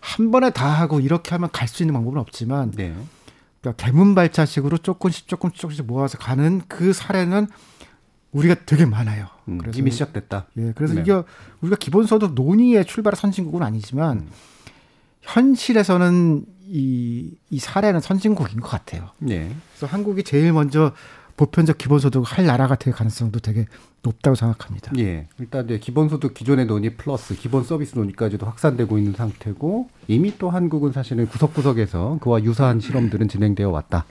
한 0.00 0.30
번에 0.30 0.50
다 0.50 0.66
하고 0.66 0.98
이렇게 0.98 1.30
하면 1.30 1.50
갈 1.52 1.68
수 1.68 1.82
있는 1.82 1.92
방법은 1.94 2.18
없지만 2.18 2.72
네. 2.72 2.94
그러니까 3.60 3.84
개문발차식으로 3.84 4.78
조금씩 4.78 5.28
조금씩 5.28 5.60
조금씩 5.60 5.86
모아서 5.86 6.18
가는 6.18 6.62
그 6.66 6.92
사례는 6.92 7.46
우리가 8.32 8.56
되게 8.66 8.86
많아요. 8.86 9.26
음, 9.48 9.60
이미 9.74 9.90
시작됐다. 9.90 10.46
예, 10.56 10.72
그래서 10.74 10.94
네. 10.94 11.02
이게 11.02 11.12
우리가 11.60 11.76
기본소득 11.76 12.34
논의의 12.34 12.84
출발의 12.86 13.16
선진국은 13.16 13.62
아니지만 13.62 14.18
음. 14.18 14.28
현실에서는 15.22 16.44
이, 16.66 17.34
이 17.50 17.58
사례는 17.58 18.00
선진국인 18.00 18.60
것 18.60 18.68
같아요. 18.68 19.10
네. 19.18 19.54
그래서 19.76 19.92
한국이 19.92 20.22
제일 20.22 20.52
먼저 20.52 20.92
보편적 21.40 21.78
기본소득을 21.78 22.26
할 22.26 22.44
나라가 22.44 22.74
될 22.74 22.92
가능성도 22.92 23.40
되게 23.40 23.64
높다고 24.02 24.34
생각합니다. 24.34 24.92
예. 24.98 25.26
일단 25.38 25.64
이제 25.64 25.78
기본소득 25.78 26.34
기존의 26.34 26.66
논의 26.66 26.94
플러스 26.98 27.34
기본 27.34 27.64
서비스 27.64 27.96
논의까지도 27.96 28.44
확산되고 28.44 28.98
있는 28.98 29.14
상태고 29.14 29.88
이미 30.06 30.34
또 30.36 30.50
한국은 30.50 30.92
사실은 30.92 31.26
구석구석에서 31.26 32.18
그와 32.20 32.44
유사한 32.44 32.78
실험들은 32.78 33.28
진행되어 33.28 33.70
왔다. 33.70 34.04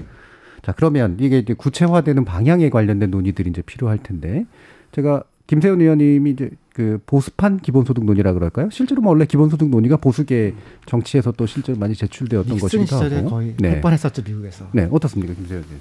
자, 0.64 0.72
그러면 0.72 1.18
이게 1.20 1.38
이제 1.38 1.54
구체화되는 1.54 2.26
방향에 2.26 2.72
관련된 2.72 3.12
논의들이 3.12 3.52
이제 3.52 3.62
필요할 3.62 4.00
텐데 4.00 4.48
제가 4.92 5.24
김세훈 5.46 5.82
의원님이 5.82 6.32
이제 6.32 6.50
그 6.74 7.00
보수판 7.06 7.60
기본소득 7.60 8.06
논의라 8.06 8.34
그럴까요? 8.34 8.70
실제로 8.72 9.04
뭐 9.04 9.12
원래 9.12 9.26
기본소득 9.26 9.70
논의가 9.70 9.98
보수계 9.98 10.56
정치에서 10.88 11.32
또 11.34 11.46
실제로 11.46 11.78
많이 11.78 11.94
제출되었던 11.94 12.58
것이기도 12.58 12.86
시절에 12.86 13.18
하고. 13.18 13.30
거의 13.30 13.56
네. 13.60 13.76
몇번 13.76 13.94
했었죠 13.94 14.24
미국에서. 14.26 14.66
네, 14.72 14.88
어떻습니까, 14.92 15.36
김세훈 15.36 15.64
의원? 15.64 15.80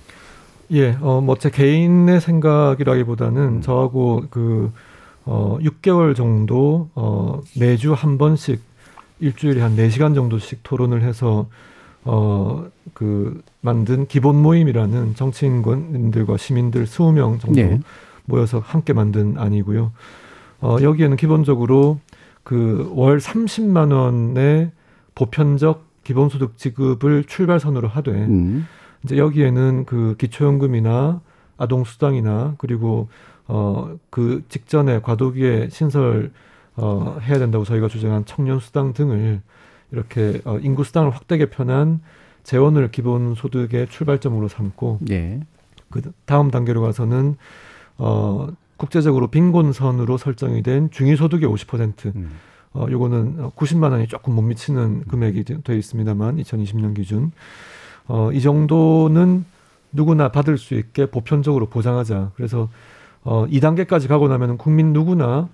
예, 0.72 0.96
어, 1.00 1.20
뭐, 1.20 1.36
제 1.36 1.50
개인의 1.50 2.20
생각이라기보다는 2.20 3.62
저하고 3.62 4.24
그, 4.30 4.70
어, 5.24 5.58
6개월 5.60 6.14
정도, 6.14 6.90
어, 6.94 7.40
매주 7.58 7.94
한 7.94 8.18
번씩 8.18 8.60
일주일에 9.20 9.62
한 9.62 9.76
4시간 9.76 10.14
정도씩 10.14 10.60
토론을 10.62 11.02
해서, 11.02 11.46
어, 12.04 12.66
그, 12.92 13.40
만든 13.60 14.06
기본 14.06 14.36
모임이라는 14.42 15.14
정치인들과 15.14 16.36
시민들 16.36 16.84
20명 16.84 17.40
정도 17.40 17.60
네. 17.60 17.80
모여서 18.26 18.58
함께 18.64 18.92
만든 18.92 19.36
안이고요. 19.38 19.92
어, 20.60 20.76
여기에는 20.82 21.16
기본적으로 21.16 21.98
그 22.42 22.90
월 22.94 23.18
30만 23.18 23.92
원의 23.92 24.70
보편적 25.14 25.86
기본소득 26.04 26.56
지급을 26.56 27.24
출발선으로 27.24 27.88
하되 27.88 28.10
음. 28.12 28.66
이제 29.05 29.16
여기에는 29.18 29.84
그 29.86 30.14
기초연금이나 30.18 31.20
아동수당이나 31.57 32.55
그리고 32.59 33.09
어 33.46 33.96
그 34.11 34.42
직전에 34.49 35.01
과도기에 35.01 35.68
신설 35.70 36.32
어 36.76 37.18
해야 37.22 37.38
된다고 37.38 37.64
저희가 37.64 37.88
주장한 37.88 38.24
청년수당 38.26 38.92
등을 38.92 39.40
이렇게 39.90 40.40
어 40.44 40.59
인구수당을 40.59 41.11
확대 41.11 41.38
개편한 41.38 42.01
재원을 42.44 42.90
기본소득의 42.90 43.88
출발점으로 43.88 44.49
삼고 44.49 44.99
네. 45.03 45.40
그 45.90 46.03
다음 46.26 46.51
단계로 46.51 46.82
가서는 46.82 47.36
어 47.96 48.49
국제적으로 48.76 49.28
빈곤선으로 49.28 50.18
설정이 50.18 50.62
된 50.62 50.90
중위소득의 50.90 51.49
50%. 51.49 52.14
음. 52.16 52.30
어 52.74 52.86
요거는 52.90 53.51
90만 53.57 53.92
원이 53.92 54.09
조금 54.09 54.34
못 54.34 54.42
미치는 54.42 55.05
금액이 55.05 55.44
되- 55.44 55.61
되어 55.62 55.74
있습니다만 55.76 56.36
2020년 56.36 56.94
기준 56.94 57.32
어 58.09 58.30
이 58.32 58.40
정도는 58.40 59.44
누구나 59.92 60.30
받을 60.30 60.59
수 60.59 60.74
있게 60.74 61.06
보편적으로 61.06 61.66
보장하자. 61.66 62.32
그래서 62.36 62.68
어 63.24 63.46
2단계까지 63.46 64.09
가고 64.09 64.28
나면은 64.28 64.59
국민 64.59 64.92
누구나 64.92 65.48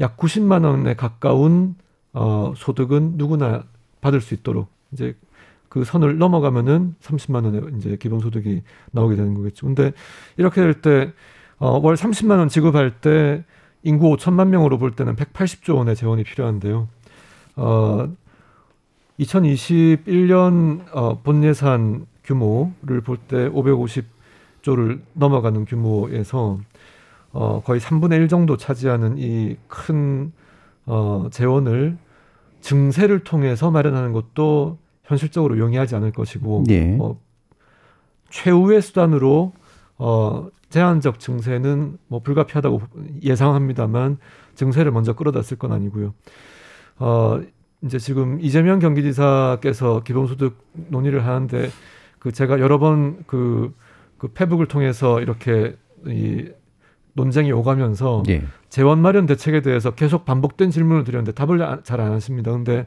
약 0.00 0.16
90만 0.16 0.64
원에 0.64 0.94
가까운 0.94 1.74
어 2.12 2.52
소득은 2.56 3.14
누구나 3.16 3.64
받을 4.00 4.20
수 4.20 4.34
있도록 4.34 4.68
이제 4.92 5.16
그 5.68 5.84
선을 5.84 6.18
넘어가면은 6.18 6.94
30만 7.02 7.44
원의 7.44 7.62
이제 7.78 7.96
기본 8.00 8.20
소득이 8.20 8.62
나오게 8.92 9.16
되는 9.16 9.34
거겠죠. 9.34 9.66
근데 9.66 9.92
이렇게 10.36 10.60
될 10.62 10.80
때 10.80 11.12
어, 11.58 11.78
월 11.78 11.96
30만 11.96 12.38
원 12.38 12.48
지급할 12.48 13.00
때 13.00 13.44
인구 13.82 14.14
5천만 14.16 14.48
명으로 14.48 14.78
볼 14.78 14.92
때는 14.92 15.16
180조 15.16 15.76
원의 15.76 15.96
재원이 15.96 16.24
필요한데요. 16.24 16.88
어, 17.56 18.08
2021년 19.18 20.84
어, 20.92 21.18
본 21.22 21.42
예산 21.44 22.06
규모를 22.24 23.00
볼 23.02 23.18
때 23.28 23.48
550조를 23.50 25.00
넘어가는 25.14 25.64
규모에서 25.64 26.58
어, 27.32 27.62
거의 27.64 27.80
3분의 27.80 28.12
1 28.20 28.28
정도 28.28 28.56
차지하는 28.56 29.18
이큰 29.18 30.32
어, 30.86 31.28
재원을 31.30 31.96
증세를 32.60 33.20
통해서 33.24 33.70
마련하는 33.70 34.12
것도 34.12 34.78
현실적으로 35.04 35.58
용이하지 35.58 35.96
않을 35.96 36.12
것이고 36.12 36.64
예. 36.70 36.96
어, 37.00 37.18
최후의 38.30 38.82
수단으로 38.82 39.52
어, 39.96 40.48
제한적 40.70 41.18
증세는 41.18 41.98
뭐 42.08 42.20
불가피하다고 42.20 42.82
예상합니다만 43.22 44.18
증세를 44.54 44.92
먼저 44.92 45.14
끌어다 45.14 45.40
쓸 45.42 45.56
건 45.56 45.72
아니고요. 45.72 46.12
어, 46.98 47.40
이제 47.82 47.98
지금 47.98 48.40
이재명 48.40 48.78
경기지사께서 48.80 50.02
기본소득 50.02 50.56
논의를 50.88 51.26
하는데 51.26 51.70
그 52.18 52.32
제가 52.32 52.58
여러 52.60 52.78
번그 52.78 53.74
그 54.18 54.28
페북을 54.28 54.66
통해서 54.66 55.20
이렇게 55.20 55.76
이 56.06 56.48
논쟁이 57.12 57.52
오가면서 57.52 58.22
예. 58.28 58.42
재원 58.68 59.00
마련 59.00 59.26
대책에 59.26 59.62
대해서 59.62 59.92
계속 59.92 60.24
반복된 60.24 60.70
질문을 60.70 61.04
드렸는데 61.04 61.32
답을 61.32 61.58
잘 61.84 62.00
안 62.00 62.12
하십니다. 62.12 62.52
근데 62.52 62.86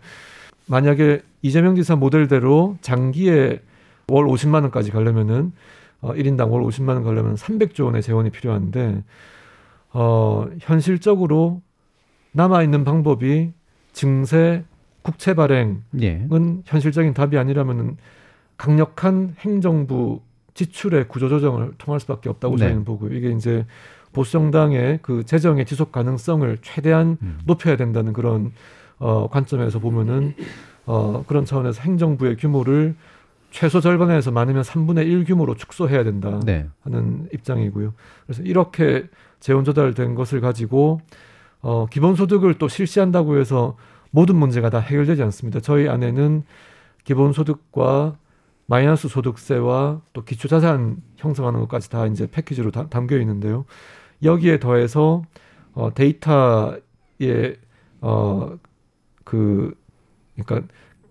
만약에 0.67 1.21
이재명 1.41 1.75
지사 1.75 1.95
모델대로 1.95 2.77
장기에 2.81 3.61
월 4.07 4.25
50만 4.25 4.61
원까지 4.63 4.91
가려면은 4.91 5.53
어 6.01 6.13
1인당 6.13 6.49
월 6.51 6.63
50만 6.63 6.89
원 6.89 7.03
가려면 7.03 7.35
300조 7.35 7.85
원의 7.85 8.01
재원이 8.01 8.29
필요한데 8.29 9.03
어 9.93 10.47
현실적으로 10.59 11.61
남아 12.33 12.63
있는 12.63 12.83
방법이 12.83 13.51
증세 13.93 14.63
국채 15.01 15.33
발행은 15.33 15.83
예. 16.01 16.27
현실적인 16.65 17.13
답이 17.13 17.37
아니라면은 17.37 17.97
강력한 18.57 19.35
행정부 19.39 20.21
지출의 20.53 21.07
구조 21.07 21.29
조정을 21.29 21.73
통할 21.77 21.99
수밖에 21.99 22.29
없다고 22.29 22.57
네. 22.57 22.65
저희는 22.65 22.83
보고요. 22.83 23.13
이게 23.13 23.31
이제 23.31 23.65
보수 24.13 24.33
정당의 24.33 24.99
그 25.01 25.23
재정의 25.25 25.65
지속 25.65 25.91
가능성을 25.91 26.57
최대한 26.61 27.17
음. 27.21 27.39
높여야 27.45 27.77
된다는 27.77 28.13
그런 28.13 28.51
어 28.99 29.27
관점에서 29.29 29.79
보면은 29.79 30.35
어 30.85 31.23
그런 31.27 31.45
차원에서 31.45 31.81
행정부의 31.81 32.37
규모를 32.37 32.95
최소 33.49 33.81
절반에서 33.81 34.31
많으면 34.31 34.63
3분의 34.63 35.07
1 35.07 35.25
규모로 35.25 35.55
축소해야 35.55 36.03
된다 36.03 36.39
네. 36.45 36.67
하는 36.83 37.27
입장이고요. 37.33 37.93
그래서 38.25 38.43
이렇게 38.43 39.07
재원 39.39 39.63
조달된 39.63 40.15
것을 40.15 40.41
가지고 40.41 41.01
어 41.61 41.85
기본소득을 41.89 42.55
또 42.55 42.67
실시한다고 42.67 43.37
해서 43.39 43.75
모든 44.11 44.35
문제가 44.35 44.69
다 44.69 44.79
해결되지 44.79 45.23
않습니다. 45.23 45.59
저희 45.59 45.87
안에는 45.89 46.43
기본소득과 47.03 48.17
마이너스 48.67 49.07
소득세와 49.07 50.01
또 50.13 50.23
기초자산 50.23 50.97
형성하는 51.17 51.59
것까지 51.61 51.89
다 51.89 52.05
이제 52.05 52.27
패키지로 52.29 52.71
다, 52.71 52.87
담겨 52.89 53.17
있는데요. 53.17 53.65
여기에 54.23 54.59
더해서 54.59 55.23
어, 55.73 55.93
데이터의 55.93 57.57
어 58.01 58.57
그 59.31 59.73
그러니까 60.35 60.67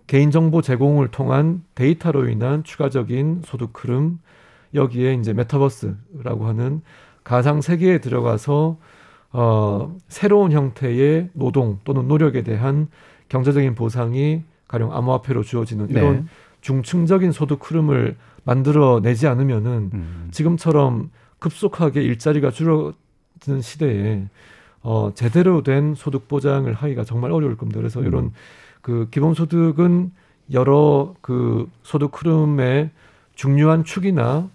개인정보 0.07 0.61
제공을 0.61 1.09
통한 1.09 1.63
데이터로 1.75 2.29
인한 2.29 2.65
추가적인 2.65 3.43
소득 3.47 3.71
흐름 3.75 4.19
여기에 4.75 5.15
이제 5.15 5.33
메타버스라고 5.33 6.47
하는 6.47 6.83
가상 7.25 7.63
세계에 7.63 7.99
들어가서 8.01 8.79
어 9.33 9.97
새로운 10.09 10.53
형태의 10.53 11.31
노동 11.35 11.79
또는 11.85 12.09
노력에 12.09 12.43
대한 12.43 12.89
경제적인 13.29 13.75
보상이 13.75 14.43
가령 14.67 14.93
암호화폐로 14.93 15.43
주어지는 15.43 15.91
이런 15.91 16.17
네. 16.17 16.25
중층적인 16.61 17.33
소득 17.33 17.71
흐름을 17.71 18.17
만들어내지 18.45 19.27
않으면은 19.27 19.91
음. 19.93 20.29
지금처럼 20.31 21.11
급속하게 21.39 22.03
일자리가 22.03 22.51
줄어드는 22.51 23.61
시대에 23.63 24.25
어, 24.83 25.13
제대로 25.15 25.63
된 25.63 25.95
소득 25.95 26.29
보장을 26.29 26.73
하기가 26.73 27.05
정말 27.05 27.33
어려울 27.33 27.57
겁니다. 27.57 27.81
그래서 27.81 28.01
이런 28.03 28.25
음. 28.25 28.31
그 28.81 29.09
기본소득은 29.11 30.13
여러 30.53 31.15
그 31.21 31.69
소득 31.83 32.21
흐름의 32.21 32.91
중요한 33.35 33.85
축이나 33.85 34.49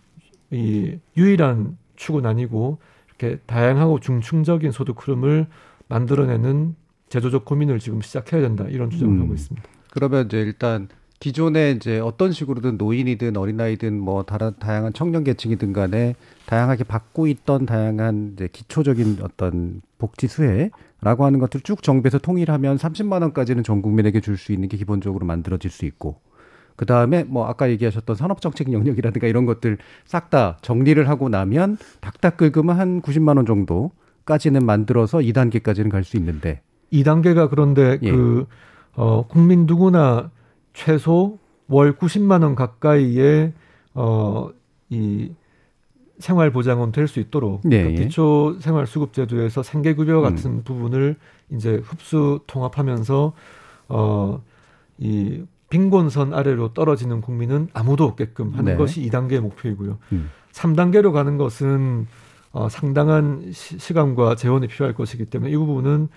이 0.51 0.97
유일한 1.17 1.77
축은 1.95 2.25
아니고 2.25 2.77
이렇게 3.17 3.39
다양하고 3.45 3.99
중층적인 3.99 4.71
소득 4.71 5.01
흐름을 5.01 5.47
만들어내는 5.87 6.75
제도적 7.09 7.45
고민을 7.45 7.79
지금 7.79 8.01
시작해야 8.01 8.41
된다 8.41 8.65
이런 8.67 8.89
주장을 8.89 9.13
음. 9.15 9.21
하고 9.21 9.33
있습니다. 9.33 9.67
그러면 9.91 10.25
이제 10.25 10.39
일단 10.39 10.89
기존에 11.19 11.71
이제 11.71 11.99
어떤 11.99 12.31
식으로든 12.33 12.77
노인이든 12.77 13.37
어린아이든 13.37 13.97
뭐 13.99 14.23
다른 14.23 14.51
다양한 14.59 14.91
청년 14.93 15.23
계층이든 15.23 15.71
간에 15.71 16.15
다양하게 16.45 16.83
받고 16.83 17.27
있던 17.27 17.65
다양한 17.65 18.33
이제 18.33 18.49
기초적인 18.51 19.19
어떤 19.21 19.81
복지 19.97 20.27
수혜라고 20.27 21.25
하는 21.25 21.39
것들 21.39 21.61
쭉 21.61 21.81
정부에서 21.81 22.19
통일하면 22.19 22.75
30만 22.77 23.21
원까지는 23.21 23.63
전 23.63 23.81
국민에게 23.81 24.19
줄 24.19 24.37
수 24.37 24.51
있는 24.51 24.67
게 24.67 24.75
기본적으로 24.75 25.25
만들어질 25.25 25.71
수 25.71 25.85
있고 25.85 26.19
그 26.75 26.85
다음에 26.85 27.23
뭐 27.23 27.47
아까 27.47 27.69
얘기하셨던 27.69 28.15
산업정책 28.15 28.71
영역이라든가 28.73 29.27
이런 29.27 29.45
것들 29.45 29.77
싹 30.05 30.29
다 30.29 30.57
정리를 30.61 31.07
하고 31.07 31.29
나면 31.29 31.77
닥닥 32.01 32.37
긁으면 32.37 32.77
한 32.79 33.01
90만 33.01 33.37
원 33.37 33.45
정도까지는 33.45 34.65
만들어서 34.65 35.19
2단계까지는 35.19 35.89
갈 35.91 36.03
수 36.03 36.17
있는데 36.17 36.61
2단계가 36.91 37.49
그런데 37.49 37.99
예. 38.01 38.11
그 38.11 38.47
어, 38.95 39.25
국민 39.27 39.65
누구나 39.65 40.31
최소 40.73 41.37
월 41.67 41.93
90만 41.95 42.43
원 42.43 42.55
가까이의 42.55 43.53
어, 43.93 44.49
이 44.89 45.31
생활 46.19 46.51
보장은 46.51 46.91
될 46.91 47.07
수 47.07 47.19
있도록 47.19 47.61
예, 47.65 47.69
그러니까 47.69 48.01
예. 48.01 48.05
기초 48.05 48.55
생활 48.59 48.87
수급 48.87 49.13
제도에서 49.13 49.63
생계 49.63 49.95
급여 49.95 50.21
같은 50.21 50.51
음. 50.51 50.61
부분을 50.63 51.15
이제 51.51 51.81
흡수 51.83 52.39
통합하면서 52.47 53.33
어, 53.89 54.41
이 54.97 55.43
빈곤선 55.69 56.33
아래로 56.33 56.73
떨어지는 56.73 57.21
국민은 57.21 57.69
아무도 57.73 58.03
없게끔 58.05 58.53
하는 58.53 58.73
네. 58.73 58.75
것이 58.77 59.01
2단계의 59.09 59.39
목표이고요. 59.39 59.97
음. 60.11 60.29
3단계로 60.53 61.11
가는 61.11 61.37
것은 61.37 62.07
어, 62.51 62.69
상당한 62.69 63.51
시, 63.51 63.77
시간과 63.79 64.35
재원이 64.35 64.67
필요할 64.67 64.93
것이기 64.95 65.25
때문에 65.25 65.51
이 65.51 65.57
부분은 65.57 66.07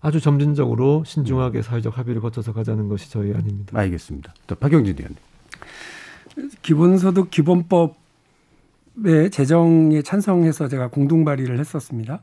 아주 0.00 0.20
점진적으로 0.20 1.04
신중하게 1.06 1.62
사회적 1.62 1.98
합의를 1.98 2.20
거쳐서 2.22 2.52
가자는 2.52 2.88
것이 2.88 3.10
저희 3.10 3.32
아닙니다. 3.34 3.78
알겠습니다. 3.78 4.32
또 4.46 4.54
박영진 4.54 4.96
의원님. 4.98 5.16
기본소득 6.62 7.30
기본법의 7.30 7.94
제정에 9.30 10.02
찬성해서 10.02 10.68
제가 10.68 10.88
공동 10.88 11.24
발의를 11.24 11.58
했었습니다. 11.58 12.22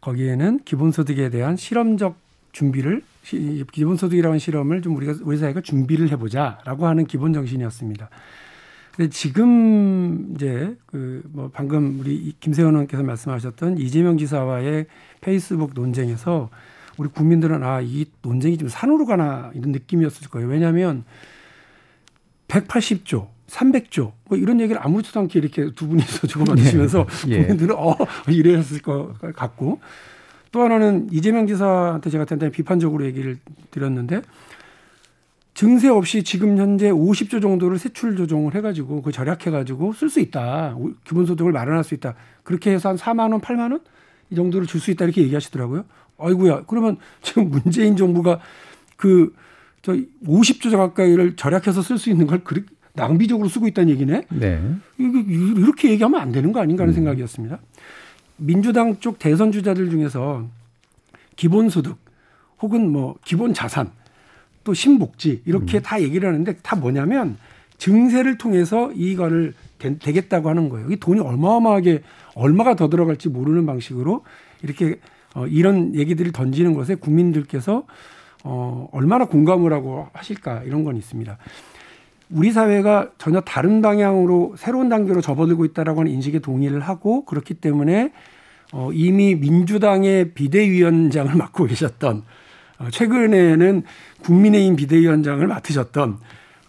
거기에는 0.00 0.60
기본소득에 0.64 1.30
대한 1.30 1.56
실험적 1.56 2.16
준비를 2.52 2.98
시- 3.00 3.13
기본소득이라는 3.24 4.38
실험을 4.38 4.82
좀 4.82 4.96
우리가 4.96 5.14
우리 5.22 5.36
사회가 5.38 5.60
준비를 5.62 6.10
해보자라고 6.10 6.86
하는 6.86 7.06
기본 7.06 7.32
정신이었습니다. 7.32 8.10
근데 8.96 9.10
지금 9.10 10.32
이제 10.34 10.76
그 10.86 11.22
뭐 11.32 11.50
방금 11.52 11.98
우리 12.00 12.14
이- 12.14 12.34
김세현 12.38 12.70
의원께서 12.74 13.02
말씀하셨던 13.02 13.78
이재명 13.78 14.18
지사와의 14.18 14.86
페이스북 15.20 15.72
논쟁에서 15.74 16.48
우리 16.96 17.08
국민들은 17.08 17.64
아 17.64 17.80
이 17.80 18.04
논쟁이 18.22 18.56
좀 18.56 18.68
산으로 18.68 19.04
가나 19.06 19.50
이런 19.54 19.72
느낌이었을 19.72 20.28
거예요. 20.28 20.46
왜냐하면 20.48 21.04
180조, 22.48 23.28
300조 23.48 24.12
뭐 24.28 24.38
이런 24.38 24.60
얘기를 24.60 24.80
아무렇지도 24.84 25.18
않게 25.20 25.38
이렇게 25.40 25.70
두 25.74 25.88
분이서 25.88 26.26
주고받으시면서 26.28 27.06
예. 27.28 27.38
국민들은 27.38 27.74
어 27.76 27.96
이랬을 28.28 28.80
것 28.82 29.18
같고 29.34 29.80
또 30.54 30.62
하나는 30.62 31.08
이재명 31.10 31.48
지사한테 31.48 32.10
제가 32.10 32.24
대단히 32.24 32.52
비판적으로 32.52 33.04
얘기를 33.04 33.38
드렸는데 33.72 34.22
증세 35.52 35.88
없이 35.88 36.22
지금 36.22 36.58
현재 36.58 36.92
50조 36.92 37.42
정도를 37.42 37.76
세출 37.76 38.14
조정을 38.16 38.54
해가지고 38.54 39.02
그 39.02 39.10
절약해가지고 39.10 39.94
쓸 39.94 40.08
수 40.08 40.20
있다. 40.20 40.76
오- 40.78 40.92
기본소득을 41.02 41.50
마련할 41.50 41.82
수 41.82 41.94
있다. 41.94 42.14
그렇게 42.44 42.70
해서 42.70 42.88
한 42.88 42.96
4만 42.96 43.32
원, 43.32 43.40
8만 43.40 43.72
원 43.72 43.80
이 44.30 44.36
정도를 44.36 44.66
줄 44.68 44.80
수 44.80 44.90
있다 44.92 45.04
이렇게 45.04 45.22
얘기하시더라고요. 45.22 45.84
아이고야. 46.18 46.62
그러면 46.66 46.96
지금 47.20 47.50
문재인 47.50 47.96
정부가 47.96 48.38
그 48.96 49.32
저 49.82 49.92
50조 50.24 50.70
가까이를 50.76 51.34
절약해서 51.36 51.82
쓸 51.82 51.98
수 51.98 52.08
있는 52.10 52.26
걸 52.28 52.42
그렇게 52.44 52.66
낭비적으로 52.94 53.48
쓰고 53.50 53.66
있다는 53.66 53.90
얘기네. 53.90 54.22
네. 54.30 54.62
이렇게 54.98 55.90
얘기하면 55.90 56.18
안 56.20 56.30
되는 56.32 56.52
거 56.52 56.60
아닌가 56.60 56.84
하는 56.84 56.94
생각이었습니다. 56.94 57.58
민주당 58.36 58.98
쪽 59.00 59.18
대선 59.18 59.52
주자들 59.52 59.90
중에서 59.90 60.46
기본소득 61.36 61.96
혹은 62.60 62.90
뭐 62.90 63.16
기본 63.24 63.54
자산 63.54 63.90
또 64.64 64.74
신복지 64.74 65.42
이렇게 65.44 65.80
다 65.80 66.00
얘기를 66.00 66.28
하는데 66.28 66.56
다 66.62 66.76
뭐냐면 66.76 67.36
증세를 67.78 68.38
통해서 68.38 68.92
이거를 68.92 69.54
되, 69.78 69.98
되겠다고 69.98 70.48
하는 70.48 70.68
거예요. 70.68 70.90
이 70.90 70.96
돈이 70.96 71.20
어마어마하게 71.20 72.02
얼마가 72.34 72.76
더 72.76 72.88
들어갈지 72.88 73.28
모르는 73.28 73.66
방식으로 73.66 74.24
이렇게 74.62 74.98
어, 75.34 75.46
이런 75.46 75.94
얘기들을 75.94 76.32
던지는 76.32 76.74
것에 76.74 76.94
국민들께서 76.94 77.84
어, 78.44 78.88
얼마나 78.92 79.24
공감을 79.26 79.72
하고 79.72 80.08
하실까 80.12 80.62
이런 80.62 80.84
건 80.84 80.96
있습니다. 80.96 81.36
우리 82.30 82.52
사회가 82.52 83.10
전혀 83.18 83.40
다른 83.40 83.82
방향으로 83.82 84.54
새로운 84.56 84.88
단계로 84.88 85.20
접어들고 85.20 85.64
있다라고 85.66 86.00
하는 86.00 86.12
인식에 86.12 86.38
동의를 86.38 86.80
하고 86.80 87.24
그렇기 87.24 87.54
때문에 87.54 88.12
어, 88.72 88.90
이미 88.92 89.34
민주당의 89.34 90.32
비대위원장을 90.32 91.34
맡고 91.36 91.66
계셨던 91.66 92.22
어, 92.78 92.88
최근에는 92.90 93.82
국민의힘 94.22 94.76
비대위원장을 94.76 95.46
맡으셨던 95.46 96.18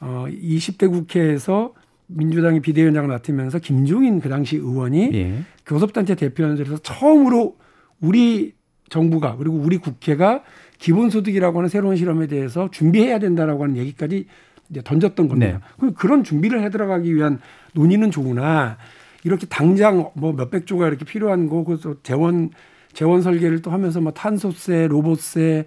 어, 0.01 0.25
20대 0.29 0.89
국회에서 0.91 1.73
민주당의 2.07 2.59
비대위원장을 2.59 3.09
맡으면서 3.09 3.59
김종인 3.59 4.19
그 4.19 4.29
당시 4.29 4.57
의원이 4.57 5.09
예. 5.13 5.39
교섭단체 5.65 6.15
대표연설에서 6.15 6.77
처음으로 6.79 7.57
우리 8.01 8.53
정부가 8.89 9.35
그리고 9.37 9.55
우리 9.55 9.77
국회가 9.77 10.43
기본소득이라고 10.77 11.57
하는 11.57 11.69
새로운 11.69 11.95
실험에 11.95 12.27
대해서 12.27 12.69
준비해야 12.69 13.17
된다라고 13.17 13.63
하는 13.63 13.77
얘기까지 13.77 14.27
이제 14.69 14.81
던졌던 14.83 15.27
겁니다. 15.27 15.53
네. 15.53 15.59
그럼 15.77 15.93
그런 15.93 16.23
준비를 16.23 16.61
해 16.63 16.69
들어가기 16.69 17.13
위한 17.13 17.39
논의는 17.73 18.11
좋으나 18.11 18.77
이렇게 19.23 19.45
당장 19.45 20.09
뭐 20.13 20.33
몇백 20.33 20.65
조가 20.65 20.87
이렇게 20.87 21.05
필요한 21.05 21.49
거 21.49 21.63
그래서 21.63 21.95
재원 22.03 22.49
재원 22.93 23.21
설계를 23.21 23.61
또 23.61 23.71
하면서 23.71 23.99
뭐 23.99 24.11
탄소세, 24.13 24.87
로봇세, 24.87 25.65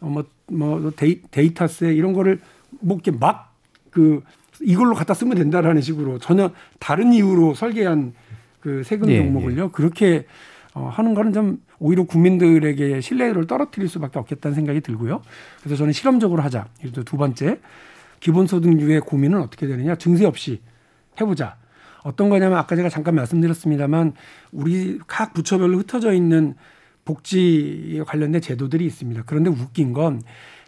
어, 0.00 0.06
뭐, 0.08 0.24
뭐 0.46 0.90
데이, 0.96 1.20
데이터세 1.30 1.92
이런 1.92 2.12
거를 2.12 2.40
뭐 2.80 2.96
이렇게 2.96 3.10
막 3.10 3.50
그 3.90 4.22
이걸로 4.60 4.94
갖다 4.94 5.14
쓰면 5.14 5.36
된다라는 5.36 5.82
식으로 5.82 6.18
전혀 6.18 6.50
다른 6.78 7.12
이유로 7.12 7.54
설계한 7.54 8.14
그 8.60 8.82
세금 8.84 9.08
예, 9.10 9.18
종목을요 9.18 9.70
그렇게 9.72 10.26
어, 10.74 10.88
하는 10.92 11.14
거는 11.14 11.32
좀 11.32 11.58
오히려 11.78 12.04
국민들에게 12.04 13.00
신뢰를 13.00 13.46
떨어뜨릴 13.46 13.88
수밖에 13.88 14.18
없겠다는 14.18 14.54
생각이 14.54 14.80
들고요. 14.82 15.22
그래서 15.60 15.76
저는 15.76 15.92
실험적으로 15.92 16.42
하자. 16.42 16.66
이것도 16.84 17.04
두 17.04 17.16
번째 17.16 17.58
기본소득류의 18.20 19.00
고민은 19.00 19.40
어떻게 19.40 19.66
되느냐 19.66 19.96
증세 19.96 20.24
없이 20.26 20.60
해보자. 21.20 21.56
어떤 22.02 22.30
거냐면 22.30 22.58
아까 22.58 22.76
제가 22.76 22.88
잠깐 22.88 23.14
말씀드렸습니다만 23.16 24.14
우리 24.52 24.98
각 25.06 25.34
부처별로 25.34 25.78
흩어져 25.78 26.12
있는 26.12 26.54
복지에 27.04 28.02
관련된 28.06 28.40
제도들이 28.40 28.86
있습니다. 28.86 29.24
그런데 29.26 29.50
웃긴 29.50 29.92
건 29.92 30.22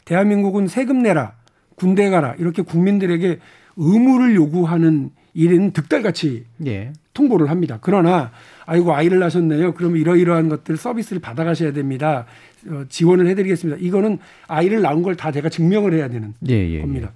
대한민국은 0.05 0.66
세금 0.66 1.03
내라, 1.03 1.34
군대 1.76 2.11
가라 2.11 2.34
이렇게 2.38 2.62
국민들에게 2.62 3.38
의무를 3.76 4.34
요구하는 4.34 5.11
일은 5.34 5.70
득달같이 5.72 6.44
예. 6.66 6.92
통보를 7.14 7.48
합니다. 7.48 7.78
그러나 7.80 8.32
아이고 8.66 8.94
아이를 8.94 9.18
낳으셨네요. 9.20 9.72
그러면 9.74 9.98
이러이러한 9.98 10.48
것들 10.50 10.76
서비스를 10.76 11.22
받아가셔야 11.22 11.72
됩니다. 11.72 12.26
어, 12.68 12.84
지원을 12.88 13.26
해드리겠습니다. 13.28 13.78
이거는 13.80 14.18
아이를 14.48 14.82
낳은 14.82 15.03
걸 15.03 15.14
다 15.16 15.32
제가 15.32 15.48
증명을 15.48 15.94
해야 15.94 16.09
되는 16.09 16.34
예, 16.48 16.55
예, 16.55 16.70
예. 16.72 16.80
겁니다. 16.80 17.12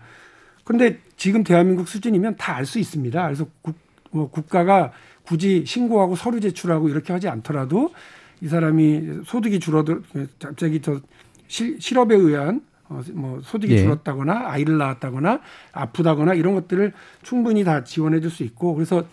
그런데 0.67 0.99
지금 1.17 1.45
대한민국 1.45 1.89
수준이면 1.89 2.37
다 2.37 2.57
알 2.57 2.67
수 2.67 2.79
있습니다. 2.79 3.23
그래서 3.25 3.47
국, 3.62 3.77
뭐 4.11 4.29
국가가 4.31 4.93
굳이 5.25 5.64
신고하고 5.64 6.17
서류 6.17 6.41
제출하고 6.41 6.89
이렇게 6.89 7.12
하지 7.12 7.29
않더라도 7.29 7.93
이 8.41 8.49
사람이 8.49 9.21
소득이 9.25 9.61
줄어들 9.61 10.03
갑자기 10.41 10.81
저 10.83 11.01
실, 11.49 11.81
실업에 11.81 12.14
의한 12.14 12.61
어, 12.89 13.01
뭐 13.14 13.41
소득이 13.43 13.75
예. 13.75 13.79
줄었다거나 13.79 14.49
아이를 14.51 14.79
낳았다거나 14.79 15.41
아프다거나 15.73 16.35
이런 16.35 16.55
것들을 16.55 16.93
충분히 17.23 17.64
다 17.64 17.83
지원해 17.85 18.21
줄 18.21 18.31
수 18.31 18.43
있고 18.45 18.75
그래서 18.75 19.05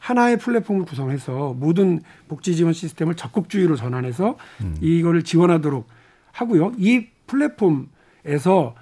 하나의 0.00 0.38
플랫폼을 0.38 0.84
구성해서 0.84 1.54
모든 1.58 2.00
복지 2.28 2.54
지원 2.54 2.72
시스템을 2.72 3.16
적극주의로 3.16 3.76
전환해서 3.76 4.36
음. 4.62 4.76
이거를 4.80 5.24
지원하도록 5.24 5.86
하고요. 6.32 6.72
이 6.78 7.06
플랫폼에서 7.26 8.74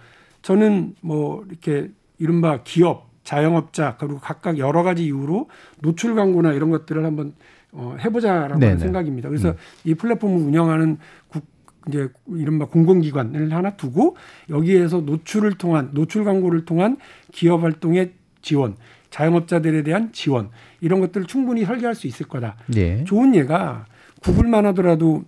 저는 0.43 0.95
뭐 1.01 1.45
이렇게 1.49 1.91
이른바 2.19 2.63
기업, 2.63 3.07
자영업자 3.25 3.97
그리고 3.99 4.19
각각 4.21 4.57
여러 4.59 4.83
가지 4.83 5.05
이유로 5.05 5.49
노출 5.83 6.15
광고나 6.15 6.53
이런 6.53 6.71
것들을 6.71 7.05
한번 7.05 7.35
어, 7.73 7.97
해보자라고 7.99 8.61
네네. 8.61 8.67
하는 8.67 8.79
생각입니다. 8.79 9.29
그래서 9.29 9.51
음. 9.51 9.55
이 9.85 9.95
플랫폼을 9.95 10.37
운영하는 10.47 10.99
국, 11.29 11.45
이제 11.89 12.09
이른바 12.29 12.67
공공기관을 12.67 13.53
하나 13.53 13.77
두고 13.77 14.17
여기에서 14.49 15.01
노출을 15.01 15.59
통한 15.59 15.91
노출 15.93 16.25
광고를 16.25 16.65
통한 16.65 16.97
기업 17.33 17.63
활동의 17.63 18.13
지원, 18.43 18.77
자영업자들에 19.11 19.83
대한 19.83 20.13
지원 20.13 20.51
이런 20.81 21.01
것들을 21.01 21.27
충분히 21.27 21.65
설계할 21.65 21.95
수 21.95 22.07
있을 22.07 22.27
거다. 22.27 22.57
네. 22.67 23.05
좋은 23.05 23.35
예가 23.35 23.87
구글만 24.23 24.67
하더라도 24.67 25.25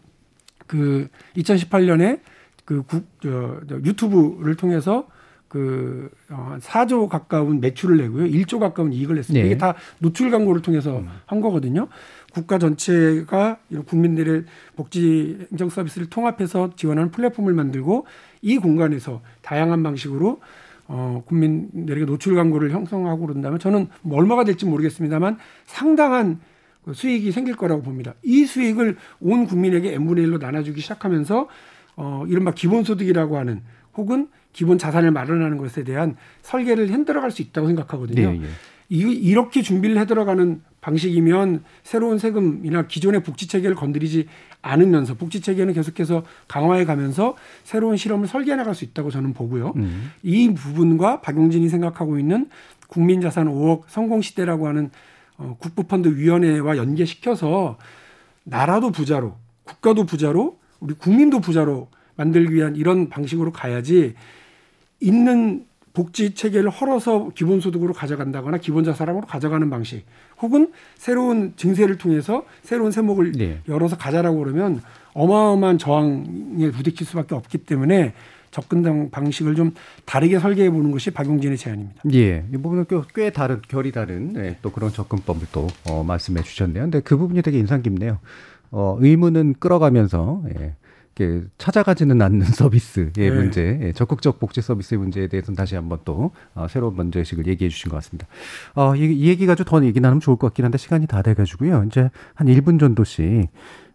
그 0.66 1.08
2018년에 1.36 2.20
그 2.64 2.82
국, 2.82 3.06
저, 3.20 3.60
저 3.68 3.76
유튜브를 3.76 4.54
통해서 4.54 5.08
그 5.48 6.10
어, 6.30 6.58
4조 6.60 7.08
가까운 7.08 7.60
매출을 7.60 7.96
내고요. 7.96 8.26
1조 8.26 8.58
가까운 8.58 8.92
이익을 8.92 9.16
냈습니다. 9.16 9.42
네. 9.42 9.46
이게 9.46 9.58
다 9.58 9.74
노출 9.98 10.30
광고를 10.30 10.62
통해서 10.62 10.98
음. 10.98 11.08
한 11.26 11.40
거거든요. 11.40 11.88
국가 12.32 12.58
전체가 12.58 13.58
이런 13.70 13.84
국민들의 13.84 14.44
복지 14.76 15.46
행정 15.50 15.70
서비스를 15.70 16.10
통합해서 16.10 16.70
지원하는 16.76 17.10
플랫폼을 17.10 17.54
만들고 17.54 18.06
이 18.42 18.58
공간에서 18.58 19.22
다양한 19.42 19.82
방식으로 19.82 20.40
어, 20.86 21.22
국민들에게 21.26 22.04
노출 22.06 22.34
광고를 22.34 22.70
형성하고 22.70 23.26
그런다면 23.26 23.58
저는 23.58 23.88
뭐 24.02 24.18
얼마가 24.18 24.44
될지 24.44 24.66
모르겠습니다만 24.66 25.38
상당한 25.64 26.40
그 26.84 26.94
수익이 26.94 27.32
생길 27.32 27.56
거라고 27.56 27.82
봅니다. 27.82 28.14
이 28.22 28.44
수익을 28.44 28.96
온 29.20 29.46
국민에게 29.46 29.94
n분의 29.94 30.26
1로 30.26 30.40
나눠주기 30.40 30.80
시작하면서 30.80 31.48
어, 31.96 32.24
이른바 32.28 32.52
기본소득이라고 32.52 33.36
하는 33.36 33.62
혹은 33.96 34.28
기본 34.52 34.78
자산을 34.78 35.10
마련하는 35.10 35.56
것에 35.58 35.84
대한 35.84 36.16
설계를 36.42 36.90
흔들어갈 36.90 37.30
수 37.30 37.42
있다고 37.42 37.66
생각하거든요. 37.68 38.32
네, 38.32 38.40
예. 38.42 38.48
이, 38.90 39.00
이렇게 39.00 39.62
준비를 39.62 39.98
해 39.98 40.06
들어가는 40.06 40.62
방식이면 40.80 41.62
새로운 41.82 42.18
세금이나 42.18 42.86
기존의 42.86 43.22
복지 43.22 43.46
체계를 43.46 43.76
건드리지 43.76 44.26
않으면서 44.62 45.14
복지 45.14 45.40
체계는 45.40 45.74
계속해서 45.74 46.24
강화해 46.46 46.84
가면서 46.84 47.36
새로운 47.64 47.96
실험을 47.96 48.26
설계해 48.26 48.56
나갈 48.56 48.74
수 48.74 48.84
있다고 48.84 49.10
저는 49.10 49.34
보고요. 49.34 49.74
음. 49.76 50.12
이 50.22 50.52
부분과 50.54 51.20
박용진이 51.20 51.68
생각하고 51.68 52.18
있는 52.18 52.48
국민 52.88 53.20
자산 53.20 53.48
5억 53.48 53.82
성공 53.88 54.22
시대라고 54.22 54.66
하는 54.66 54.90
어, 55.36 55.56
국부펀드 55.60 56.16
위원회와 56.16 56.76
연계시켜서 56.76 57.78
나라도 58.44 58.90
부자로 58.90 59.36
국가도 59.64 60.04
부자로 60.06 60.58
우리 60.80 60.94
국민도 60.94 61.40
부자로 61.40 61.88
만들기 62.16 62.54
위한 62.54 62.74
이런 62.74 63.08
방식으로 63.08 63.52
가야지 63.52 64.14
있는 65.00 65.64
복지 65.92 66.34
체계를 66.34 66.70
헐어서 66.70 67.30
기본소득으로 67.34 67.92
가져간다거나 67.92 68.58
기본자산으로 68.58 69.22
가져가는 69.22 69.68
방식 69.68 70.04
혹은 70.40 70.72
새로운 70.96 71.54
증세를 71.56 71.98
통해서 71.98 72.44
새로운 72.62 72.92
세목을 72.92 73.32
네. 73.32 73.60
열어서 73.68 73.96
가자라고 73.96 74.38
그러면 74.38 74.80
어마어마한 75.14 75.78
저항에 75.78 76.70
부딪힐 76.70 77.04
수밖에 77.04 77.34
없기 77.34 77.58
때문에 77.58 78.12
접근 78.50 79.10
방식을 79.10 79.56
좀 79.56 79.72
다르게 80.04 80.38
설계해 80.38 80.70
보는 80.70 80.90
것이 80.92 81.10
박용진의 81.10 81.58
제안입니다. 81.58 82.00
예, 82.14 82.44
이 82.50 82.56
부분은 82.56 82.86
꽤, 82.88 82.96
꽤 83.14 83.30
다른 83.30 83.60
결이 83.66 83.92
다른 83.92 84.32
네, 84.32 84.56
또 84.62 84.70
그런 84.70 84.90
접근법을 84.90 85.48
또 85.52 85.66
어, 85.88 86.02
말씀해 86.04 86.42
주셨네요. 86.42 86.84
근데 86.84 87.00
그 87.00 87.16
부분이 87.16 87.42
되게 87.42 87.58
인상 87.58 87.82
깊네요. 87.82 88.20
어, 88.70 88.96
의무는 89.00 89.54
끌어가면서 89.58 90.44
예. 90.58 90.74
찾아가지는 91.58 92.20
않는 92.20 92.46
서비스의 92.52 93.12
네. 93.12 93.30
문제, 93.30 93.78
예, 93.82 93.92
적극적 93.92 94.38
복지 94.38 94.60
서비스의 94.60 94.98
문제에 94.98 95.28
대해서는 95.28 95.56
다시 95.56 95.74
한번 95.74 95.98
또 96.04 96.32
어, 96.54 96.66
새로운 96.68 96.94
문제의식을 96.94 97.46
얘기해 97.46 97.68
주신 97.68 97.90
것 97.90 97.96
같습니다. 97.96 98.26
어, 98.74 98.94
이, 98.94 99.00
이 99.00 99.28
얘기 99.28 99.46
가지고 99.46 99.68
더 99.68 99.84
얘기 99.84 100.00
나누면 100.00 100.20
좋을 100.20 100.36
것 100.36 100.48
같긴 100.48 100.64
한데 100.64 100.78
시간이 100.78 101.06
다 101.06 101.22
돼가지고요. 101.22 101.84
이제 101.86 102.10
한 102.34 102.46
1분 102.46 102.78
정도씩 102.80 103.48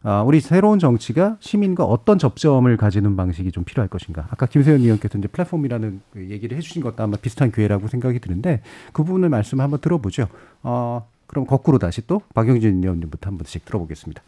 아, 0.05 0.21
우리 0.21 0.41
새로운 0.41 0.79
정치가 0.79 1.37
시민과 1.39 1.85
어떤 1.85 2.19
접점을 2.19 2.75
가지는 2.75 3.15
방식이 3.15 3.53
좀 3.53 3.63
필요할 3.63 3.87
것인가. 3.87 4.27
아까 4.29 4.45
김세현 4.45 4.81
의원께서 4.81 5.17
이제 5.17 5.29
플랫폼이라는 5.29 6.01
그 6.11 6.29
얘기를 6.29 6.57
해주신 6.57 6.81
것도 6.81 7.01
아마 7.01 7.15
비슷한 7.15 7.51
기회라고 7.51 7.87
생각이 7.87 8.19
드는데 8.19 8.61
그 8.91 9.03
부분을 9.03 9.29
말씀 9.29 9.61
한번 9.61 9.79
들어보죠. 9.79 10.27
어, 10.61 11.07
그럼 11.27 11.47
거꾸로 11.47 11.79
다시 11.79 12.05
또 12.05 12.21
박영진 12.33 12.83
의원님부터 12.83 13.29
한 13.29 13.37
번씩 13.37 13.63
들어보겠습니다. 13.63 14.21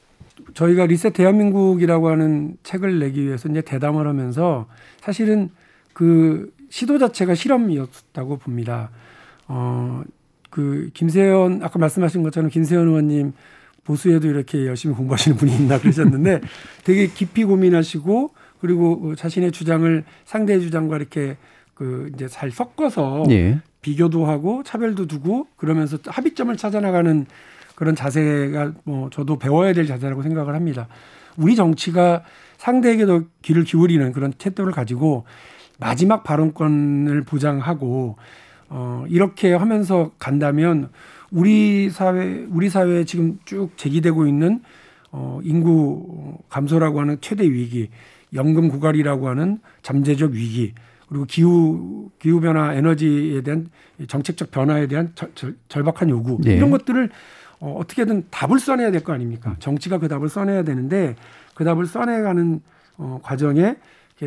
저희가 0.53 0.85
리셋 0.85 1.13
대한민국이라고 1.13 2.09
하는 2.09 2.57
책을 2.63 2.99
내기 2.99 3.23
위해서 3.23 3.49
이제 3.49 3.61
대담을 3.61 4.07
하면서 4.07 4.67
사실은 5.01 5.49
그 5.93 6.53
시도 6.69 6.97
자체가 6.97 7.35
실험이었다고 7.35 8.37
봅니다. 8.37 8.89
어, 9.47 10.03
그 10.49 10.89
김세현 10.93 11.61
아까 11.63 11.79
말씀하신 11.79 12.23
것처럼 12.23 12.49
김세현 12.49 12.87
의원님 12.87 13.33
보수에도 13.83 14.27
이렇게 14.27 14.65
열심히 14.65 14.95
공부하시는 14.95 15.37
분이 15.37 15.55
있나 15.55 15.79
그러셨는데 15.79 16.41
되게 16.83 17.07
깊이 17.07 17.43
고민하시고 17.43 18.31
그리고 18.59 19.15
자신의 19.15 19.51
주장을 19.51 20.03
상대의 20.25 20.61
주장과 20.61 20.97
이렇게 20.97 21.37
그 21.75 22.09
이제 22.13 22.27
잘 22.27 22.51
섞어서 22.51 23.25
예. 23.29 23.59
비교도 23.81 24.25
하고 24.25 24.63
차별도 24.63 25.05
두고 25.05 25.47
그러면서 25.57 25.97
합의점을 26.05 26.55
찾아 26.57 26.79
나가는 26.79 27.25
그런 27.75 27.95
자세가 27.95 28.73
뭐 28.83 29.09
저도 29.09 29.37
배워야 29.37 29.73
될 29.73 29.85
자세라고 29.85 30.21
생각을 30.21 30.55
합니다. 30.55 30.87
우리 31.37 31.55
정치가 31.55 32.23
상대에게도 32.57 33.23
귀를 33.41 33.63
기울이는 33.63 34.13
그런 34.13 34.31
태도를 34.31 34.71
가지고 34.71 35.25
마지막 35.79 36.23
발언권을 36.23 37.23
보장하고 37.23 38.17
어 38.69 39.05
이렇게 39.09 39.53
하면서 39.53 40.11
간다면 40.17 40.89
우리 41.31 41.89
사회 41.89 42.45
우리 42.49 42.69
사회에 42.69 43.03
지금 43.03 43.37
쭉 43.45 43.71
제기되고 43.75 44.25
있는 44.25 44.61
어 45.11 45.39
인구 45.43 46.37
감소라고 46.49 47.01
하는 47.01 47.17
최대 47.21 47.43
위기, 47.43 47.89
연금 48.33 48.69
고갈이라고 48.69 49.27
하는 49.27 49.59
잠재적 49.81 50.31
위기, 50.31 50.73
그리고 51.07 51.25
기후 51.25 52.09
기후 52.19 52.39
변화 52.39 52.73
에너지에 52.73 53.41
대한 53.41 53.69
정책적 54.07 54.51
변화에 54.51 54.87
대한 54.87 55.11
절, 55.15 55.31
절, 55.35 55.55
절박한 55.69 56.09
요구 56.09 56.39
네. 56.41 56.55
이런 56.55 56.71
것들을 56.71 57.09
어, 57.65 57.77
어떻게든 57.79 58.27
답을 58.29 58.59
써내야 58.59 58.91
될 58.91 59.01
거 59.01 59.11
아닙니까? 59.13 59.51
음. 59.51 59.55
정치가 59.59 59.97
그 59.97 60.07
답을 60.07 60.29
써내야 60.29 60.63
되는데 60.63 61.15
그 61.55 61.63
답을 61.63 61.87
써내가는 61.87 62.61
어, 62.97 63.19
과정에 63.23 63.75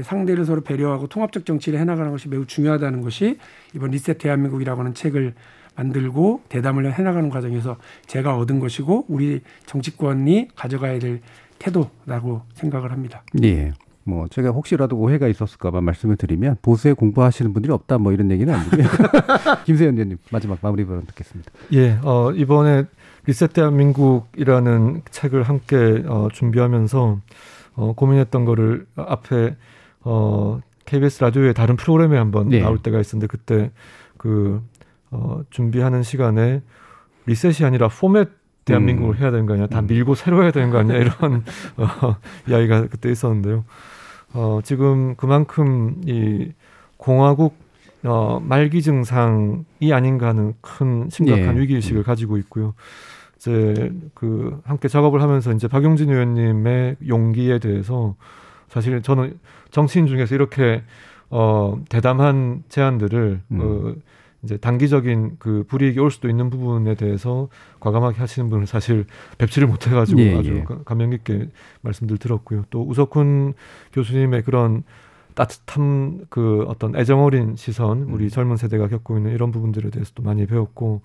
상대를 0.03 0.45
서로 0.45 0.61
배려하고 0.61 1.07
통합적 1.07 1.47
정치를 1.47 1.79
해나가는 1.79 2.11
것이 2.11 2.29
매우 2.29 2.45
중요하다는 2.47 3.01
것이 3.01 3.39
이번 3.75 3.91
리셋 3.91 4.19
대한민국이라고 4.19 4.81
하는 4.81 4.93
책을 4.93 5.35
만들고 5.77 6.43
대담을 6.49 6.93
해나가는 6.93 7.31
과정에서 7.31 7.77
제가 8.07 8.37
얻은 8.37 8.59
것이고 8.59 9.07
우리 9.09 9.41
정치권이 9.67 10.49
가져가야 10.57 10.99
될 10.99 11.21
태도라고 11.61 12.43
생각을 12.55 12.91
합니다. 12.93 13.23
예. 13.43 13.73
뭐 14.09 14.27
제가 14.29 14.51
혹시라도 14.51 14.97
오해가 14.97 15.29
있었을까봐 15.29 15.83
말씀을 15.83 16.17
드리면 16.17 16.57
보수에 16.63 16.95
공부하시는 16.95 17.53
분들이 17.53 17.73
없다 17.73 17.99
뭐 17.99 18.13
이런 18.13 18.31
얘기는 18.31 18.53
아니고요. 18.53 18.87
김세현 19.67 19.95
의원님 19.95 20.17
마지막 20.31 20.59
마무리 20.63 20.87
발언 20.87 21.05
듣겠습니다. 21.07 21.51
예, 21.75 21.99
어, 22.03 22.33
이번에 22.33 22.85
리셋 23.27 23.53
대한민국이라는 23.53 25.03
책을 25.11 25.43
함께 25.43 26.03
어, 26.07 26.29
준비하면서 26.33 27.21
어, 27.75 27.93
고민했던 27.93 28.47
거를 28.47 28.87
앞에 28.97 29.57
어, 30.01 30.61
KBS 30.87 31.23
라디오의 31.25 31.53
다른 31.53 31.77
프로그램에 31.77 32.17
한번 32.17 32.49
네. 32.49 32.61
나올 32.61 32.79
때가 32.79 32.99
있었는데 33.01 33.27
그때 33.27 33.71
그 34.17 34.63
어, 35.11 35.43
준비하는 35.51 36.03
시간에 36.03 36.63
리셋이 37.27 37.67
아니라 37.67 37.89
포맷 37.89 38.31
대한민국을 38.65 39.17
음. 39.17 39.21
해야 39.21 39.31
되는 39.31 39.45
거 39.45 39.55
아니야? 39.55 39.67
다 39.67 39.83
밀고 39.83 40.15
새로 40.15 40.43
해야 40.43 40.51
되는 40.51 40.71
거 40.71 40.79
아니야? 40.79 40.97
이런 40.97 41.45
어, 41.77 42.17
이야기가 42.49 42.87
그때 42.89 43.11
있었는데요. 43.11 43.65
어, 44.35 44.61
지금 44.63 45.15
그만큼 45.17 46.01
이 46.07 46.53
공화국 46.97 47.57
어, 48.05 48.41
말기 48.41 48.83
증상이 48.83 49.93
아닌가 49.93 50.29
하는 50.29 50.55
큰 50.61 51.09
심각한 51.11 51.57
예. 51.57 51.61
위기 51.61 51.75
의식을 51.75 52.03
가지고 52.03 52.37
있고요. 52.39 52.75
이제 53.37 53.93
그 54.15 54.61
함께 54.65 54.89
작업을 54.89 55.23
하면서 55.23 55.53
이제 55.53 55.69
박용진 55.69 56.11
의원님의 56.11 56.97
용기에 57.07 57.59
대해서 57.59 58.17
사실 58.69 59.01
저는 59.03 59.39
정치인 59.71 60.07
중에서 60.07 60.35
이렇게 60.35 60.83
어 61.31 61.79
대담한 61.89 62.65
제안들을 62.69 63.41
음. 63.53 63.61
어 63.61 63.95
이제 64.43 64.57
단기적인 64.57 65.37
그 65.41 65.65
불이익이 65.67 65.99
올 65.99 66.11
수도 66.11 66.29
있는 66.29 66.49
부분에 66.49 66.95
대해서 66.95 67.49
과감하게 67.81 68.19
하시는 68.19 68.49
분을 68.49 68.67
사실 68.67 69.05
뵙지를 69.37 69.67
못해가지고 69.67 70.21
예, 70.21 70.37
아주 70.37 70.57
예. 70.59 70.63
가- 70.65 70.83
감명 70.85 71.11
깊게 71.11 71.49
말씀들 71.81 72.19
들었고요. 72.19 72.65
또 72.71 72.85
우석훈 72.89 73.55
교수님의 73.93 74.43
그런 74.45 74.85
따뜻한 75.35 76.27
그 76.31 76.65
어떤 76.69 76.97
애정 76.97 77.23
어린 77.25 77.55
시선, 77.57 78.03
우리 78.11 78.25
음. 78.25 78.29
젊은 78.29 78.57
세대가 78.57 78.89
겪고 78.89 79.17
있는 79.17 79.33
이런 79.33 79.53
부분들에 79.53 79.91
대해서도 79.91 80.23
많이 80.25 80.47
배웠고, 80.47 81.01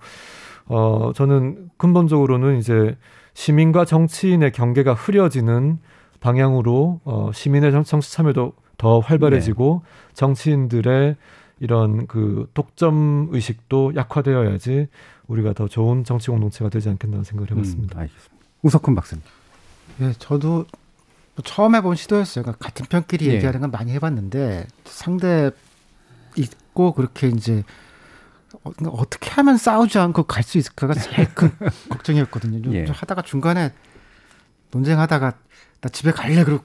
어 0.66 1.12
저는 1.14 1.70
근본적으로는 1.76 2.58
이제 2.58 2.96
시민과 3.34 3.84
정치인의 3.84 4.50
경계가 4.52 4.94
흐려지는 4.94 5.78
방향으로 6.20 7.00
어 7.04 7.30
시민의 7.32 7.70
정- 7.70 7.84
정치 7.84 8.12
참여도 8.12 8.54
더 8.76 8.98
활발해지고 8.98 9.82
네. 9.84 10.14
정치인들의 10.14 11.16
이런 11.60 12.06
그 12.06 12.50
독점 12.54 13.28
의식도 13.30 13.92
약화되어야지 13.96 14.88
우리가 15.26 15.52
더 15.52 15.68
좋은 15.68 16.04
정치 16.04 16.28
공동체가 16.30 16.68
되지 16.70 16.88
않겠나 16.90 17.22
생각을 17.24 17.50
해봤습니다. 17.52 17.96
음, 17.96 18.00
알겠습니다. 18.00 18.34
우석훈 18.62 18.94
박사님. 18.94 19.22
예, 20.00 20.12
저도 20.18 20.66
뭐 21.36 21.44
처음 21.44 21.74
해본 21.74 21.96
시도였어요. 21.96 22.42
그러니까 22.44 22.64
같은 22.64 22.86
편끼리 22.86 23.28
예. 23.28 23.34
얘기하는 23.34 23.60
건 23.60 23.70
많이 23.70 23.92
해봤는데 23.92 24.66
상대 24.84 25.50
있고 26.36 26.92
그렇게 26.92 27.28
이제 27.28 27.62
어, 28.64 28.70
어떻게 28.88 29.30
하면 29.30 29.56
싸우지 29.56 29.98
않고 29.98 30.24
갈 30.24 30.42
수 30.42 30.58
있을까가 30.58 30.94
제일 30.94 31.32
큰 31.34 31.50
걱정이었거든요. 31.90 32.62
좀 32.62 32.74
예. 32.74 32.84
하다가 32.84 33.22
중간에 33.22 33.72
논쟁하다가 34.72 35.34
나 35.80 35.88
집에 35.88 36.10
갈래 36.10 36.44
그러고 36.44 36.64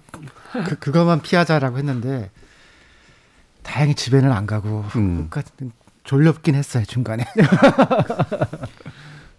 그, 0.66 0.76
그거만 0.80 1.22
피하자라고 1.22 1.78
했는데 1.78 2.32
다행히 3.70 3.93
집에는 3.93 4.32
안 4.32 4.47
가고 4.47 4.84
음. 4.95 5.30
끝까지 5.30 5.51
졸렵긴 6.03 6.55
했어요 6.55 6.84
중간에. 6.86 7.24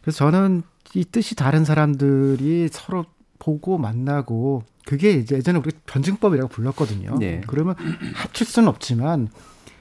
그래서 0.02 0.18
저는 0.18 0.62
이 0.94 1.04
뜻이 1.04 1.34
다른 1.34 1.64
사람들이 1.64 2.68
서로 2.70 3.04
보고 3.40 3.76
만나고 3.76 4.62
그게 4.86 5.10
이제 5.10 5.34
예전에 5.36 5.58
우리 5.58 5.72
변증법이라고 5.84 6.48
불렀거든요. 6.48 7.16
네. 7.18 7.40
그러면 7.48 7.74
합칠 8.14 8.46
수는 8.46 8.68
없지만 8.68 9.28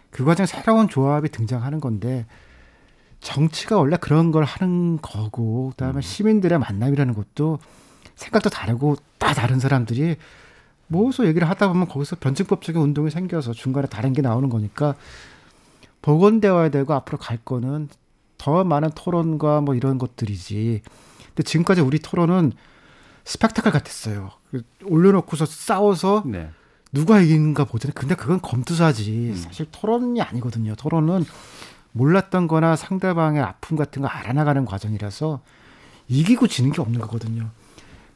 그 0.09 0.25
과정 0.25 0.45
에 0.45 0.47
새로운 0.47 0.89
조합이 0.89 1.29
등장하는 1.29 1.79
건데 1.79 2.25
정치가 3.19 3.77
원래 3.77 3.97
그런 3.97 4.31
걸 4.31 4.45
하는 4.45 4.97
거고 4.99 5.69
그다음에 5.71 6.01
시민들의 6.01 6.57
만남이라는 6.57 7.13
것도 7.13 7.59
생각도 8.15 8.49
다르고 8.49 8.95
다 9.19 9.33
다른 9.33 9.59
사람들이 9.59 10.15
모여서 10.89 11.25
얘기를 11.25 11.47
하다 11.47 11.69
보면 11.69 11.87
거기서 11.87 12.17
변증법적인 12.19 12.81
운동이 12.81 13.09
생겨서 13.11 13.53
중간에 13.53 13.87
다른 13.87 14.11
게 14.11 14.21
나오는 14.21 14.49
거니까 14.49 14.95
복원되어야 16.01 16.69
되고 16.69 16.93
앞으로 16.93 17.17
갈 17.17 17.37
거는 17.37 17.89
더 18.37 18.63
많은 18.63 18.89
토론과 18.95 19.61
뭐 19.61 19.75
이런 19.75 19.97
것들이지. 19.97 20.81
근데 21.27 21.43
지금까지 21.43 21.81
우리 21.81 21.99
토론은 21.99 22.53
스펙타클 23.23 23.71
같았어요. 23.71 24.31
그 24.49 24.63
올려놓고서 24.83 25.45
싸워서 25.45 26.23
네. 26.25 26.49
누가 26.91 27.19
이기는가 27.19 27.65
보잖아요. 27.65 27.93
근데 27.93 28.15
그건 28.15 28.41
검투사지. 28.41 29.35
사실 29.35 29.67
토론이 29.71 30.21
아니거든요. 30.21 30.75
토론은 30.75 31.23
몰랐던 31.91 32.47
거나 32.47 32.75
상대방의 32.75 33.41
아픔 33.43 33.77
같은 33.77 34.01
거 34.01 34.07
알아나가는 34.07 34.65
과정이라서 34.65 35.41
이기고 36.07 36.47
지는 36.47 36.71
게 36.71 36.81
없는 36.81 36.99
거거든요. 37.01 37.51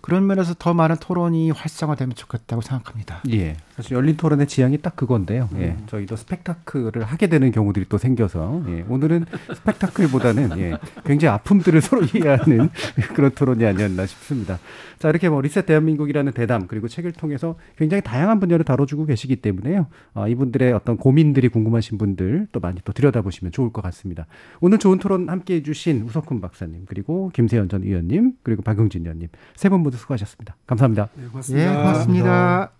그런 0.03 0.27
면에서 0.27 0.53
더 0.59 0.73
많은 0.73 0.97
토론이 0.99 1.51
활성화되면 1.51 2.15
좋겠다고 2.15 2.61
생각합니다. 2.61 3.21
예. 3.31 3.55
사실 3.73 3.93
열린 3.93 4.17
토론의 4.17 4.47
지향이 4.47 4.79
딱 4.79 4.97
그건데요. 4.97 5.47
예. 5.55 5.69
음. 5.69 5.83
저희도 5.87 6.17
스펙타클을 6.17 7.03
하게 7.05 7.27
되는 7.27 7.51
경우들이 7.53 7.85
또 7.87 7.97
생겨서 7.97 8.63
예. 8.67 8.85
오늘은 8.89 9.25
스펙타클보다는 9.55 10.59
예. 10.59 10.77
굉장히 11.05 11.33
아픔들을 11.35 11.79
서로 11.81 12.01
이해하는 12.03 12.69
그런 13.15 13.31
토론이 13.31 13.65
아니었나 13.65 14.05
싶습니다. 14.05 14.59
자, 14.99 15.09
이렇게 15.09 15.29
뭐 15.29 15.39
리셋 15.39 15.65
대한민국이라는 15.65 16.33
대담 16.33 16.67
그리고 16.67 16.89
책을 16.89 17.13
통해서 17.13 17.55
굉장히 17.77 18.01
다양한 18.03 18.41
분야를 18.41 18.65
다뤄주고 18.65 19.05
계시기 19.05 19.37
때문에요. 19.37 19.87
아, 20.13 20.27
이분들의 20.27 20.73
어떤 20.73 20.97
고민들이 20.97 21.47
궁금하신 21.47 21.97
분들 21.97 22.47
또 22.51 22.59
많이 22.59 22.79
또 22.83 22.91
들여다보시면 22.91 23.53
좋을 23.53 23.71
것 23.71 23.81
같습니다. 23.81 24.27
오늘 24.59 24.79
좋은 24.79 24.99
토론 24.99 25.29
함께 25.29 25.55
해주신 25.55 26.03
우석훈 26.03 26.41
박사님 26.41 26.83
그리고 26.87 27.31
김세현 27.33 27.69
전 27.69 27.83
의원님 27.83 28.33
그리고 28.43 28.63
박용진 28.63 29.03
의원님 29.03 29.29
세 29.55 29.69
분 29.69 29.79
모두 29.79 29.92
수고하셨습니다. 29.97 30.55
감사합니다. 30.65 31.09
네, 31.15 31.23
예, 31.23 31.27
고맙습니다. 31.27 32.71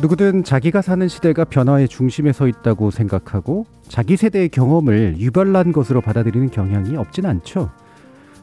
누구든 0.00 0.44
자기가 0.44 0.80
사는 0.80 1.08
시대가 1.08 1.44
변화의 1.44 1.88
중심에 1.88 2.32
서 2.32 2.46
있다고 2.46 2.92
생각하고 2.92 3.66
자기 3.88 4.16
세대의 4.16 4.48
경험을 4.50 5.16
유별난 5.18 5.72
것으로 5.72 6.00
받아들이는 6.00 6.50
경향이 6.50 6.96
없진 6.96 7.26
않죠. 7.26 7.72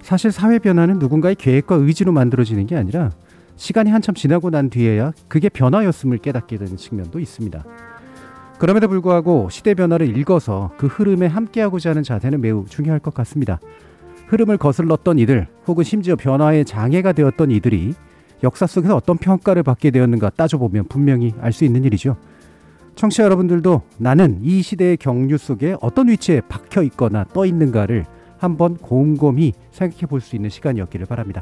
사실 0.01 0.31
사회 0.33 0.59
변화는 0.59 0.99
누군가의 0.99 1.35
계획과 1.35 1.75
의지로 1.75 2.11
만들어지는 2.11 2.67
게 2.67 2.75
아니라 2.75 3.11
시간이 3.55 3.89
한참 3.89 4.13
지나고 4.15 4.49
난 4.49 4.69
뒤에야 4.69 5.13
그게 5.29 5.47
변화였음을 5.47 6.17
깨닫게 6.17 6.57
되는 6.57 6.75
측면도 6.75 7.19
있습니다. 7.19 7.63
그럼에도 8.57 8.87
불구하고 8.87 9.49
시대 9.49 9.73
변화를 9.73 10.17
읽어서 10.17 10.71
그 10.77 10.87
흐름에 10.87 11.27
함께하고자 11.27 11.91
하는 11.91 12.03
자세는 12.03 12.41
매우 12.41 12.65
중요할 12.67 12.99
것 12.99 13.13
같습니다. 13.13 13.59
흐름을 14.27 14.57
거슬렀던 14.57 15.19
이들 15.19 15.47
혹은 15.67 15.83
심지어 15.83 16.15
변화의 16.15 16.65
장애가 16.65 17.11
되었던 17.13 17.51
이들이 17.51 17.93
역사 18.43 18.65
속에서 18.65 18.95
어떤 18.95 19.17
평가를 19.17 19.63
받게 19.63 19.91
되었는가 19.91 20.31
따져보면 20.31 20.85
분명히 20.87 21.33
알 21.41 21.51
수 21.51 21.65
있는 21.65 21.83
일이죠. 21.83 22.17
청취자 22.95 23.23
여러분들도 23.25 23.81
나는 23.97 24.39
이 24.41 24.61
시대의 24.61 24.97
경류 24.97 25.37
속에 25.37 25.75
어떤 25.81 26.07
위치에 26.07 26.41
박혀 26.47 26.81
있거나 26.83 27.25
떠 27.33 27.45
있는가를 27.45 28.05
한번 28.37 28.77
곰곰이 28.77 29.53
생각해 29.71 30.05
볼 30.07 30.21
수 30.21 30.35
있는 30.35 30.49
시간이었기를 30.49 31.05
바랍니다. 31.05 31.41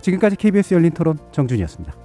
지금까지 0.00 0.36
KBS 0.36 0.74
열린 0.74 0.90
토론 0.90 1.18
정준이었습니다. 1.30 2.01